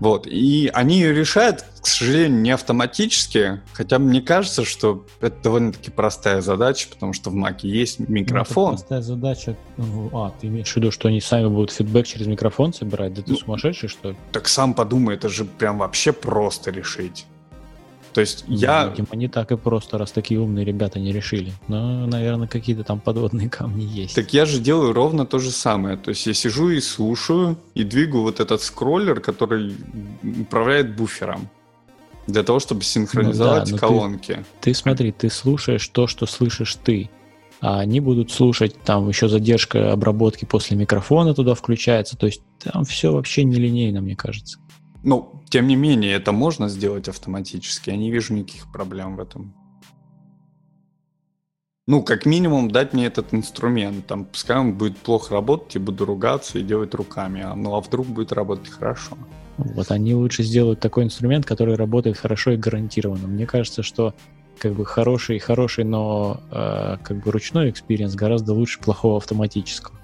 Вот. 0.00 0.26
И 0.26 0.70
они 0.72 0.96
ее 0.96 1.12
решают, 1.12 1.64
к 1.80 1.86
сожалению, 1.86 2.40
не 2.40 2.50
автоматически, 2.50 3.60
хотя 3.72 3.98
мне 3.98 4.20
кажется, 4.20 4.64
что 4.64 5.06
это 5.20 5.36
довольно-таки 5.42 5.90
простая 5.90 6.40
задача, 6.40 6.88
потому 6.88 7.12
что 7.12 7.30
в 7.30 7.36
Mac 7.36 7.58
есть 7.62 7.98
микрофон. 7.98 8.74
Это 8.74 8.80
простая 8.80 9.02
задача. 9.02 9.56
Ну, 9.76 10.10
а, 10.12 10.32
ты 10.40 10.46
имеешь 10.46 10.72
в 10.72 10.76
виду, 10.76 10.90
что 10.90 11.08
они 11.08 11.20
сами 11.20 11.48
будут 11.48 11.72
фидбэк 11.72 12.06
через 12.06 12.26
микрофон 12.26 12.72
собирать? 12.72 13.14
Да 13.14 13.22
ты 13.22 13.32
ну, 13.32 13.38
сумасшедший, 13.38 13.88
что 13.88 14.10
ли? 14.10 14.16
Так 14.32 14.48
сам 14.48 14.74
подумай, 14.74 15.16
это 15.16 15.28
же 15.28 15.44
прям 15.44 15.78
вообще 15.78 16.12
просто 16.12 16.70
решить. 16.70 17.26
То 18.12 18.20
есть 18.20 18.44
ну, 18.48 18.56
я... 18.56 18.86
Видимо, 18.86 19.08
не 19.14 19.28
так 19.28 19.52
и 19.52 19.56
просто, 19.56 19.98
раз 19.98 20.12
такие 20.12 20.40
умные 20.40 20.64
ребята 20.64 20.98
не 20.98 21.12
решили. 21.12 21.52
Но, 21.68 22.06
наверное, 22.06 22.48
какие-то 22.48 22.84
там 22.84 23.00
подводные 23.00 23.48
камни 23.48 23.84
есть. 23.84 24.14
Так 24.14 24.32
я 24.32 24.46
же 24.46 24.58
делаю 24.58 24.92
ровно 24.92 25.26
то 25.26 25.38
же 25.38 25.50
самое. 25.50 25.96
То 25.96 26.10
есть 26.10 26.26
я 26.26 26.34
сижу 26.34 26.70
и 26.70 26.80
слушаю, 26.80 27.58
и 27.74 27.84
двигаю 27.84 28.22
вот 28.22 28.40
этот 28.40 28.62
скроллер, 28.62 29.20
который 29.20 29.74
управляет 30.40 30.96
буфером. 30.96 31.48
Для 32.26 32.42
того, 32.42 32.58
чтобы 32.58 32.82
синхронизовать 32.82 33.70
ну, 33.70 33.76
да, 33.76 33.78
колонки. 33.78 34.44
Ты, 34.60 34.72
ты 34.72 34.74
смотри, 34.74 35.12
ты 35.12 35.30
слушаешь 35.30 35.88
то, 35.88 36.06
что 36.06 36.26
слышишь 36.26 36.76
ты. 36.76 37.08
А 37.60 37.80
они 37.80 38.00
будут 38.00 38.30
слушать, 38.30 38.76
там 38.84 39.08
еще 39.08 39.28
задержка 39.28 39.92
обработки 39.92 40.44
после 40.44 40.76
микрофона 40.76 41.34
туда 41.34 41.54
включается. 41.54 42.16
То 42.16 42.26
есть 42.26 42.42
там 42.62 42.84
все 42.84 43.12
вообще 43.12 43.44
нелинейно, 43.44 44.00
мне 44.00 44.14
кажется. 44.14 44.58
Ну, 45.02 45.42
тем 45.48 45.66
не 45.66 45.76
менее, 45.76 46.12
это 46.12 46.32
можно 46.32 46.68
сделать 46.68 47.08
автоматически. 47.08 47.90
Я 47.90 47.96
не 47.96 48.10
вижу 48.10 48.34
никаких 48.34 48.70
проблем 48.72 49.16
в 49.16 49.20
этом. 49.20 49.54
Ну, 51.86 52.02
как 52.02 52.26
минимум, 52.26 52.70
дать 52.70 52.92
мне 52.92 53.06
этот 53.06 53.32
инструмент. 53.32 54.06
Там, 54.06 54.26
пускай 54.26 54.58
он 54.58 54.74
будет 54.74 54.98
плохо 54.98 55.32
работать, 55.32 55.74
я 55.74 55.80
буду 55.80 56.04
ругаться 56.04 56.58
и 56.58 56.62
делать 56.62 56.94
руками. 56.94 57.42
А, 57.42 57.54
ну, 57.54 57.74
а 57.74 57.80
вдруг 57.80 58.06
будет 58.06 58.32
работать 58.32 58.68
хорошо. 58.68 59.16
Вот 59.56 59.90
они 59.90 60.14
лучше 60.14 60.42
сделают 60.42 60.80
такой 60.80 61.04
инструмент, 61.04 61.46
который 61.46 61.76
работает 61.76 62.18
хорошо 62.18 62.52
и 62.52 62.56
гарантированно. 62.56 63.26
Мне 63.26 63.46
кажется, 63.46 63.82
что 63.82 64.14
как 64.58 64.74
бы 64.74 64.84
хороший, 64.84 65.38
хороший, 65.38 65.84
но 65.84 66.40
э, 66.50 66.98
как 67.02 67.24
бы 67.24 67.30
ручной 67.30 67.70
experience 67.70 68.14
гораздо 68.14 68.52
лучше 68.52 68.80
плохого 68.80 69.16
автоматического. 69.16 69.97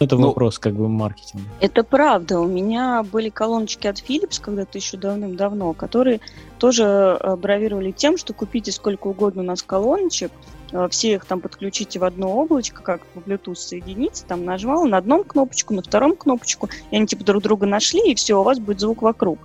Это 0.00 0.16
ну, 0.16 0.28
вопрос 0.28 0.58
как 0.58 0.74
бы 0.74 0.88
маркетинга. 0.88 1.44
Это 1.60 1.82
правда. 1.82 2.38
У 2.40 2.46
меня 2.46 3.02
были 3.02 3.30
колоночки 3.30 3.86
от 3.86 3.98
Philips 3.98 4.40
когда-то 4.40 4.78
еще 4.78 4.96
давным-давно, 4.96 5.72
которые 5.72 6.20
тоже 6.58 7.18
бравировали 7.38 7.90
тем, 7.90 8.16
что 8.16 8.32
купите 8.32 8.70
сколько 8.70 9.08
угодно 9.08 9.42
у 9.42 9.44
нас 9.44 9.62
колоночек, 9.62 10.30
э, 10.72 10.88
все 10.90 11.14
их 11.14 11.24
там 11.24 11.40
подключите 11.40 11.98
в 11.98 12.04
одно 12.04 12.32
облачко, 12.32 12.82
как 12.82 13.04
по 13.06 13.18
Bluetooth 13.18 13.56
соединиться, 13.56 14.24
там 14.24 14.44
нажал 14.44 14.84
на 14.86 14.98
одном 14.98 15.24
кнопочку, 15.24 15.74
на 15.74 15.82
втором 15.82 16.16
кнопочку, 16.16 16.68
и 16.90 16.96
они 16.96 17.06
типа 17.06 17.24
друг 17.24 17.42
друга 17.42 17.66
нашли, 17.66 18.12
и 18.12 18.14
все, 18.14 18.40
у 18.40 18.42
вас 18.42 18.58
будет 18.58 18.80
звук 18.80 19.02
вокруг. 19.02 19.38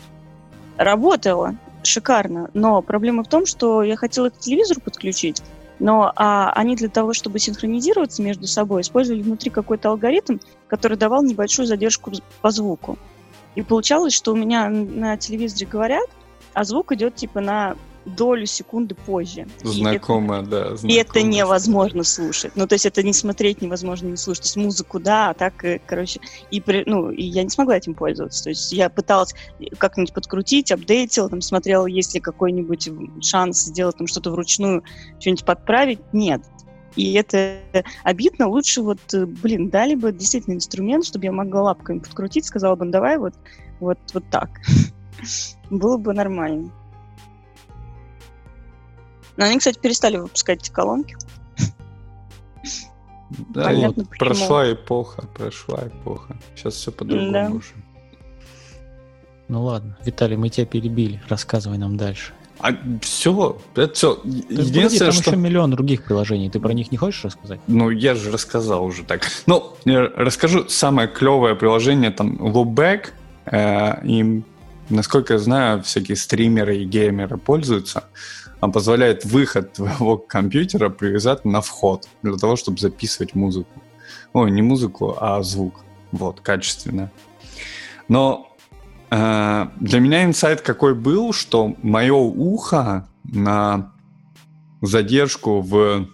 Работало 0.78 1.56
шикарно, 1.84 2.50
но 2.54 2.82
проблема 2.82 3.24
в 3.24 3.28
том, 3.28 3.46
что 3.46 3.84
я 3.84 3.96
хотела 3.96 4.30
к 4.30 4.38
телевизору 4.40 4.82
подключить, 4.82 5.42
но 5.84 6.14
а, 6.16 6.50
они 6.54 6.78
для 6.78 6.88
того, 6.88 7.12
чтобы 7.12 7.40
синхронизироваться 7.40 8.22
между 8.22 8.48
собой, 8.48 8.84
использовали 8.84 9.22
внутри 9.22 9.52
какой-то 9.52 9.90
алгоритм, 9.90 10.38
который 10.70 10.96
давал 10.96 11.24
небольшую 11.24 11.66
задержку 11.66 12.10
по 12.40 12.52
звуку. 12.52 12.98
И 13.56 13.62
получалось, 13.64 14.14
что 14.14 14.32
у 14.32 14.36
меня 14.38 14.70
на 14.70 15.18
телевизоре 15.18 15.68
говорят, 15.68 16.10
а 16.54 16.64
звук 16.64 16.94
идет 16.94 17.16
типа 17.16 17.42
на 17.42 17.76
долю 18.06 18.46
секунды 18.46 18.96
позже. 18.96 19.48
Знакомо, 19.64 20.36
и 20.36 20.40
это, 20.40 20.50
да. 20.50 20.78
Знакомо. 20.78 20.94
И 20.94 20.96
это 20.96 21.22
невозможно 21.22 22.04
слушать. 22.04 22.54
Ну, 22.56 22.68
то 22.68 22.74
есть 22.74 22.86
это 22.86 23.04
не 23.04 23.14
смотреть 23.14 23.62
невозможно 23.62 24.08
не 24.08 24.18
слушать. 24.18 24.44
То 24.44 24.48
есть 24.48 24.58
музыку, 24.58 25.00
да, 25.00 25.30
а 25.30 25.34
так, 25.34 25.64
э, 25.64 25.80
короче, 25.86 26.20
и, 26.52 26.62
при, 26.62 26.84
ну, 26.86 27.10
и 27.10 27.24
я 27.24 27.44
не 27.44 27.50
смогла 27.50 27.78
этим 27.78 27.94
пользоваться. 27.94 28.44
То 28.44 28.50
есть 28.50 28.72
я 28.72 28.90
пыталась 28.90 29.34
как-нибудь 29.78 30.14
подкрутить, 30.14 30.72
апдейтила, 30.72 31.30
там, 31.30 31.42
смотрела, 31.42 31.86
есть 31.86 32.14
ли 32.14 32.20
какой-нибудь 32.20 32.90
шанс 33.22 33.62
сделать 33.64 33.98
там 33.98 34.08
что-то 34.08 34.32
вручную, 34.32 34.84
что-нибудь 35.20 35.46
подправить. 35.46 36.00
Нет. 36.12 36.42
И 36.96 37.14
это 37.14 37.58
обидно. 38.04 38.48
Лучше 38.48 38.82
вот, 38.82 39.00
э, 39.14 39.26
блин, 39.26 39.70
дали 39.70 39.96
бы 39.96 40.12
действительно 40.12 40.54
инструмент, 40.54 41.06
чтобы 41.06 41.26
я 41.26 41.32
могла 41.32 41.64
лапками 41.64 42.00
подкрутить, 42.00 42.46
сказала 42.46 42.76
бы, 42.76 42.86
«Ну, 42.86 42.92
давай 42.92 43.18
вот, 43.18 43.34
вот, 43.80 43.98
вот 44.14 44.24
так. 44.30 44.50
Было 45.70 45.98
бы 45.98 46.14
нормально. 46.14 46.72
Но 49.38 49.46
они, 49.46 49.58
кстати, 49.58 49.80
перестали 49.80 50.18
выпускать 50.18 50.62
эти 50.62 50.72
колонки. 50.72 51.16
Да, 53.50 53.66
Понятно, 53.66 54.04
вот 54.04 54.18
прошла 54.18 54.72
эпоха, 54.72 55.26
прошла 55.34 55.88
эпоха. 55.88 56.38
Сейчас 56.56 56.76
все 56.76 56.92
по-другому 56.92 57.32
да. 57.32 57.50
уже. 57.50 57.74
Ну 59.48 59.64
ладно, 59.64 59.98
Виталий, 60.06 60.38
мы 60.38 60.50
тебя 60.50 60.66
перебили. 60.66 61.22
Рассказывай 61.30 61.78
нам 61.78 61.98
дальше. 61.98 62.34
А 62.60 62.72
все, 63.02 63.58
это 63.76 63.94
все. 63.94 64.22
Единственное, 64.24 65.12
там 65.12 65.22
что... 65.22 65.32
еще 65.32 65.40
миллион 65.40 65.72
других 65.72 66.06
приложений. 66.06 66.52
Ты 66.52 66.60
про 66.60 66.74
них 66.74 66.92
не 66.92 66.98
хочешь 66.98 67.26
рассказать? 67.26 67.60
Ну, 67.68 67.90
я 67.90 68.16
же 68.16 68.32
рассказал 68.32 68.86
уже 68.86 69.04
так. 69.04 69.28
Ну, 69.48 69.76
расскажу 69.86 70.70
самое 70.70 71.08
клевое 71.08 71.56
приложение, 71.56 72.12
там, 72.12 72.36
Loopback. 72.36 73.08
Э, 73.46 74.06
им, 74.06 74.46
насколько 74.90 75.34
я 75.34 75.40
знаю, 75.40 75.84
всякие 75.84 76.16
стримеры 76.16 76.78
и 76.78 76.86
геймеры 76.86 77.38
пользуются. 77.38 78.06
Он 78.64 78.72
позволяет 78.72 79.26
выход 79.26 79.74
твоего 79.74 80.18
компьютера 80.18 80.88
привязать 80.88 81.44
на 81.44 81.60
вход 81.60 82.08
для 82.22 82.38
того, 82.38 82.56
чтобы 82.56 82.78
записывать 82.80 83.36
музыку. 83.36 83.84
Ой, 84.32 84.52
не 84.52 84.62
музыку, 84.62 85.18
а 85.20 85.44
звук. 85.44 85.82
Вот, 86.14 86.40
качественно. 86.40 87.12
Но 88.08 88.56
э, 89.12 89.68
для 89.82 90.00
меня 90.00 90.24
инсайт 90.24 90.62
какой 90.62 90.96
был, 90.96 91.34
что 91.34 91.76
мое 91.82 92.14
ухо 92.14 93.10
на 93.26 93.92
задержку 94.82 95.60
в 95.60 96.08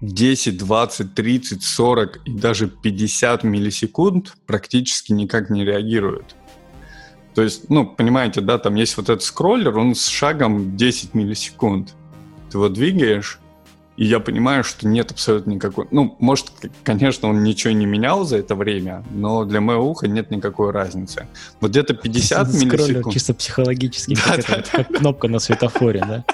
10, 0.00 0.56
20, 0.56 1.14
30, 1.14 1.62
40 1.62 2.20
и 2.24 2.32
даже 2.32 2.66
50 2.66 3.44
миллисекунд 3.44 4.36
практически 4.46 5.12
никак 5.12 5.50
не 5.50 5.66
реагирует. 5.66 6.34
То 7.34 7.42
есть, 7.42 7.70
ну, 7.70 7.86
понимаете, 7.86 8.40
да, 8.40 8.58
там 8.58 8.74
есть 8.74 8.96
вот 8.96 9.08
этот 9.08 9.22
скроллер, 9.22 9.76
он 9.78 9.94
с 9.94 10.06
шагом 10.06 10.76
10 10.76 11.14
миллисекунд. 11.14 11.94
Ты 12.50 12.58
его 12.58 12.68
двигаешь, 12.68 13.40
и 13.96 14.04
я 14.04 14.20
понимаю, 14.20 14.64
что 14.64 14.88
нет 14.88 15.10
абсолютно 15.10 15.52
никакой... 15.52 15.86
Ну, 15.90 16.16
может, 16.18 16.50
конечно, 16.82 17.28
он 17.28 17.42
ничего 17.42 17.72
не 17.72 17.86
менял 17.86 18.24
за 18.24 18.38
это 18.38 18.54
время, 18.54 19.04
но 19.10 19.44
для 19.44 19.60
моего 19.60 19.90
уха 19.90 20.08
нет 20.08 20.30
никакой 20.30 20.70
разницы. 20.70 21.26
Вот 21.60 21.70
где-то 21.70 21.94
50 21.94 22.52
Скроллер 22.52 22.80
миллисекунд... 22.80 23.14
чисто 23.14 23.34
психологически, 23.34 24.14
да, 24.14 24.36
как, 24.36 24.46
да, 24.46 24.56
это, 24.56 24.70
да. 24.72 24.84
как 24.84 24.98
кнопка 24.98 25.28
на 25.28 25.38
светофоре, 25.38 26.00
да. 26.00 26.24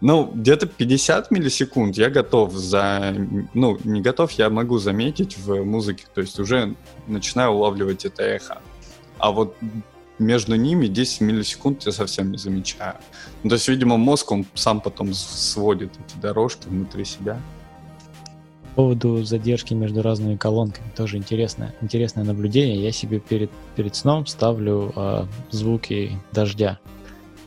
Ну, 0.00 0.30
где-то 0.32 0.66
50 0.66 1.30
миллисекунд 1.30 1.96
я 1.96 2.10
готов 2.10 2.52
за... 2.52 3.14
Ну, 3.54 3.78
не 3.84 4.00
готов, 4.00 4.30
я 4.32 4.50
могу 4.50 4.78
заметить 4.78 5.38
в 5.38 5.64
музыке. 5.64 6.04
То 6.14 6.20
есть 6.20 6.38
уже 6.38 6.74
начинаю 7.06 7.52
улавливать 7.52 8.04
это 8.04 8.22
эхо. 8.22 8.58
А 9.18 9.30
вот 9.30 9.56
между 10.18 10.56
ними 10.56 10.86
10 10.86 11.20
миллисекунд 11.20 11.84
я 11.86 11.92
совсем 11.92 12.32
не 12.32 12.38
замечаю. 12.38 12.96
Ну, 13.42 13.50
то 13.50 13.54
есть, 13.54 13.68
видимо, 13.68 13.96
мозг, 13.96 14.32
он 14.32 14.46
сам 14.54 14.80
потом 14.80 15.14
сводит 15.14 15.92
эти 16.06 16.20
дорожки 16.20 16.68
внутри 16.68 17.04
себя. 17.04 17.40
По 18.74 18.82
поводу 18.82 19.24
задержки 19.24 19.74
между 19.74 20.02
разными 20.02 20.36
колонками 20.36 20.88
тоже 20.96 21.16
интересное, 21.16 21.74
интересное 21.80 22.24
наблюдение. 22.24 22.82
Я 22.82 22.92
себе 22.92 23.18
перед, 23.18 23.50
перед 23.74 23.96
сном 23.96 24.26
ставлю 24.26 24.92
э, 24.94 25.24
звуки 25.50 26.12
дождя. 26.32 26.78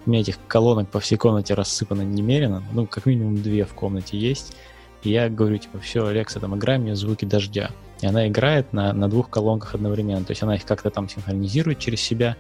У 0.06 0.10
меня 0.10 0.22
этих 0.22 0.38
колонок 0.48 0.90
по 0.90 1.00
всей 1.00 1.16
комнате 1.16 1.54
рассыпано 1.54 2.02
немерено. 2.02 2.64
Ну, 2.74 2.86
как 2.86 3.06
минимум 3.06 3.42
две 3.42 3.66
в 3.66 3.74
комнате 3.74 4.18
есть. 4.18 4.56
И 5.04 5.10
я 5.10 5.30
говорю, 5.30 5.58
типа, 5.58 5.80
все, 5.80 6.06
Алекса, 6.06 6.40
там, 6.40 6.56
играй 6.58 6.78
мне 6.80 6.96
звуки 6.96 7.26
дождя. 7.26 7.72
И 8.02 8.08
она 8.08 8.28
играет 8.28 8.74
на, 8.74 8.94
на 8.94 9.08
двух 9.10 9.30
колонках 9.30 9.76
одновременно. 9.76 10.26
То 10.26 10.32
есть 10.32 10.44
она 10.44 10.56
их 10.56 10.66
как-то 10.66 10.90
там 10.90 11.08
синхронизирует 11.08 11.80
через 11.80 12.02
себя. 12.02 12.36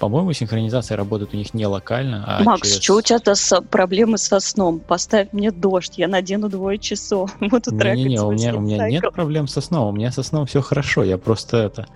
По-моему, 0.00 0.32
синхронизация 0.32 0.96
работает 0.96 1.32
у 1.34 1.36
них 1.36 1.54
не 1.54 1.66
локально, 1.66 2.24
а 2.26 2.42
Макс, 2.42 2.68
через... 2.68 2.82
что 2.82 2.96
у 2.96 3.00
тебя-то 3.00 3.36
с, 3.36 3.60
проблемы 3.60 4.18
со 4.18 4.40
сном? 4.40 4.80
Поставь 4.80 5.28
мне 5.30 5.52
дождь, 5.52 5.94
я 5.96 6.08
надену 6.08 6.48
двое 6.48 6.78
часов. 6.78 7.30
Буду 7.40 7.70
Не-не-не, 7.70 8.20
у 8.20 8.32
меня, 8.32 8.56
у 8.56 8.60
меня 8.60 8.88
нет 8.88 9.04
проблем 9.12 9.46
со 9.46 9.60
сном. 9.60 9.88
У 9.88 9.92
меня 9.92 10.10
со 10.10 10.24
сном 10.24 10.46
все 10.46 10.60
хорошо. 10.60 11.04
Я 11.04 11.16
просто 11.16 11.58
это... 11.58 11.86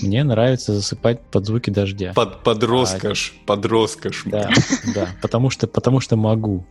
Мне 0.00 0.24
нравится 0.24 0.72
засыпать 0.72 1.20
под 1.20 1.44
звуки 1.44 1.68
дождя. 1.68 2.12
Под, 2.14 2.42
под 2.42 2.64
роскошь, 2.64 3.34
а, 3.42 3.46
под 3.46 3.66
роскошь. 3.66 4.22
Да, 4.24 4.48
да, 4.94 5.08
потому 5.20 5.50
что, 5.50 5.66
потому 5.66 6.00
что 6.00 6.16
могу. 6.16 6.64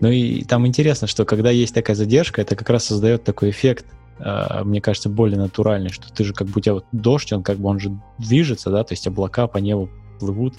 Ну 0.00 0.10
и 0.10 0.42
там 0.42 0.66
интересно, 0.66 1.06
что 1.06 1.24
когда 1.24 1.50
есть 1.50 1.72
такая 1.74 1.94
задержка, 1.94 2.42
это 2.42 2.56
как 2.56 2.68
раз 2.70 2.86
создает 2.86 3.22
такой 3.22 3.50
эффект 3.50 3.86
мне 4.18 4.80
кажется, 4.80 5.08
более 5.08 5.38
натуральный, 5.38 5.90
что 5.90 6.12
ты 6.12 6.24
же 6.24 6.32
как 6.32 6.48
бы 6.48 6.54
у 6.56 6.60
тебя 6.60 6.74
вот 6.74 6.86
дождь, 6.92 7.32
он 7.32 7.42
как 7.42 7.58
бы 7.58 7.68
он 7.68 7.78
же 7.78 7.98
движется, 8.18 8.70
да, 8.70 8.82
то 8.84 8.92
есть 8.92 9.06
облака 9.06 9.46
по 9.46 9.58
небу 9.58 9.90
плывут, 10.18 10.54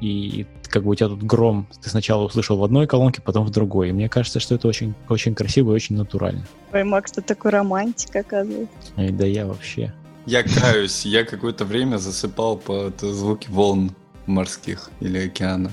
и 0.00 0.46
как 0.68 0.84
бы 0.84 0.90
у 0.90 0.94
тебя 0.94 1.08
тут 1.08 1.22
гром, 1.22 1.68
ты 1.82 1.90
сначала 1.90 2.24
услышал 2.24 2.56
в 2.56 2.64
одной 2.64 2.86
колонке, 2.86 3.20
потом 3.20 3.44
в 3.44 3.50
другой. 3.50 3.88
И 3.88 3.92
мне 3.92 4.08
кажется, 4.08 4.38
что 4.38 4.54
это 4.54 4.68
очень, 4.68 4.94
очень 5.08 5.34
красиво 5.34 5.72
и 5.72 5.74
очень 5.74 5.96
натурально. 5.96 6.46
Ой, 6.72 6.84
Макс, 6.84 7.10
ты 7.12 7.22
такой 7.22 7.50
романтик, 7.50 8.14
оказывается. 8.14 8.70
И, 8.96 9.10
да 9.10 9.26
я 9.26 9.46
вообще. 9.46 9.92
Я 10.26 10.42
каюсь, 10.42 11.06
я 11.06 11.24
какое-то 11.24 11.64
время 11.64 11.96
засыпал 11.96 12.58
под 12.58 13.00
звуки 13.00 13.48
волн 13.48 13.92
морских 14.26 14.90
или 15.00 15.26
океана. 15.26 15.72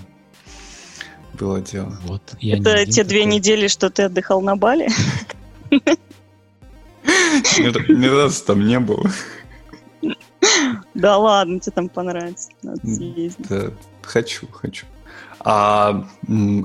Было 1.34 1.60
дело. 1.60 1.98
Вот, 2.04 2.22
я 2.40 2.58
это 2.58 2.86
те 2.86 3.04
такой. 3.04 3.10
две 3.10 3.26
недели, 3.26 3.68
что 3.68 3.90
ты 3.90 4.04
отдыхал 4.04 4.42
на 4.42 4.56
Бали? 4.56 4.88
Ни 7.58 8.06
разу 8.08 8.46
там 8.46 8.66
не 8.66 8.80
был. 8.80 9.04
Да 10.94 11.18
ладно, 11.18 11.60
тебе 11.60 11.74
там 11.74 11.90
понравится. 11.90 12.50
Надо 12.64 12.80
съездить. 12.88 13.48
Да, 13.50 13.72
хочу, 14.02 14.48
хочу. 14.52 14.86
А, 15.48 16.08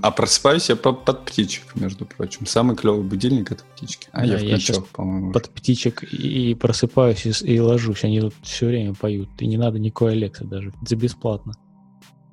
а 0.03 0.11
просыпаюсь 0.11 0.71
я 0.71 0.77
под, 0.77 1.05
под 1.05 1.27
птичек, 1.27 1.75
между 1.75 2.07
прочим. 2.07 2.47
Самый 2.47 2.77
клевый 2.77 3.03
будильник 3.03 3.53
это 3.53 3.63
птички. 3.65 4.09
А 4.13 4.21
да, 4.21 4.39
я 4.39 4.39
включал, 4.39 4.87
по-моему. 4.93 5.33
Под 5.33 5.51
птичек 5.51 6.03
и 6.03 6.55
просыпаюсь 6.55 7.27
и, 7.27 7.31
и 7.31 7.61
ложусь. 7.61 8.05
Они 8.05 8.21
тут 8.21 8.35
все 8.43 8.67
время 8.67 8.95
поют. 8.95 9.29
И 9.39 9.47
не 9.47 9.59
надо 9.59 9.79
никакой 9.79 10.13
Алекса 10.13 10.45
даже. 10.45 10.73
Это 10.83 10.97
бесплатно. 10.97 11.55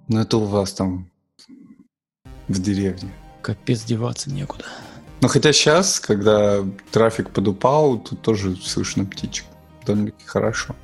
Ну 0.07 0.19
это 0.19 0.37
у 0.37 0.45
вас 0.45 0.71
там 0.71 1.09
в 2.47 2.61
деревне. 2.61 3.11
Капец, 3.41 3.83
деваться 3.83 4.31
некуда. 4.31 4.65
Ну, 5.21 5.27
хотя 5.27 5.51
сейчас, 5.51 5.99
когда 5.99 6.63
трафик 6.91 7.31
подупал, 7.31 7.97
тут 7.97 8.21
тоже 8.21 8.55
слышно 8.55 9.05
птичек. 9.05 9.45
Домики 9.85 10.23
хорошо. 10.25 10.75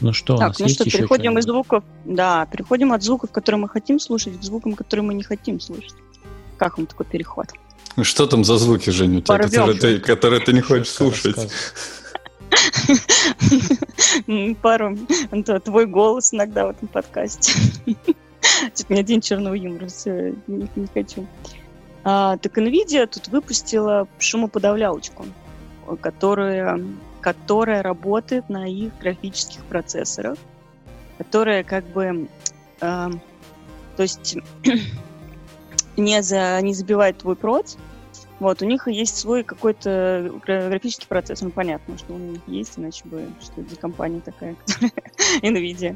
Ну 0.00 0.14
что, 0.14 0.36
так, 0.36 0.58
ну 0.58 0.68
что, 0.68 0.84
переходим 0.84 1.38
из 1.38 1.44
звуков, 1.44 1.84
да, 2.04 2.46
переходим 2.46 2.92
от 2.92 3.02
звуков, 3.02 3.30
которые 3.30 3.60
мы 3.60 3.68
хотим 3.68 4.00
слушать, 4.00 4.38
к 4.38 4.42
звукам, 4.42 4.74
которые 4.74 5.04
мы 5.04 5.12
не 5.12 5.22
хотим 5.22 5.60
слушать. 5.60 5.94
Как 6.56 6.78
он 6.78 6.86
такой 6.86 7.04
переход? 7.04 7.48
Ну 7.96 8.04
что 8.04 8.26
там 8.26 8.44
за 8.44 8.56
звуки, 8.56 8.90
Женя, 8.90 9.18
у 9.18 9.20
тебя, 9.20 9.38
которые 9.38 9.78
ты, 9.78 9.98
которые 9.98 10.40
ты 10.40 10.54
не 10.54 10.62
хочешь 10.62 10.88
слушать? 10.88 11.36
Пару. 14.62 14.96
Твой 15.64 15.86
голос 15.86 16.32
иногда 16.32 16.66
в 16.66 16.70
этом 16.70 16.88
подкасте. 16.88 17.52
Меня 18.88 19.02
день 19.02 19.20
черного 19.20 19.54
юмора, 19.54 19.86
все, 19.86 20.34
не, 20.46 20.68
не 20.76 20.86
хочу. 20.92 21.26
А, 22.04 22.36
так 22.38 22.56
NVIDIA 22.56 23.06
тут 23.06 23.28
выпустила 23.28 24.08
шумоподавлялочку, 24.18 25.26
которая, 26.00 26.80
которая 27.20 27.82
работает 27.82 28.48
на 28.48 28.66
их 28.66 28.96
графических 28.98 29.64
процессорах, 29.64 30.38
которая 31.18 31.62
как 31.64 31.84
бы, 31.88 32.28
э, 32.80 33.10
то 33.96 34.02
есть 34.02 34.38
не, 35.96 36.22
за, 36.22 36.60
не 36.62 36.72
забивает 36.72 37.18
твой 37.18 37.36
проц, 37.36 37.76
вот, 38.38 38.62
у 38.62 38.64
них 38.64 38.88
есть 38.88 39.18
свой 39.18 39.44
какой-то 39.44 40.32
графический 40.46 41.06
процессор, 41.06 41.48
ну, 41.48 41.52
понятно, 41.52 41.98
что 41.98 42.14
он 42.14 42.40
есть, 42.46 42.78
иначе 42.78 43.04
бы, 43.04 43.28
что 43.42 43.60
это 43.60 43.68
за 43.68 43.76
компания 43.76 44.20
такая, 44.20 44.56
NVIDIA 45.42 45.94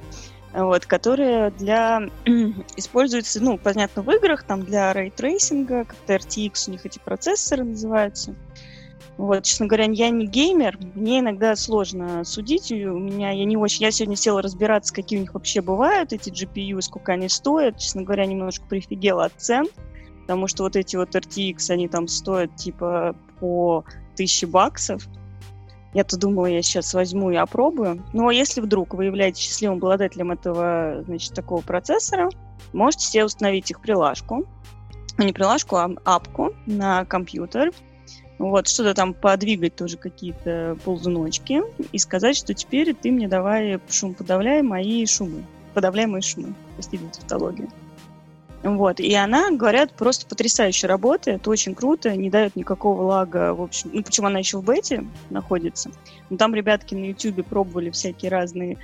вот, 0.55 0.87
которые 0.87 1.51
для 1.51 2.09
используются, 2.77 3.43
ну, 3.43 3.59
понятно, 3.59 4.03
в 4.03 4.11
играх, 4.11 4.45
там 4.45 4.63
для 4.63 4.93
рейтрейсинга, 4.93 5.85
как-то 5.85 6.15
RTX 6.15 6.69
у 6.69 6.71
них 6.73 6.87
эти 6.87 6.99
процессоры 6.99 7.65
называются. 7.65 8.35
Вот, 9.17 9.45
честно 9.45 9.67
говоря, 9.67 9.87
я 9.91 10.11
не 10.11 10.27
геймер, 10.27 10.79
мне 10.95 11.21
иногда 11.21 11.55
сложно 11.55 12.25
судить, 12.25 12.73
у 12.73 12.99
меня 12.99 13.31
я 13.31 13.45
не 13.45 13.57
очень, 13.57 13.85
я 13.85 13.93
сегодня 13.93 14.17
села 14.17 14.43
разбираться, 14.43 14.93
какие 14.93 15.19
у 15.19 15.23
них 15.23 15.35
вообще 15.35 15.61
бывают 15.61 16.13
эти 16.13 16.31
GPU, 16.31 16.81
сколько 16.81 17.13
они 17.13 17.29
стоят, 17.29 17.79
честно 17.79 18.03
говоря, 18.03 18.27
немножко 18.27 18.65
прифигела 18.67 19.27
от 19.27 19.33
цен, 19.37 19.67
потому 20.23 20.49
что 20.49 20.65
вот 20.65 20.75
эти 20.75 20.97
вот 20.97 21.15
RTX, 21.15 21.71
они 21.71 21.87
там 21.87 22.09
стоят 22.09 22.57
типа 22.57 23.15
по 23.39 23.85
1000 24.15 24.49
баксов, 24.49 25.07
я-то 25.95 26.19
думала, 26.19 26.47
я 26.47 26.61
сейчас 26.61 26.93
возьму 26.93 27.31
и 27.31 27.37
опробую. 27.37 28.03
Но 28.13 28.31
если 28.31 28.61
вдруг 28.61 28.95
вы 28.95 29.07
являетесь 29.07 29.43
счастливым 29.43 29.79
обладателем 29.79 30.33
этого, 30.33 31.05
значит, 31.07 31.33
такого 31.35 31.63
процессора, 31.63 32.29
можете 32.73 33.07
себе 33.07 33.25
установить 33.25 33.71
их 33.71 33.81
прилажку. 33.81 34.45
Ну, 35.17 35.25
не 35.25 35.33
прилажку, 35.33 35.77
а 35.77 35.91
апку 36.05 36.53
на 36.67 37.05
компьютер. 37.05 37.71
Вот, 38.39 38.67
что-то 38.67 38.95
там 38.95 39.15
подвигать 39.15 39.77
тоже 39.77 39.97
какие-то 39.97 40.77
ползуночки 40.85 41.63
и 41.93 41.99
сказать, 41.99 42.37
что 42.37 42.53
теперь 42.53 42.93
ты 42.93 43.13
мне 43.13 43.29
давай 43.29 43.79
шум 43.89 44.15
подавляй 44.15 44.63
мои 44.63 45.07
шумы. 45.07 45.45
Подавляй 45.73 46.07
мои 46.07 46.21
шумы. 46.21 46.55
Простите 46.75 47.05
тавтологию. 47.13 47.69
Вот. 48.65 48.99
И 48.99 49.15
она, 49.15 49.51
говорят, 49.51 49.93
просто 49.93 50.27
потрясающе 50.27 50.87
работает, 50.87 51.47
очень 51.47 51.75
круто, 51.75 52.17
не 52.17 52.31
дает 52.31 52.57
никакого 52.57 53.03
лага, 53.03 53.53
в 53.53 53.61
общем. 53.61 53.91
Ну, 53.93 54.03
почему 54.03 54.29
она 54.29 54.39
еще 54.39 54.57
в 54.57 54.65
бете 54.65 55.05
находится. 55.29 55.91
Но 56.31 56.39
там 56.39 56.55
ребятки 56.55 56.95
на 56.95 57.05
YouTube 57.05 57.47
пробовали 57.47 57.91
всякие 57.91 58.31
разные 58.31 58.79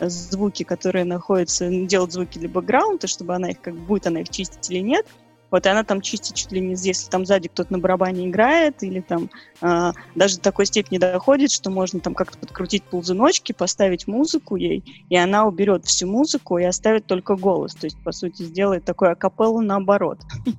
звуки, 0.00 0.64
которые 0.64 1.06
находятся, 1.06 1.68
делать 1.70 2.12
звуки 2.12 2.38
для 2.38 2.50
бэкграунда, 2.50 3.06
чтобы 3.06 3.34
она 3.34 3.50
их, 3.50 3.60
как 3.62 3.74
будет 3.74 4.06
она 4.06 4.20
их 4.20 4.28
чистить 4.28 4.70
или 4.70 4.80
нет. 4.80 5.06
Вот 5.52 5.66
и 5.66 5.68
она 5.68 5.84
там 5.84 6.00
чистит 6.00 6.34
чуть 6.34 6.50
ли 6.50 6.60
не, 6.60 6.74
если 6.74 7.10
там 7.10 7.26
сзади 7.26 7.48
кто-то 7.48 7.74
на 7.74 7.78
барабане 7.78 8.28
играет, 8.28 8.82
или 8.82 9.00
там 9.00 9.28
э, 9.60 9.92
даже 10.14 10.36
до 10.36 10.42
такой 10.42 10.64
степени 10.64 10.96
доходит, 10.96 11.52
что 11.52 11.70
можно 11.70 12.00
там 12.00 12.14
как-то 12.14 12.38
подкрутить 12.38 12.82
ползуночки, 12.84 13.52
поставить 13.52 14.06
музыку 14.06 14.56
ей, 14.56 14.82
и 15.10 15.16
она 15.16 15.46
уберет 15.46 15.84
всю 15.84 16.08
музыку 16.08 16.56
и 16.56 16.64
оставит 16.64 17.06
только 17.06 17.36
голос. 17.36 17.74
То 17.74 17.86
есть, 17.86 17.98
по 18.02 18.12
сути, 18.12 18.44
сделает 18.44 18.84
такой 18.84 19.12
акапеллу 19.12 19.60
наоборот. 19.60 20.18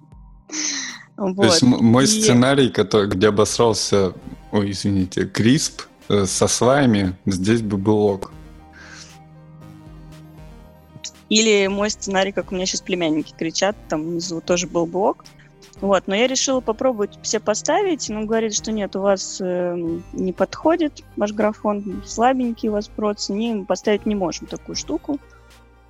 Вот. 1.15 1.35
То 1.35 1.43
есть 1.43 1.61
мой 1.61 2.05
и... 2.05 2.07
сценарий, 2.07 2.69
который, 2.69 3.07
где 3.07 3.27
обосрался, 3.27 4.13
ой, 4.51 4.71
извините, 4.71 5.27
Крисп 5.27 5.83
э, 6.09 6.25
со 6.25 6.47
сваями, 6.47 7.15
здесь 7.27 7.61
бы 7.61 7.77
был 7.77 7.99
ок. 7.99 8.31
Или 11.33 11.65
мой 11.65 11.89
сценарий, 11.89 12.31
как 12.31 12.51
у 12.51 12.55
меня 12.55 12.67
сейчас 12.67 12.81
племянники 12.81 13.33
кричат, 13.35 13.75
там 13.89 14.03
внизу 14.03 14.39
тоже 14.39 14.67
был 14.67 14.85
бы 14.85 14.99
ок. 14.99 15.25
Вот, 15.81 16.03
но 16.05 16.13
я 16.13 16.27
решила 16.27 16.59
попробовать 16.59 17.17
все 17.23 17.39
поставить, 17.39 18.07
но 18.07 18.21
говорит, 18.21 18.53
что 18.53 18.71
нет, 18.71 18.95
у 18.95 19.01
вас 19.01 19.41
э, 19.41 19.75
не 20.13 20.31
подходит 20.31 21.03
ваш 21.17 21.33
графон, 21.33 22.03
слабенький 22.05 22.69
у 22.69 22.73
вас 22.73 22.87
проц, 22.87 23.29
не, 23.29 23.65
поставить 23.65 24.05
не 24.05 24.13
можем 24.13 24.45
такую 24.45 24.75
штуку. 24.75 25.17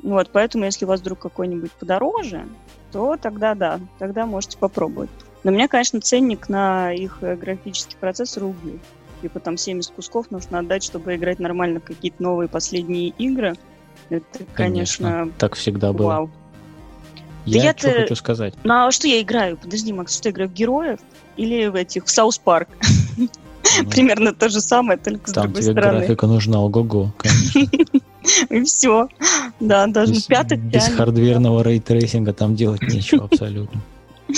Вот, 0.02 0.30
поэтому 0.32 0.64
если 0.64 0.86
у 0.86 0.88
вас 0.88 1.02
вдруг 1.02 1.20
какой-нибудь 1.20 1.74
подороже, 1.74 2.48
то 2.94 3.18
тогда 3.22 3.54
да, 3.54 3.82
тогда 4.00 4.26
можете 4.26 4.58
попробовать. 4.58 5.10
Но 5.44 5.52
у 5.52 5.54
меня, 5.54 5.68
конечно, 5.68 6.00
ценник 6.00 6.48
на 6.48 6.94
их 6.94 7.18
э, 7.20 7.36
графический 7.36 7.98
процессор 8.00 8.46
убил. 8.46 8.80
Типа 9.22 9.42
там 9.42 9.58
70 9.58 9.92
кусков 9.92 10.32
нужно 10.32 10.60
отдать, 10.60 10.86
чтобы 10.86 11.16
играть 11.16 11.40
нормально 11.40 11.82
какие-то 11.82 12.24
новые 12.24 12.48
последние 12.48 13.10
игры. 13.10 13.56
Это, 14.10 14.26
конечно, 14.54 15.10
конечно 15.10 15.34
так 15.38 15.56
всегда 15.56 15.94
было. 15.94 16.08
Вау. 16.08 16.32
Я 17.46 17.74
да 17.74 17.78
что 17.78 17.92
хочу 17.92 18.16
сказать. 18.16 18.54
Ну 18.64 18.74
а 18.74 18.92
что 18.92 19.08
я 19.08 19.22
играю? 19.22 19.58
Подожди, 19.58 19.92
Макс, 19.92 20.16
что 20.16 20.30
я 20.30 20.34
играю 20.34 20.50
в 20.50 20.54
героев 20.54 21.00
или 21.36 21.68
в 21.68 21.76
этих 21.76 22.06
в 22.06 22.10
South 22.10 22.38
Park? 22.38 22.70
Ну, 23.18 23.90
Примерно 23.90 24.34
то 24.34 24.50
же 24.50 24.62
самое, 24.62 25.00
только 25.00 25.30
с 25.30 25.34
другой 25.34 25.62
стороны. 25.62 25.82
Там 25.82 25.92
тебе 25.92 26.00
графика 26.00 26.28
нужна, 26.28 26.60
ого-го, 26.60 27.14
конечно. 27.18 27.62
И 28.50 28.64
все. 28.64 29.08
Да, 29.60 29.88
даже 29.88 30.14
без, 30.14 30.24
пятый 30.24 30.58
Без 30.58 30.88
хардверного 30.88 31.64
рейтрейсинга 31.64 32.34
там 32.34 32.56
делать 32.56 32.82
нечего 32.82 33.26
абсолютно. 33.26 33.82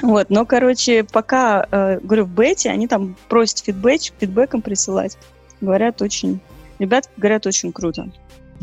Вот, 0.00 0.30
но, 0.30 0.44
короче, 0.46 1.04
пока, 1.04 1.68
э, 1.70 2.00
говорю, 2.02 2.24
в 2.24 2.30
бете, 2.30 2.70
они 2.70 2.88
там 2.88 3.14
просят 3.28 3.58
фидбэк, 3.60 4.00
фидбэком 4.18 4.60
присылать. 4.60 5.16
Говорят, 5.60 6.02
очень... 6.02 6.40
Ребят 6.80 7.08
говорят, 7.16 7.46
очень 7.46 7.72
круто. 7.72 8.10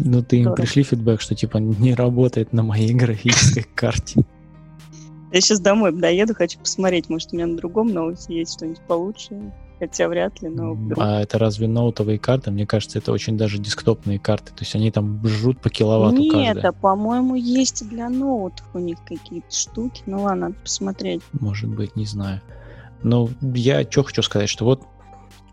Ну, 0.03 0.23
ты 0.23 0.37
им 0.37 0.55
пришли 0.55 0.83
фидбэк, 0.83 1.21
что, 1.21 1.35
типа, 1.35 1.57
не 1.57 1.93
работает 1.93 2.53
на 2.53 2.63
моей 2.63 2.93
графической 2.95 3.65
карте. 3.75 4.23
Я 5.31 5.41
сейчас 5.41 5.59
домой 5.59 5.91
доеду, 5.91 6.33
хочу 6.33 6.57
посмотреть, 6.59 7.09
может, 7.09 7.31
у 7.31 7.35
меня 7.35 7.45
на 7.45 7.55
другом 7.55 7.93
ноуте 7.93 8.35
есть 8.35 8.53
что-нибудь 8.53 8.81
получше. 8.87 9.51
Хотя 9.79 10.09
вряд 10.09 10.41
ли, 10.41 10.49
но... 10.49 10.73
Вдруг. 10.73 10.99
А 11.01 11.21
это 11.21 11.39
разве 11.39 11.67
ноутовые 11.67 12.19
карты? 12.19 12.51
Мне 12.51 12.65
кажется, 12.65 12.99
это 12.99 13.13
очень 13.13 13.37
даже 13.37 13.59
десктопные 13.59 14.19
карты. 14.19 14.47
То 14.47 14.61
есть 14.61 14.75
они 14.75 14.91
там 14.91 15.25
жрут 15.25 15.61
по 15.61 15.69
киловатту 15.69 16.17
Нет, 16.17 16.55
каждая. 16.55 16.71
а 16.71 16.73
по-моему, 16.73 17.35
есть 17.35 17.87
для 17.87 18.09
ноутов 18.09 18.65
у 18.73 18.79
них 18.79 18.97
какие-то 19.05 19.55
штуки. 19.55 20.03
Ну 20.05 20.23
ладно, 20.23 20.47
надо 20.49 20.55
посмотреть. 20.61 21.21
Может 21.31 21.69
быть, 21.69 21.95
не 21.95 22.05
знаю. 22.05 22.41
Но 23.03 23.29
я 23.41 23.83
что 23.89 24.03
хочу 24.03 24.21
сказать, 24.21 24.49
что 24.49 24.65
вот 24.65 24.83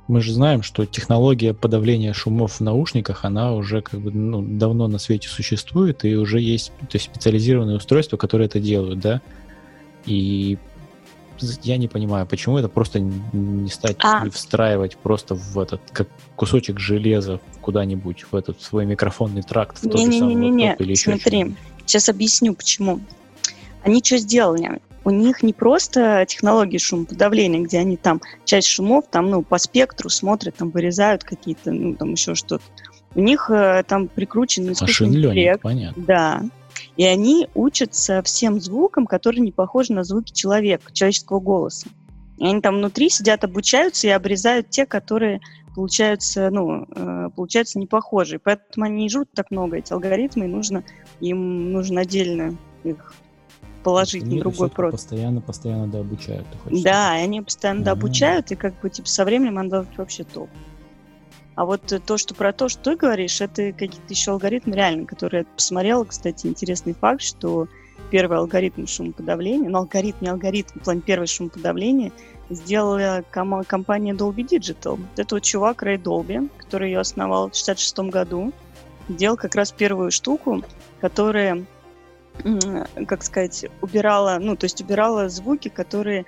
мы 0.09 0.21
же 0.21 0.33
знаем, 0.33 0.63
что 0.63 0.87
технология 0.87 1.53
подавления 1.53 2.13
шумов 2.13 2.55
в 2.55 2.61
наушниках, 2.61 3.25
она 3.25 3.55
уже 3.55 3.83
как 3.83 4.01
бы 4.01 4.11
ну, 4.11 4.43
давно 4.43 4.87
на 4.89 4.99
свете 4.99 5.29
существует, 5.29 6.05
и 6.05 6.17
уже 6.17 6.41
есть 6.41 6.73
то 6.79 6.95
есть, 6.95 7.07
специализированные 7.07 7.77
устройства, 7.77 8.17
которые 8.17 8.47
это 8.47 8.61
делают, 8.61 9.01
да. 9.01 9.21
И 10.05 10.59
я 11.63 11.77
не 11.77 11.89
понимаю, 11.89 12.27
почему 12.27 12.57
это 12.57 12.69
просто 12.69 13.01
не 13.01 13.69
стать 13.69 13.97
а. 14.03 14.25
не 14.25 14.31
встраивать 14.31 14.97
просто 14.97 15.35
в 15.35 15.59
этот 15.59 15.83
как 15.93 16.09
кусочек 16.35 16.79
железа 16.79 17.41
куда-нибудь 17.61 18.25
в 18.31 18.35
этот 18.35 18.63
свой 18.63 18.87
микрофонный 18.87 19.43
тракт 19.43 19.79
в 19.79 19.83
тот 19.83 19.95
не, 19.95 20.07
же 20.07 20.19
самый 20.19 20.35
не, 20.35 20.51
не, 20.51 20.77
не. 20.79 20.97
Смотри, 20.97 21.55
сейчас 21.85 22.09
объясню 22.09 22.55
почему. 22.55 23.01
Они 23.83 24.03
что 24.03 24.19
сделали? 24.19 24.81
У 25.07 25.11
них 25.11 25.45
не 25.45 25.53
просто 25.53 26.27
технологии 26.27 26.79
шумоподавления, 26.79 27.61
где 27.61 27.79
они 27.79 27.97
там 27.97 28.21
часть 28.45 28.67
шумов 28.67 29.05
там, 29.09 29.31
ну, 29.31 29.45
по 29.45 29.57
спектру 29.57 30.09
смотрят, 30.09 30.57
там 30.57 30.71
вырезают 30.71 31.23
какие-то, 31.23 31.71
ну, 31.71 31.95
там 31.95 32.11
еще 32.11 32.35
что-то. 32.35 32.65
У 33.15 33.21
них 33.21 33.49
э, 33.49 33.85
там 33.87 34.09
прикручен 34.09 34.73
искусственный 34.73 35.19
интеллект. 35.19 35.63
понятно. 35.63 36.03
Да, 36.05 36.43
и 36.97 37.05
они 37.05 37.47
учатся 37.55 38.21
всем 38.25 38.61
звукам, 38.61 39.07
которые 39.07 39.43
не 39.43 39.53
похожи 39.53 39.93
на 39.93 40.03
звуки 40.03 40.33
человека, 40.33 40.93
человеческого 40.93 41.39
голоса. 41.39 41.87
И 42.39 42.45
они 42.45 42.61
там 42.61 42.79
внутри 42.79 43.09
сидят, 43.09 43.45
обучаются 43.45 44.09
и 44.09 44.11
обрезают 44.11 44.71
те, 44.71 44.87
которые 44.87 45.41
получаются, 45.77 46.51
ну, 46.51 46.85
э, 46.91 47.29
получаются 47.37 47.79
не 47.79 47.87
похожие. 47.87 48.41
Поэтому 48.41 48.87
они 48.87 49.05
не 49.05 49.09
жрут 49.09 49.29
так 49.33 49.53
много, 49.53 49.77
эти 49.77 49.93
алгоритмы, 49.93 50.47
и 50.47 50.49
нужно, 50.49 50.83
им 51.21 51.71
нужно 51.71 52.01
отдельно 52.01 52.57
их 52.83 53.15
положить 53.87 54.27
на 54.27 54.41
другой 54.41 54.69
прод. 54.69 54.91
Постоянно, 54.91 55.41
постоянно 55.41 55.87
дообучают. 55.87 56.45
Да, 56.65 57.17
и 57.21 57.23
они 57.23 57.41
постоянно 57.41 57.85
дообучают, 57.85 58.51
и 58.51 58.57
как 58.57 58.75
бы 58.81 58.91
типа 58.91 59.07
со 59.09 59.25
временем 59.25 59.59
оно 59.59 59.87
вообще 59.97 60.25
топ. 60.25 60.51
А 61.55 61.65
вот 61.65 61.81
то, 62.05 62.19
что 62.19 62.35
про 62.35 62.53
то, 62.53 62.69
что 62.69 62.83
ты 62.83 62.97
говоришь, 62.97 63.41
это 63.41 63.71
какие-то 63.71 64.09
еще 64.09 64.33
алгоритмы 64.33 64.75
реально, 64.75 65.07
которые 65.07 65.43
я 65.43 65.47
посмотрела. 65.55 66.03
Кстати, 66.05 66.49
интересный 66.49 66.95
факт, 66.95 67.23
что 67.23 67.69
первый 68.11 68.39
алгоритм 68.39 68.87
шумоподавления, 68.87 69.71
ну, 69.71 69.79
алгоритм, 69.79 70.19
не 70.21 70.29
алгоритм, 70.31 70.81
план 70.81 71.01
первый 71.01 71.29
шумоподавления 71.29 72.11
сделала 72.51 73.23
ком- 73.31 73.63
компания 73.65 74.15
Dolby 74.15 74.45
Digital. 74.49 74.99
Это 75.17 75.37
вот 75.37 75.45
чувак 75.45 75.83
Рэй 75.83 75.97
Долби, 75.97 76.49
который 76.59 76.91
ее 76.91 76.99
основал 76.99 77.51
в 77.51 77.55
66 77.55 78.11
году, 78.11 78.53
делал 79.09 79.37
как 79.37 79.55
раз 79.55 79.71
первую 79.71 80.11
штуку, 80.11 80.65
которая, 81.01 81.65
как 83.07 83.23
сказать, 83.23 83.67
убирала, 83.81 84.39
ну, 84.41 84.57
то 84.57 84.65
есть 84.65 84.81
убирала 84.81 85.29
звуки, 85.29 85.69
которые 85.69 86.27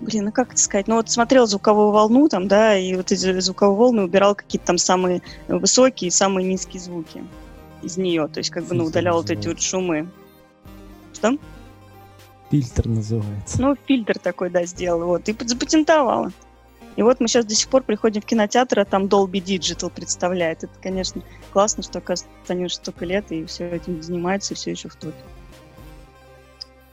блин, 0.00 0.26
ну 0.26 0.32
как 0.32 0.52
это 0.52 0.60
сказать, 0.60 0.88
ну 0.88 0.96
вот 0.96 1.10
смотрел 1.10 1.46
звуковую 1.46 1.90
волну 1.90 2.28
там, 2.28 2.48
да, 2.48 2.76
и 2.76 2.94
вот 2.94 3.12
эти 3.12 3.40
звуковые 3.40 3.76
волны 3.76 4.02
убирал 4.02 4.34
какие-то 4.34 4.66
там 4.66 4.78
самые 4.78 5.22
высокие 5.48 6.10
самые 6.10 6.46
низкие 6.46 6.80
звуки 6.80 7.24
из 7.82 7.96
нее, 7.96 8.28
то 8.28 8.38
есть 8.38 8.50
как 8.50 8.64
бы, 8.64 8.74
ну, 8.74 8.84
удалял 8.84 9.16
вот 9.16 9.30
эти 9.30 9.48
вот 9.48 9.60
шумы. 9.60 10.08
Что? 11.14 11.38
Фильтр 12.50 12.88
называется. 12.88 13.60
Ну, 13.60 13.76
фильтр 13.86 14.18
такой, 14.18 14.50
да, 14.50 14.64
сделал, 14.64 15.06
вот, 15.06 15.28
и 15.28 15.36
запатентовала. 15.46 16.32
И 16.96 17.02
вот 17.02 17.20
мы 17.20 17.28
сейчас 17.28 17.44
до 17.44 17.54
сих 17.54 17.68
пор 17.68 17.82
приходим 17.82 18.22
в 18.22 18.24
кинотеатр, 18.24 18.80
а 18.80 18.84
там 18.84 19.04
Dolby 19.04 19.42
Digital 19.42 19.90
представляет. 19.94 20.64
Это, 20.64 20.72
конечно, 20.82 21.22
классно, 21.52 21.82
что, 21.82 21.98
оказывается, 21.98 22.34
они 22.48 22.64
уже 22.64 22.74
столько 22.74 23.04
лет 23.04 23.30
и 23.30 23.44
все 23.44 23.68
этим 23.68 24.02
занимаются, 24.02 24.54
и 24.54 24.56
все 24.56 24.70
еще 24.70 24.88
в 24.88 24.96
топе 24.96 25.14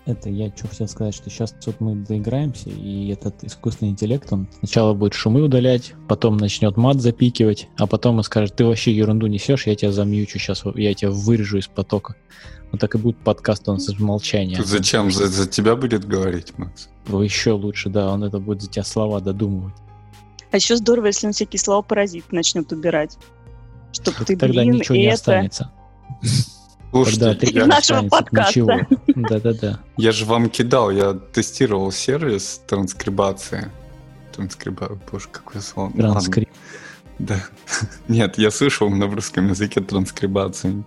это 0.06 0.30
я 0.30 0.52
что 0.56 0.68
хотел 0.68 0.88
сказать, 0.88 1.16
что 1.16 1.30
сейчас 1.30 1.56
вот 1.66 1.80
мы 1.80 1.96
доиграемся, 1.96 2.70
и 2.70 3.10
этот 3.10 3.44
искусственный 3.44 3.92
интеллект, 3.92 4.32
он 4.32 4.48
сначала 4.60 4.94
будет 4.94 5.14
шумы 5.14 5.42
удалять, 5.42 5.94
потом 6.08 6.38
начнет 6.38 6.78
мат 6.78 7.02
запикивать, 7.02 7.70
а 7.78 7.88
потом 7.88 8.20
и 8.20 8.24
скажет, 8.24 8.56
ты 8.56 8.66
вообще 8.66 8.94
ерунду 8.94 9.28
несешь, 9.28 9.68
я 9.68 9.76
тебя 9.76 9.92
замьючу 9.92 10.40
сейчас, 10.40 10.64
я 10.76 10.94
тебя 10.94 11.12
вырежу 11.12 11.58
из 11.58 11.68
потока. 11.68 12.16
Вот 12.72 12.82
так 12.82 12.96
и 12.96 12.98
будет 12.98 13.18
подкаст 13.18 13.70
у 13.70 13.74
нас 13.74 13.88
из 13.88 14.00
молчания. 14.00 14.58
Тут 14.58 14.66
зачем? 14.66 15.12
За, 15.12 15.28
за 15.28 15.48
тебя 15.48 15.76
будет 15.76 16.06
говорить, 16.06 16.58
Макс? 16.58 16.90
Еще 17.08 17.52
лучше, 17.52 17.90
да, 17.90 18.12
он 18.12 18.24
это 18.24 18.40
будет 18.40 18.64
за 18.64 18.70
тебя 18.70 18.84
слова 18.84 19.22
додумывать. 19.22 19.76
А 20.54 20.58
еще 20.58 20.76
здорово, 20.76 21.08
если 21.08 21.26
он 21.26 21.34
всякие 21.34 21.60
слова 21.60 21.82
паразит 21.82 22.32
начнет 22.32 22.72
убирать. 22.72 23.18
Чтобы 23.92 24.18
ты, 24.20 24.38
Тогда 24.38 24.62
блин, 24.62 24.74
ничего 24.74 24.96
не 24.96 25.06
это... 25.06 25.16
останется. 25.16 25.72
Слушайте, 26.92 27.48
я... 27.52 27.66
нашего 27.66 28.08
подкаста. 28.08 28.88
Да-да-да. 29.08 29.80
Я 29.98 30.12
же 30.12 30.26
вам 30.26 30.52
кидал, 30.52 30.92
я 30.92 31.14
тестировал 31.14 31.92
сервис 31.92 32.62
транскрибации. 32.68 33.72
Транскриба... 34.32 35.00
Боже, 35.12 35.28
какое 35.32 35.60
слово. 35.60 35.92
Транскриб. 35.92 36.50
Да. 37.18 37.40
Нет, 38.08 38.38
я 38.38 38.52
слышал 38.52 38.92
на 38.92 39.08
русском 39.08 39.48
языке 39.48 39.82
транскрибацию. 39.82 40.86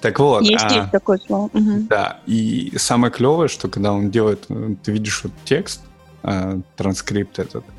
Так 0.00 0.18
вот. 0.18 0.44
Есть, 0.44 0.64
а, 0.64 0.74
есть 0.78 0.90
такое 0.92 1.18
слово. 1.18 1.50
Угу. 1.52 1.86
Да, 1.90 2.20
и 2.24 2.72
самое 2.78 3.12
клевое, 3.12 3.48
что 3.48 3.68
когда 3.68 3.92
он 3.92 4.10
делает, 4.10 4.46
ты 4.82 4.92
видишь 4.92 5.24
вот 5.24 5.32
текст, 5.44 5.82
а, 6.22 6.60
транскрипт 6.76 7.38
этот, 7.38 7.64
а, 7.66 7.72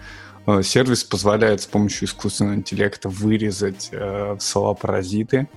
сервис 0.61 1.03
позволяет 1.03 1.61
с 1.61 1.67
помощью 1.67 2.07
искусственного 2.07 2.55
интеллекта 2.55 3.09
вырезать 3.09 3.89
а, 3.93 4.37
слова-паразиты, 4.39 5.47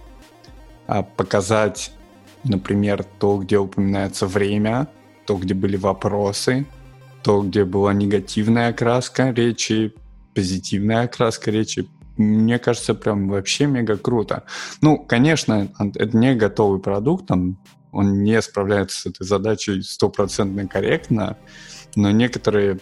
а, 0.87 1.03
показать, 1.03 1.93
например, 2.45 3.05
то, 3.19 3.39
где 3.39 3.59
упоминается 3.59 4.27
время, 4.27 4.89
то, 5.27 5.37
где 5.37 5.55
были 5.55 5.77
вопросы, 5.77 6.67
то, 7.23 7.43
где 7.43 7.65
была 7.65 7.93
негативная 7.93 8.71
окраска 8.71 9.31
речи, 9.31 9.95
позитивная 10.35 11.05
окраска 11.05 11.51
речи, 11.51 11.89
мне 12.17 12.59
кажется, 12.59 12.95
прям 12.95 13.29
вообще 13.29 13.67
мега 13.67 13.97
круто. 13.97 14.45
Ну, 14.81 14.99
конечно, 14.99 15.73
это 15.79 16.17
не 16.17 16.35
готовый 16.35 16.81
продукт, 16.81 17.27
там, 17.27 17.59
он 17.91 18.23
не 18.23 18.41
справляется 18.43 19.01
с 19.01 19.07
этой 19.07 19.25
задачей 19.25 19.83
стопроцентно 19.83 20.67
корректно, 20.67 21.37
но 21.95 22.11
некоторые 22.11 22.81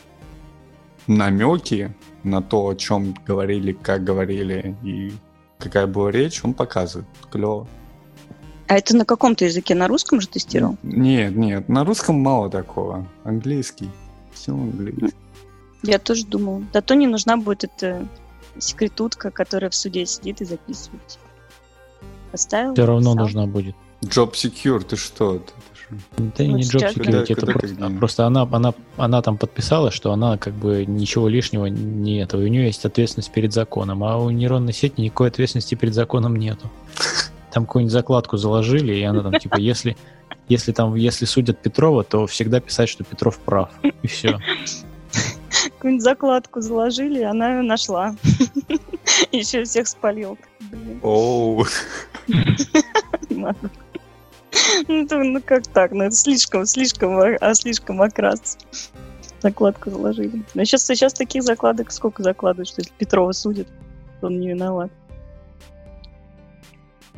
намеки 1.11 1.95
на 2.23 2.41
то, 2.41 2.69
о 2.69 2.75
чем 2.75 3.15
говорили, 3.27 3.73
как 3.73 4.05
говорили 4.05 4.77
и 4.83 5.13
какая 5.59 5.87
была 5.87 6.11
речь, 6.11 6.45
он 6.45 6.55
показывает. 6.55 7.09
Клево. 7.31 7.67
А 8.69 8.75
это 8.77 8.97
на 8.97 9.05
каком-то 9.05 9.45
языке? 9.45 9.75
На 9.75 9.89
русском 9.89 10.21
же 10.21 10.29
тестировал? 10.29 10.77
Нет, 10.83 11.35
нет, 11.35 11.69
на 11.69 11.85
русском 11.85 12.21
мало 12.21 12.49
такого. 12.49 13.07
Английский. 13.25 13.91
Все 14.33 14.53
английский. 14.53 15.17
Я 15.83 15.99
тоже 15.99 16.25
думала. 16.25 16.63
Да 16.73 16.81
то 16.81 16.95
не 16.95 17.07
нужна 17.07 17.37
будет 17.37 17.65
эта 17.65 18.07
секретутка, 18.59 19.31
которая 19.31 19.71
в 19.71 19.75
суде 19.75 20.07
сидит 20.07 20.41
и 20.41 20.45
записывает. 20.45 21.19
Поставил? 22.31 22.75
Все 22.75 22.87
равно 22.87 23.15
нужна 23.15 23.47
будет. 23.47 23.75
Job 24.03 24.33
Secure, 24.33 24.85
ты 24.85 24.97
что? 24.97 25.43
Да 25.91 26.45
ну, 26.45 26.57
не 26.57 26.63
Job 26.63 26.95
Security, 26.95 27.33
это 27.33 27.47
просто, 27.47 27.91
просто 27.99 28.27
она, 28.27 28.49
она, 28.51 28.75
она 28.97 29.23
там 29.23 29.37
подписала, 29.37 29.91
что 29.91 30.13
она 30.13 30.39
как 30.39 30.55
бы 30.55 30.85
ничего 30.87 31.29
лишнего 31.29 31.67
нет, 31.67 32.33
у 32.35 32.47
нее 32.47 32.67
есть 32.67 32.85
ответственность 32.85 33.33
перед 33.33 33.53
законом, 33.53 34.05
а 34.05 34.17
у 34.19 34.31
нейронной 34.31 34.73
сети 34.73 35.01
никакой 35.01 35.29
ответственности 35.29 35.75
перед 35.75 35.95
законом 35.95 36.37
нету. 36.37 36.71
Там 37.53 37.67
какую-нибудь 37.67 37.93
закладку 37.93 38.37
заложили, 38.37 38.95
и 38.95 39.03
она 39.03 39.23
там 39.23 39.39
типа, 39.41 39.57
если, 39.57 39.97
если 40.49 40.73
там, 40.73 40.95
если 40.95 41.25
судят 41.25 41.61
Петрова, 41.61 42.05
то 42.05 42.27
всегда 42.27 42.61
писать, 42.61 42.89
что 42.89 43.03
Петров 43.03 43.39
прав, 43.39 43.71
и 44.03 44.07
все. 44.07 44.39
Какую-нибудь 45.77 46.05
закладку 46.05 46.61
заложили, 46.61 47.23
она 47.23 47.57
ее 47.57 47.63
нашла. 47.63 48.15
Еще 49.33 49.65
всех 49.65 49.89
спалил. 49.89 50.39
Оу. 51.03 51.67
Ну, 54.89 55.07
ну 55.11 55.41
как 55.45 55.67
так? 55.69 55.93
Ну 55.93 56.05
это 56.05 56.15
слишком, 56.15 56.67
слишком, 56.67 57.19
а 57.19 57.55
слишком 57.55 58.03
окрас. 58.03 58.59
Закладку 59.41 59.91
заложили. 59.91 60.45
Но 60.55 60.65
сейчас, 60.65 60.85
сейчас 60.85 61.15
таких 61.15 61.43
закладок 61.43 61.91
сколько 61.93 62.23
закладывают, 62.23 62.69
что 62.69 62.81
если 62.81 62.93
Петрова 62.99 63.33
судит, 63.33 63.69
то 64.21 64.27
он 64.27 64.39
не 64.39 64.49
виноват. 64.49 64.91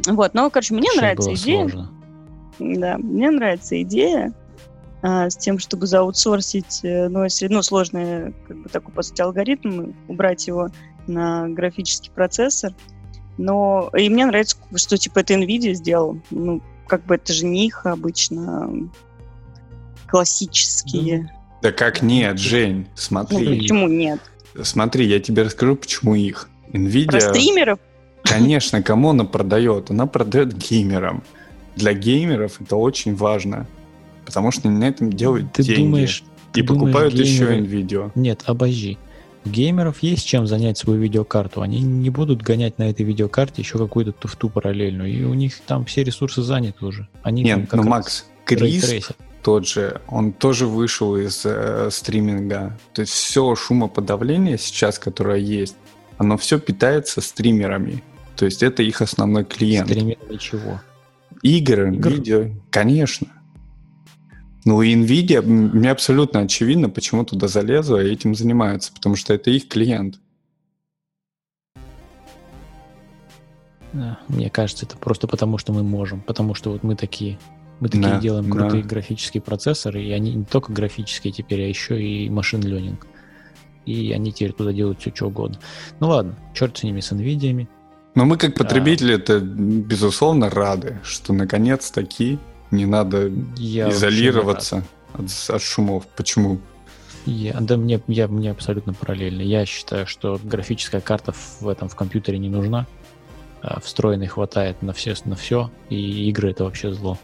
Вот, 0.06 0.34
ну, 0.34 0.50
короче, 0.50 0.74
мне 0.74 0.88
нравится 0.96 1.34
идея. 1.34 1.68
Сложно. 1.68 1.90
Да, 2.58 2.98
мне 2.98 3.30
нравится 3.30 3.80
идея 3.82 4.32
а, 5.02 5.28
с 5.28 5.36
тем, 5.36 5.58
чтобы 5.58 5.86
зааутсорсить, 5.86 6.80
э, 6.84 7.08
ну, 7.08 7.24
если, 7.24 7.48
ну, 7.48 7.62
сложный, 7.62 8.32
как 8.46 8.56
бы 8.62 8.68
такой, 8.68 8.94
по 8.94 9.02
сути, 9.02 9.20
алгоритм, 9.20 9.92
убрать 10.08 10.46
его 10.46 10.68
на 11.06 11.48
графический 11.48 12.12
процессор. 12.12 12.72
Но 13.38 13.90
и 13.96 14.08
мне 14.08 14.26
нравится, 14.26 14.56
что 14.76 14.96
типа 14.96 15.20
это 15.20 15.34
NVIDIA 15.34 15.72
сделал. 15.72 16.20
Ну, 16.30 16.62
как 16.86 17.04
бы 17.06 17.14
это 17.16 17.32
же 17.32 17.46
не 17.46 17.66
их 17.66 17.86
обычно 17.86 18.90
классические. 20.06 21.32
Да 21.62 21.72
как 21.72 22.02
нет, 22.02 22.38
Жень, 22.38 22.86
смотри. 22.94 23.48
Ну, 23.48 23.56
почему 23.56 23.88
нет? 23.88 24.20
Смотри, 24.62 25.06
я 25.06 25.20
тебе 25.20 25.42
расскажу, 25.42 25.76
почему 25.76 26.14
их. 26.14 26.48
NVIDIA... 26.72 27.06
Про 27.06 27.20
стримеров? 27.20 27.78
Конечно, 28.22 28.82
кому 28.82 29.10
она 29.10 29.24
продает? 29.24 29.90
Она 29.90 30.06
продает 30.06 30.54
геймерам. 30.54 31.22
Для 31.76 31.94
геймеров 31.94 32.60
это 32.60 32.76
очень 32.76 33.14
важно, 33.14 33.66
потому 34.26 34.50
что 34.50 34.68
на 34.68 34.84
этом 34.84 35.12
делают 35.12 35.52
ты 35.52 35.62
деньги. 35.62 35.82
Думаешь, 35.82 36.24
и 36.54 36.62
покупают 36.62 37.14
думаешь, 37.14 37.38
геймеры... 37.38 37.54
еще 37.54 37.64
NVIDIA. 37.64 38.12
Нет, 38.14 38.42
обожди. 38.46 38.98
Геймеров 39.44 40.02
есть 40.02 40.26
чем 40.26 40.46
занять 40.46 40.78
свою 40.78 41.00
видеокарту. 41.00 41.62
Они 41.62 41.80
не 41.80 42.10
будут 42.10 42.42
гонять 42.42 42.78
на 42.78 42.88
этой 42.90 43.04
видеокарте 43.04 43.62
еще 43.62 43.78
какую-то 43.78 44.12
туфту 44.12 44.48
параллельную. 44.48 45.10
И 45.10 45.24
у 45.24 45.34
них 45.34 45.60
там 45.66 45.84
все 45.84 46.04
ресурсы 46.04 46.42
заняты 46.42 46.84
уже. 46.86 47.08
Они 47.22 47.42
Нет, 47.42 47.72
ну 47.72 47.82
Макс, 47.82 48.26
Крис 48.44 49.12
тот 49.42 49.66
же, 49.66 50.00
он 50.06 50.32
тоже 50.32 50.66
вышел 50.66 51.16
из 51.16 51.42
э, 51.44 51.88
стриминга. 51.90 52.78
То 52.94 53.02
есть 53.02 53.12
все 53.12 53.54
шумоподавление 53.54 54.56
сейчас, 54.56 54.98
которое 54.98 55.38
есть, 55.38 55.76
оно 56.16 56.36
все 56.36 56.60
питается 56.60 57.20
стримерами. 57.20 58.02
То 58.36 58.44
есть 58.44 58.62
это 58.62 58.82
их 58.82 59.02
основной 59.02 59.44
клиент. 59.44 59.88
Стримерами 59.88 60.36
чего? 60.38 60.80
Игры, 61.42 61.94
Игр? 61.94 62.10
видео, 62.10 62.50
конечно. 62.70 63.26
Ну 64.64 64.80
и 64.82 64.94
Nvidia, 64.94 65.42
мне 65.42 65.90
абсолютно 65.90 66.40
очевидно, 66.40 66.88
почему 66.88 67.24
туда 67.24 67.48
залезла 67.48 68.02
и 68.02 68.12
этим 68.12 68.34
занимаются, 68.34 68.92
потому 68.92 69.16
что 69.16 69.34
это 69.34 69.50
их 69.50 69.68
клиент. 69.68 70.20
Да, 73.92 74.18
мне 74.28 74.48
кажется, 74.48 74.86
это 74.86 74.96
просто 74.96 75.26
потому, 75.26 75.58
что 75.58 75.72
мы 75.72 75.82
можем, 75.82 76.20
потому 76.20 76.54
что 76.54 76.70
вот 76.70 76.82
мы 76.82 76.96
такие, 76.96 77.38
мы 77.80 77.88
такие 77.88 78.08
да, 78.08 78.20
делаем 78.20 78.50
крутые 78.50 78.82
да. 78.82 78.88
графические 78.88 79.42
процессоры, 79.42 80.02
и 80.02 80.12
они 80.12 80.32
не 80.34 80.44
только 80.44 80.72
графические 80.72 81.32
теперь, 81.32 81.62
а 81.62 81.66
еще 81.66 82.00
и 82.02 82.30
машин 82.30 82.62
ленинг. 82.62 83.06
И 83.84 84.12
они 84.12 84.32
теперь 84.32 84.52
туда 84.52 84.72
делают 84.72 85.00
все, 85.00 85.12
что 85.14 85.26
угодно. 85.26 85.58
Ну 85.98 86.08
ладно, 86.08 86.36
черт 86.54 86.78
с 86.78 86.84
ними, 86.84 87.00
с 87.00 87.10
NVIDIA. 87.12 87.66
Но 88.14 88.24
мы 88.24 88.36
как 88.36 88.54
потребители 88.54 89.12
а... 89.12 89.16
это, 89.16 89.40
безусловно, 89.40 90.48
рады, 90.48 91.00
что 91.02 91.32
наконец-таки 91.32 92.38
не 92.72 92.86
надо 92.86 93.30
я 93.56 93.90
изолироваться 93.90 94.84
от, 95.12 95.30
от 95.48 95.62
шумов. 95.62 96.06
Почему? 96.16 96.58
Я, 97.26 97.60
да 97.60 97.76
мне, 97.76 98.00
я, 98.08 98.26
мне 98.26 98.50
абсолютно 98.50 98.94
параллельно. 98.94 99.42
Я 99.42 99.64
считаю, 99.64 100.06
что 100.06 100.40
графическая 100.42 101.00
карта 101.00 101.32
в 101.60 101.68
этом 101.68 101.88
в 101.88 101.94
компьютере 101.94 102.38
не 102.38 102.48
нужна. 102.48 102.86
А 103.60 103.78
встроенной 103.78 104.26
хватает 104.26 104.82
на 104.82 104.92
все, 104.92 105.14
на 105.24 105.36
все, 105.36 105.70
и 105.88 106.28
игры 106.28 106.50
это 106.50 106.64
вообще 106.64 106.92
зло. 106.92 107.16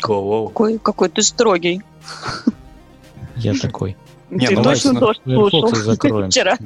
Какой, 0.00 0.78
какой 0.78 1.08
ты 1.10 1.22
строгий. 1.22 1.82
Я 3.36 3.54
такой. 3.54 3.96
Не, 4.30 4.48
ты 4.48 4.56
ну, 4.56 4.62
точно 4.62 4.92
Макс, 4.92 5.06
тоже 5.06 5.20
слушал 5.24 5.68
закроем. 5.74 6.30
вчера. 6.30 6.58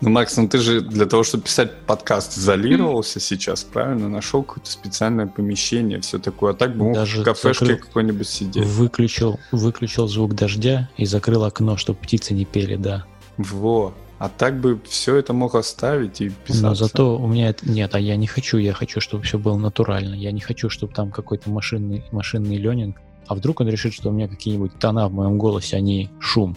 Ну, 0.00 0.10
Макс, 0.10 0.36
ну 0.36 0.48
ты 0.48 0.58
же 0.58 0.80
для 0.80 1.06
того, 1.06 1.22
чтобы 1.22 1.44
писать 1.44 1.72
подкаст, 1.86 2.36
изолировался 2.36 3.20
сейчас, 3.20 3.64
правильно? 3.64 4.08
Нашел 4.08 4.42
какое-то 4.42 4.70
специальное 4.70 5.26
помещение, 5.26 6.00
все 6.00 6.18
такое. 6.18 6.52
А 6.52 6.54
так 6.54 6.76
бы 6.76 6.84
мог 6.84 6.94
Даже 6.94 7.22
в 7.22 7.24
кафешке 7.24 7.64
закрыл, 7.66 7.78
какой-нибудь 7.78 8.28
сидеть. 8.28 8.64
Выключил, 8.64 9.38
выключил 9.50 10.08
звук 10.08 10.34
дождя 10.34 10.90
и 10.96 11.06
закрыл 11.06 11.44
окно, 11.44 11.76
чтобы 11.76 11.98
птицы 11.98 12.34
не 12.34 12.44
пели, 12.44 12.76
да. 12.76 13.04
Во. 13.38 13.94
А 14.18 14.28
так 14.28 14.60
бы 14.60 14.78
все 14.86 15.16
это 15.16 15.32
мог 15.32 15.54
оставить 15.54 16.20
и 16.20 16.28
писать. 16.28 16.62
Но 16.62 16.74
зато 16.74 17.18
у 17.18 17.26
меня 17.26 17.48
это... 17.48 17.66
Нет, 17.68 17.94
а 17.94 17.98
я 17.98 18.16
не 18.16 18.26
хочу. 18.26 18.58
Я 18.58 18.74
хочу, 18.74 19.00
чтобы 19.00 19.22
все 19.24 19.38
было 19.38 19.56
натурально. 19.56 20.14
Я 20.14 20.30
не 20.30 20.40
хочу, 20.40 20.68
чтобы 20.68 20.92
там 20.92 21.10
какой-то 21.10 21.48
машинный, 21.48 22.04
машинный 22.12 22.58
ленинг. 22.58 22.98
А 23.26 23.34
вдруг 23.34 23.60
он 23.60 23.68
решит, 23.68 23.94
что 23.94 24.10
у 24.10 24.12
меня 24.12 24.28
какие-нибудь 24.28 24.78
тона 24.78 25.08
в 25.08 25.14
моем 25.14 25.38
голосе, 25.38 25.76
а 25.76 25.80
не 25.80 26.10
шум. 26.20 26.54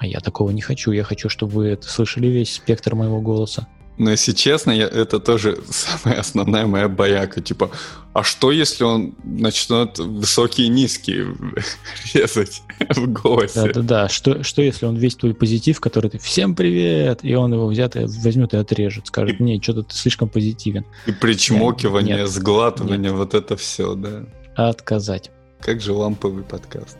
А 0.00 0.06
я 0.06 0.20
такого 0.20 0.50
не 0.50 0.62
хочу. 0.62 0.92
Я 0.92 1.04
хочу, 1.04 1.28
чтобы 1.28 1.52
вы 1.52 1.66
это 1.68 1.86
слышали 1.86 2.26
весь 2.26 2.54
спектр 2.54 2.94
моего 2.94 3.20
голоса. 3.20 3.68
Но 3.98 4.10
если 4.10 4.32
честно, 4.32 4.70
я, 4.70 4.86
это 4.86 5.20
тоже 5.20 5.58
самая 5.68 6.20
основная 6.20 6.66
моя 6.66 6.88
бояка. 6.88 7.42
Типа, 7.42 7.70
а 8.14 8.22
что 8.22 8.50
если 8.50 8.82
он 8.82 9.14
начнет 9.22 9.98
высокие 9.98 10.68
и 10.68 10.70
низкие 10.70 11.36
резать 12.14 12.62
в 12.78 13.12
голосе? 13.12 13.60
Да-да-да. 13.66 14.08
Что, 14.08 14.42
что 14.42 14.62
если 14.62 14.86
он 14.86 14.96
весь 14.96 15.16
твой 15.16 15.34
позитив, 15.34 15.80
который 15.80 16.08
ты 16.08 16.18
«Всем 16.18 16.54
привет!» 16.54 17.18
и 17.22 17.34
он 17.34 17.52
его 17.52 17.66
взят, 17.66 17.94
возьмет 17.94 18.54
и 18.54 18.56
отрежет. 18.56 19.08
Скажет, 19.08 19.38
и, 19.38 19.42
не, 19.42 19.60
что-то 19.60 19.82
ты 19.82 19.94
слишком 19.94 20.30
позитивен. 20.30 20.86
И 21.04 21.12
причмокивание, 21.12 22.16
нет, 22.16 22.30
сглатывание, 22.30 23.10
нет. 23.10 23.12
вот 23.12 23.34
это 23.34 23.54
все, 23.58 23.94
да. 23.96 24.24
Отказать. 24.56 25.30
Как 25.60 25.82
же 25.82 25.92
ламповый 25.92 26.42
подкаст. 26.42 26.96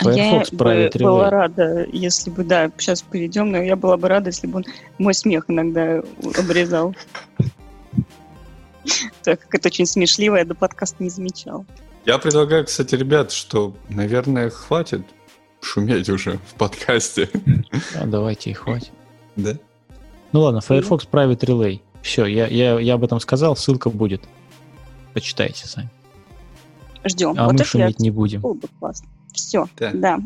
Firefox 0.00 0.50
я 0.52 0.88
бы 0.90 0.90
была 0.98 1.30
рада, 1.30 1.86
если 1.92 2.30
бы, 2.30 2.44
да, 2.44 2.70
сейчас 2.78 3.02
перейдем, 3.02 3.50
но 3.50 3.58
я 3.58 3.76
была 3.76 3.96
бы 3.96 4.08
рада, 4.08 4.28
если 4.28 4.46
бы 4.46 4.58
он 4.58 4.64
мой 4.98 5.14
смех 5.14 5.44
иногда 5.48 6.02
обрезал. 6.38 6.94
Так 9.22 9.40
как 9.40 9.56
это 9.56 9.68
очень 9.68 9.84
смешливо, 9.84 10.36
я 10.36 10.46
до 10.46 10.54
подкаста 10.54 11.02
не 11.02 11.10
замечал. 11.10 11.66
Я 12.06 12.16
предлагаю, 12.16 12.64
кстати, 12.64 12.94
ребят, 12.94 13.32
что, 13.32 13.74
наверное, 13.90 14.48
хватит 14.48 15.02
шуметь 15.60 16.08
уже 16.08 16.38
в 16.46 16.54
подкасте. 16.54 17.28
А, 17.94 18.06
давайте 18.06 18.50
и 18.50 18.54
хватит. 18.54 18.92
Да? 19.36 19.58
Ну 20.32 20.40
ладно, 20.40 20.62
Firefox 20.62 21.06
Private 21.10 21.40
Relay. 21.40 21.80
Все, 22.00 22.24
я, 22.24 22.46
я, 22.46 22.78
я 22.78 22.94
об 22.94 23.04
этом 23.04 23.20
сказал, 23.20 23.56
ссылка 23.56 23.90
будет. 23.90 24.22
Почитайте 25.12 25.66
сами. 25.66 25.90
Ждем. 27.04 27.34
А 27.36 27.44
вот 27.44 27.54
мы 27.54 27.64
шуметь 27.64 27.98
не 27.98 28.10
будем. 28.10 28.40
Было 28.40 28.54
бы 28.54 28.68
классно. 28.78 29.08
Все, 29.32 29.66
да. 29.76 29.92
да. 29.92 30.18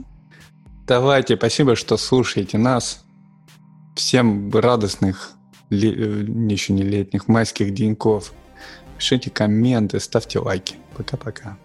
Давайте, 0.87 1.37
спасибо, 1.37 1.77
что 1.77 1.97
слушаете 1.97 2.59
нас. 2.59 3.05
Всем 3.95 4.51
радостных, 4.51 5.33
ле- 5.71 5.95
э, 5.95 6.25
еще 6.51 6.73
не 6.73 6.83
летних, 6.83 7.29
майских 7.29 7.73
деньков. 7.75 8.33
Пишите 8.97 9.31
комменты, 9.31 10.01
ставьте 10.01 10.39
лайки. 10.39 10.77
Пока-пока. 10.97 11.57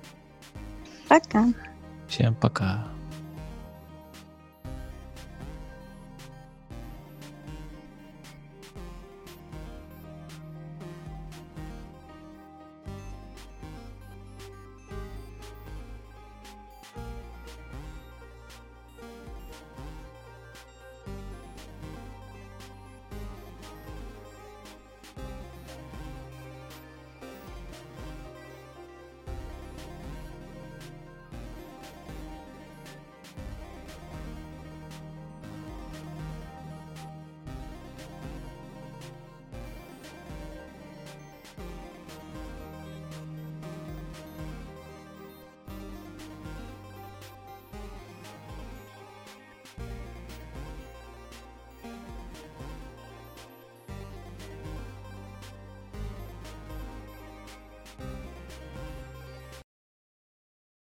Пока. 1.07 1.45
Всем 2.07 2.35
пока. 2.35 2.87